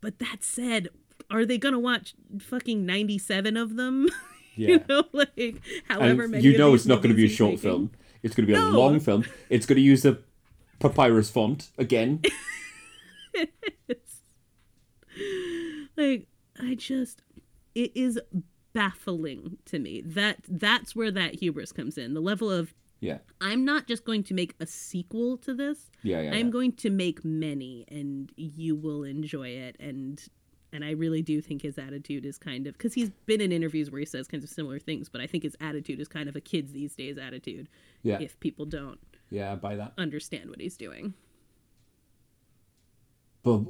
[0.00, 0.88] But that said,
[1.30, 4.08] are they going to watch fucking 97 of them?
[4.54, 4.68] yeah.
[4.68, 7.52] you know, like however and many you know it's not going to be a short
[7.52, 7.62] making.
[7.70, 7.90] film.
[8.22, 9.24] It's going to be a long film.
[9.48, 10.20] It's going to use the
[10.78, 12.22] papyrus font again.
[15.96, 16.26] like
[16.60, 17.22] i just
[17.74, 18.18] it is
[18.72, 23.64] baffling to me that that's where that hubris comes in the level of Yeah, i'm
[23.64, 26.30] not just going to make a sequel to this yeah, yeah.
[26.32, 26.52] i'm yeah.
[26.52, 30.22] going to make many and you will enjoy it and
[30.72, 33.90] and i really do think his attitude is kind of because he's been in interviews
[33.90, 36.36] where he says kinds of similar things but i think his attitude is kind of
[36.36, 37.68] a kids these days attitude
[38.02, 38.98] yeah, if people don't
[39.30, 39.52] yeah.
[39.52, 39.92] I buy that.
[39.98, 41.14] understand what he's doing
[43.42, 43.62] But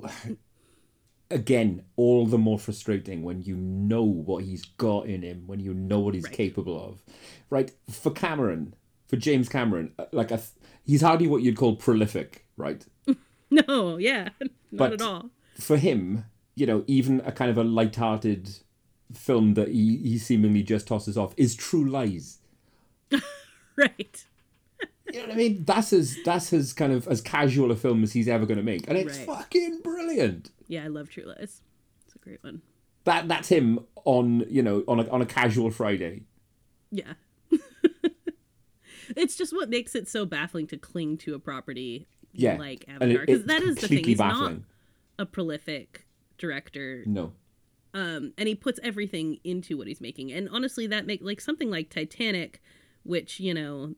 [1.31, 5.73] again, all the more frustrating when you know what he's got in him, when you
[5.75, 6.33] know what he's Right.
[6.33, 7.03] capable of.
[7.51, 7.71] Right?
[7.91, 8.75] For Cameron,
[9.07, 10.41] for James Cameron, uh, like a,
[10.85, 12.85] he's hardly what you'd call prolific, right?
[13.51, 16.25] no yeah not But- at all For him,
[16.61, 18.51] you know, even a kind of a light-hearted
[19.15, 22.39] film that he, he seemingly just tosses off is True Lies.
[23.77, 24.25] right
[25.13, 25.65] You know what I mean?
[25.65, 28.63] That's as that's as kind of as casual a film as he's ever going to
[28.65, 29.27] make, and it's Right.
[29.27, 30.51] fucking brilliant.
[30.69, 31.63] Yeah, I love True Lies.
[32.07, 32.63] It's a great one.
[33.05, 36.23] That that's him on you know on a on a casual Friday.
[36.93, 37.15] Yeah.
[39.17, 43.25] it's just what makes it so baffling to cling to a property Yeah, like Avatar.
[43.27, 44.05] Because that is the thing.
[44.05, 44.65] He's baffling.
[45.19, 46.07] not a prolific
[46.41, 47.05] director.
[47.07, 47.33] No,
[47.95, 50.33] Um, and he puts everything into what he's making.
[50.33, 52.61] And honestly, that make like something like Titanic,
[53.05, 53.95] which, you know,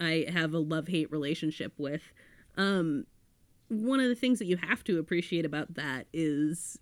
[0.00, 2.02] I have a love hate relationship with.
[2.56, 3.06] Um,
[3.68, 6.78] one of the things that you have to appreciate about that is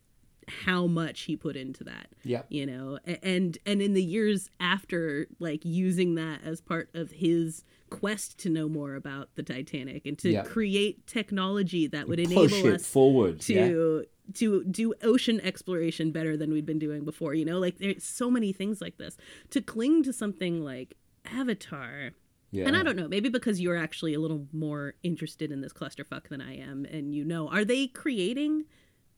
[0.49, 5.29] how much he put into that yeah, you know and and in the years after
[5.39, 10.19] like using that as part of his quest to know more about the titanic and
[10.19, 13.43] to create technology that would push enable us forward.
[13.49, 14.03] yeah,
[14.35, 18.31] to do ocean exploration better than we'd been doing before you know like there's so
[18.31, 19.17] many things like this
[19.51, 22.13] to cling to something like avatar
[22.53, 22.67] yeah.
[22.67, 26.29] and I don't know, maybe because you're actually a little more interested in this clusterfuck
[26.29, 28.65] than I am, and you know, are they creating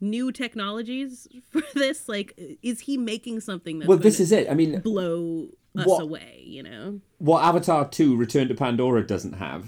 [0.00, 2.08] new technologies for this?
[2.08, 3.88] Like, is he making something that?
[3.88, 4.50] Well, this is it.
[4.50, 6.42] I mean, blow us What- away?
[6.44, 9.66] You know, what Avatar Two: Return to Pandora doesn't have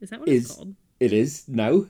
[0.00, 0.74] is that what is it's called?
[1.00, 1.86] it is now.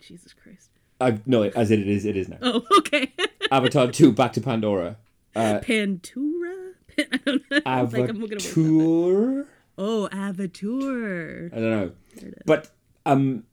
[0.00, 0.70] Jesus Christ!
[1.04, 2.38] I no, as it is, it is now.
[2.42, 3.12] Oh, okay.
[3.50, 4.96] Avatar Two: Back to Pandora.
[5.36, 6.72] Uh, Pantura.
[6.98, 7.60] I don't know.
[7.64, 8.44] Like, I'm gonna work on that.
[8.46, 9.46] Avatar.
[9.76, 11.46] Oh, Avatar.
[11.52, 12.42] I don't know, There it is.
[12.46, 12.70] but
[13.04, 13.44] um,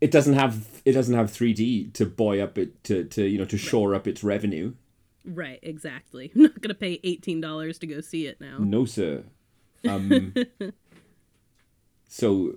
[0.00, 3.44] it doesn't have it doesn't have 3D to buoy up it to to you know
[3.44, 4.74] to shore up its revenue.
[5.24, 6.32] Right, exactly.
[6.34, 8.56] I'm not gonna pay eighteen dollars to go see it now.
[8.58, 9.24] No, sir.
[9.86, 10.32] Um,
[12.08, 12.54] so,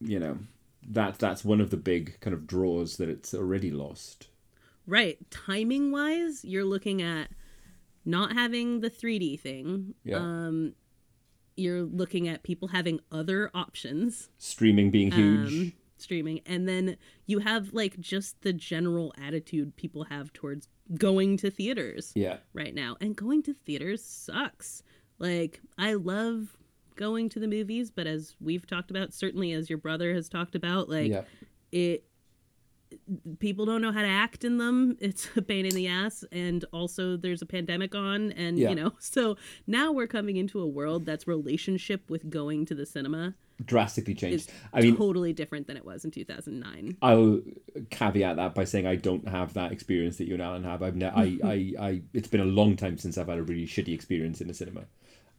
[0.00, 0.38] you know,
[0.90, 4.28] that that's one of the big kind of draws that it's already lost.
[4.86, 5.18] Right.
[5.30, 7.28] Timing wise, you're looking at
[8.04, 9.94] not having the 3D thing.
[10.04, 10.16] Yeah.
[10.16, 10.74] Um
[11.56, 15.52] you're looking at people having other options, Streaming being huge.
[15.52, 16.96] um, streaming, and then
[17.26, 22.36] you have like just the general attitude people have towards going to theaters yeah.
[22.54, 22.96] right now.
[23.00, 24.82] And going to theaters sucks.
[25.18, 26.56] Like I love
[26.98, 30.54] going to the movies, but as we've talked about, certainly as your brother has talked
[30.54, 31.22] about, like yeah.
[31.72, 32.04] it
[33.38, 36.64] people don't know how to act in them it's a pain in the ass and
[36.72, 38.70] also there's a pandemic on and Yeah.
[38.70, 42.86] you know so now we're coming into a world that's relationship with going to the
[42.86, 43.34] cinema
[43.64, 44.52] Drastically changed.
[44.72, 47.40] I mean, totally different than it was in 2009 I'll
[47.90, 50.80] caveat that by saying I don't have that experience that you and Alan have.
[50.80, 53.66] I've ne- I, I, I, it's been a long time since I've had a really
[53.66, 54.84] shitty experience in the cinema.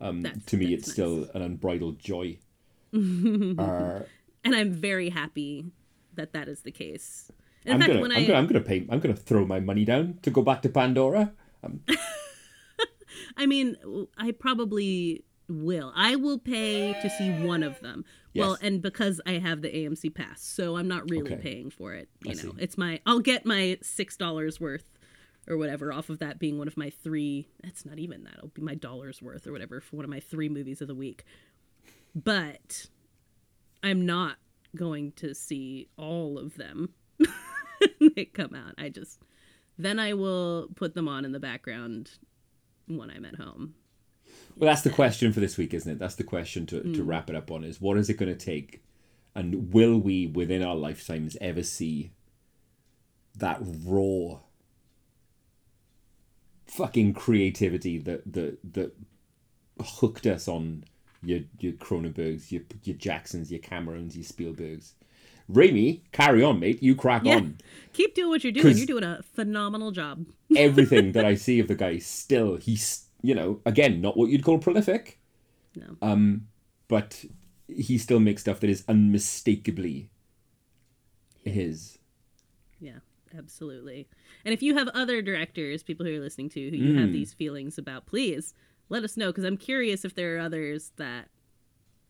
[0.02, 2.38] Um, to me, it's still an unbridled joy.
[2.94, 4.00] uh,
[4.44, 5.66] and i'm very happy
[6.16, 7.30] that that is the case
[7.66, 8.88] in I'm fact gonna, when I'm i gonna, I'm gonna pay.
[8.90, 11.34] I'm gonna throw my money down to go back to Pandora.
[13.38, 13.76] i mean
[14.18, 15.92] i probably will.
[15.96, 18.06] I will pay to see one of them.
[18.36, 21.42] Well, and because I have the AMC pass, so I'm not really Okay.
[21.42, 22.08] paying for it.
[22.26, 22.54] I You know, see.
[22.60, 24.99] it's my I'll get my six dollars worth
[25.50, 27.48] or whatever off of that being one of my three.
[27.64, 28.36] That's not even that.
[28.38, 30.96] It'll be my dollars worth or whatever for one of my three movies of the
[30.96, 31.24] week.
[32.16, 32.88] But
[33.84, 34.38] I'm not
[34.76, 36.94] going to see all of them
[38.16, 38.76] they come out.
[38.78, 39.20] I just
[39.78, 42.12] then I will put them on in the background
[42.88, 43.76] when I'm at home.
[44.58, 46.00] Well, that's the question for this week, isn't it?
[46.00, 46.94] That's the question to, Hmm.
[46.94, 48.84] to wrap it up on is what is it going to take?
[49.34, 52.12] And will we, within our lifetimes, ever see
[53.36, 54.40] that raw
[56.70, 58.96] fucking creativity that that that
[59.82, 60.84] hooked us on
[61.24, 64.94] your your Cronenbergs, your your Jacksons, your Camerons, your Spielbergs.
[65.52, 66.84] Raimi, carry on, mate.
[66.84, 67.38] You crack Yeah.
[67.38, 67.58] on.
[67.94, 68.78] Keep doing what you're doing.
[68.78, 70.26] You're doing a phenomenal job.
[70.56, 74.44] Everything that I see of the guy, still he's you know again not what you'd
[74.44, 75.20] call prolific.
[75.76, 75.96] No.
[76.02, 76.48] Um,
[76.88, 77.26] but
[77.68, 80.10] he still makes stuff that is unmistakably
[81.44, 81.98] his.
[82.80, 83.00] Yeah,
[83.38, 84.08] absolutely.
[84.46, 87.14] And if you have other directors, people who are listening to, who you have Mm.
[87.14, 88.54] these feelings about, please
[88.90, 91.30] let us know because I'm curious if there are others that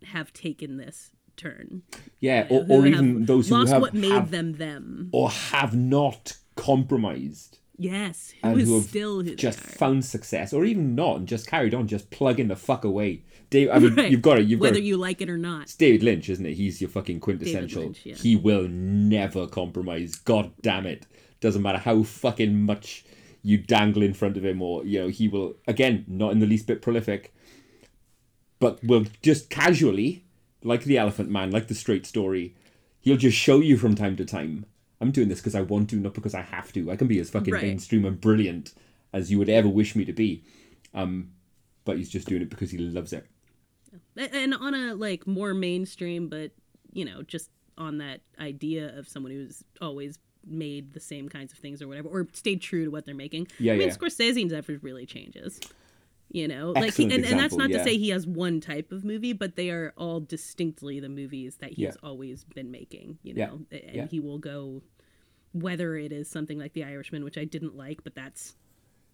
[0.03, 1.83] have taken this turn.
[2.19, 5.09] Yeah, you know, or, or even those who lost have, what made have- them them.
[5.11, 10.65] or have not compromised Yes, who and is who have still just found success, or
[10.65, 13.23] even not, and just carried on, just plugging the fuck away.
[13.49, 14.11] Dave, I mean, Right.
[14.11, 14.45] you've got it.
[14.47, 14.83] You've got whether it.
[14.83, 15.63] you like it or not.
[15.63, 16.55] It's David Lynch, isn't it?
[16.55, 17.83] He's your fucking quintessential.
[17.83, 18.15] Lynch, yeah.
[18.15, 20.15] He will never compromise.
[20.15, 21.07] God damn it.
[21.39, 23.05] Doesn't matter how fucking much
[23.41, 26.45] you dangle in front of him, or you know, he will again not in the
[26.45, 27.33] least bit prolific,
[28.59, 30.25] but will just casually,
[30.63, 32.55] like the Elephant Man, like the Straight Story,
[32.99, 34.65] he'll just show you from time to time.
[35.01, 36.91] I'm doing this because I want to, not because I have to.
[36.91, 37.63] I can be as fucking Right.
[37.63, 38.73] mainstream and brilliant
[39.13, 40.43] as you would ever wish me to be.
[40.93, 41.31] Um,
[41.85, 43.25] but he's just doing it because he loves it.
[44.17, 46.51] And on a like more mainstream but
[46.93, 51.59] you know just on that idea of someone who's always made the same kinds of
[51.59, 53.95] things or whatever or stayed true to what they're making Yeah, i mean yeah.
[53.95, 55.59] scorsese never really changes
[56.31, 57.77] you know like he, Excellent and, and that's not yeah.
[57.79, 61.57] to say he has one type of movie but they are all distinctly the movies
[61.57, 61.91] that he's Yeah.
[62.03, 64.05] always been making you Yeah, know and yeah.
[64.07, 64.81] he will go
[65.53, 68.55] whether it is something like the irishman which i didn't like but that's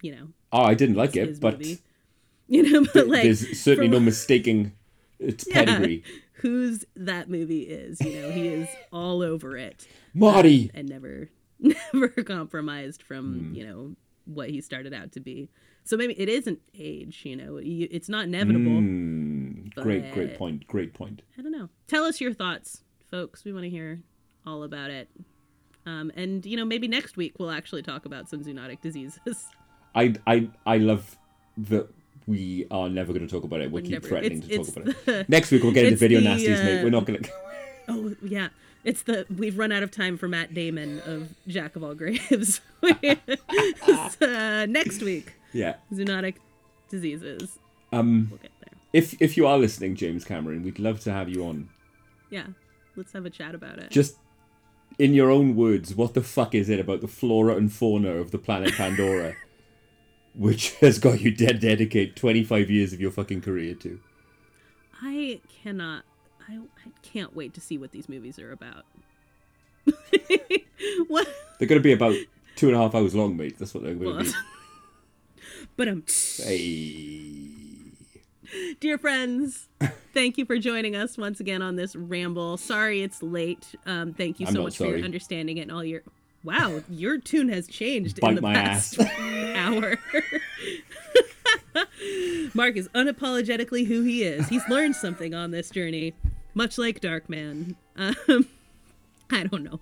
[0.02, 1.78] you know Oh, I didn't like it, but movie.
[2.48, 4.72] you know but like there's certainly from- no mistaking
[5.18, 6.04] its pedigree.
[6.34, 7.98] whose that movie is.
[8.02, 10.70] You know, he is all over it Marty.
[10.74, 13.54] and never never compromised from, Hmm.
[13.54, 15.48] you know, what he started out to be.
[15.86, 17.58] So maybe it isn't age, you know.
[17.62, 18.72] It's not inevitable.
[18.72, 20.66] Mm, great, great point.
[20.66, 21.22] Great point.
[21.38, 21.68] I don't know.
[21.86, 23.44] Tell us your thoughts, folks.
[23.44, 24.00] We want to hear
[24.44, 25.08] all about it.
[25.86, 29.46] Um, and you know, maybe next week we'll actually talk about some zoonotic diseases.
[29.94, 31.16] I, I, I love
[31.56, 31.88] that
[32.26, 33.70] we are never going to talk about it.
[33.70, 35.28] We keep never- threatening it's- to talk it's about it.
[35.28, 36.80] Next week we'll get into video the, nasties, mate.
[36.80, 37.30] uh, We're not going to.
[37.88, 38.48] Oh yeah,
[38.82, 42.60] it's the we've run out of time for Matt Damon of Jack of All Graves.
[42.82, 45.76] uh, next week, Yeah.
[45.92, 46.36] zoonotic
[46.88, 47.58] diseases.
[47.92, 48.28] Um.
[48.30, 48.78] We'll get there.
[48.92, 51.68] If if you are listening, James Cameron, we'd love to have you on.
[52.30, 52.46] Yeah,
[52.96, 53.90] let's have a chat about it.
[53.90, 54.16] Just
[54.98, 58.30] in your own words, what the fuck is it about the flora and fauna of
[58.30, 59.34] the planet Pandora,
[60.34, 64.00] which has got you dead dedicate twenty five years of your fucking career to?
[65.02, 66.04] I cannot.
[66.48, 68.84] I, I can't wait to see what these movies are about.
[71.08, 71.28] what?
[71.58, 72.14] They're going to be about
[72.54, 73.58] two and a half hours long, mate.
[73.58, 74.30] That's what they're going to Well, be.
[75.76, 76.04] But um,
[76.42, 77.48] Hey.
[78.80, 79.68] dear friends,
[80.14, 82.56] thank you for joining us once again on this ramble.
[82.56, 83.74] Sorry it's late.
[83.86, 84.96] Um, thank you so much for sorry.
[84.98, 86.02] your understanding and all your.
[86.44, 89.00] Wow, your tune has changed Bite in the past
[89.56, 89.96] hour.
[92.54, 94.48] Mark is unapologetically who he is.
[94.48, 96.14] He's learned something on this journey,
[96.54, 97.74] much like Darkman.
[97.96, 98.46] Um,
[99.30, 99.80] I don't know.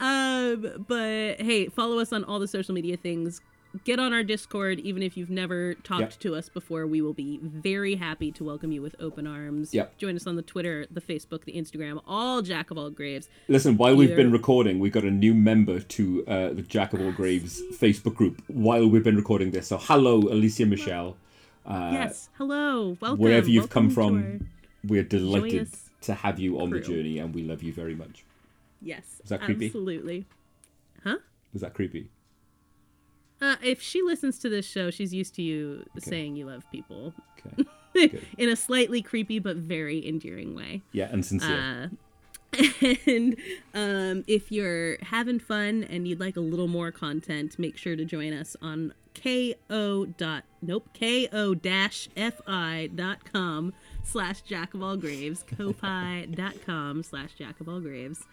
[0.00, 3.42] Um, but hey, follow us on all the social media things.
[3.84, 6.18] Get on our Discord, even if you've never talked Yep.
[6.20, 6.86] to us before.
[6.86, 9.74] We will be very happy to welcome you with open arms.
[9.74, 9.98] Yep.
[9.98, 13.28] Join us on the Twitter, the Facebook, the Instagram, all Jack of all graves.
[13.46, 17.02] Listen, while we've been recording, we've got a new member to uh, the Jack of
[17.02, 19.66] All Graves Facebook group while we've been recording this.
[19.68, 21.18] So, hello, Alicia Michelle.
[21.66, 22.30] Uh, yes.
[22.38, 22.96] Hello.
[23.00, 23.18] Welcome.
[23.20, 24.48] wherever you've come Welcome to from,
[24.84, 25.68] we're delighted
[26.02, 28.24] to have you on the journey, and we love you very much.
[28.80, 29.20] Yes.
[29.22, 29.66] Is that creepy?
[29.66, 30.24] Absolutely.
[31.04, 31.18] Huh?
[31.52, 32.08] Was that creepy?
[33.40, 37.14] Uh, if she listens to this show, she's used to you saying you love people
[37.96, 38.18] Okay.
[38.38, 40.82] in a slightly creepy but very endearing way.
[40.92, 41.90] Yeah, and sincere.
[41.92, 42.58] Uh,
[43.06, 43.36] and
[43.74, 48.04] um, if you're having fun and you'd like a little more content, make sure to
[48.04, 53.72] join us on ko dot nope ko dash fi dot com
[54.04, 58.24] slash jack of all graves ko-fi dot com slash jack of all graves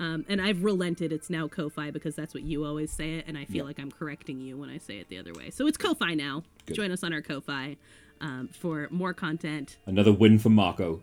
[0.00, 1.12] um, and I've relented.
[1.12, 3.90] It's now Ko-Fi because that's what you always say it, and I feel like I'm
[3.90, 5.50] correcting you when I say it the other way.
[5.50, 6.42] So it's Ko-Fi now.
[6.66, 6.74] Good.
[6.74, 7.76] Join us on our Ko-Fi
[8.20, 9.76] um, for more content.
[9.86, 11.02] Another win for Marco.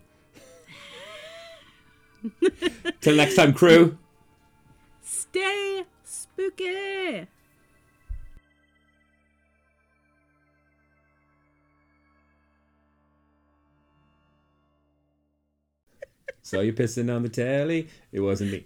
[3.01, 3.97] Till next time, crew.
[5.01, 7.27] Stay spooky.
[16.43, 17.87] Saw you pissing on the telly.
[18.11, 18.65] It wasn't me.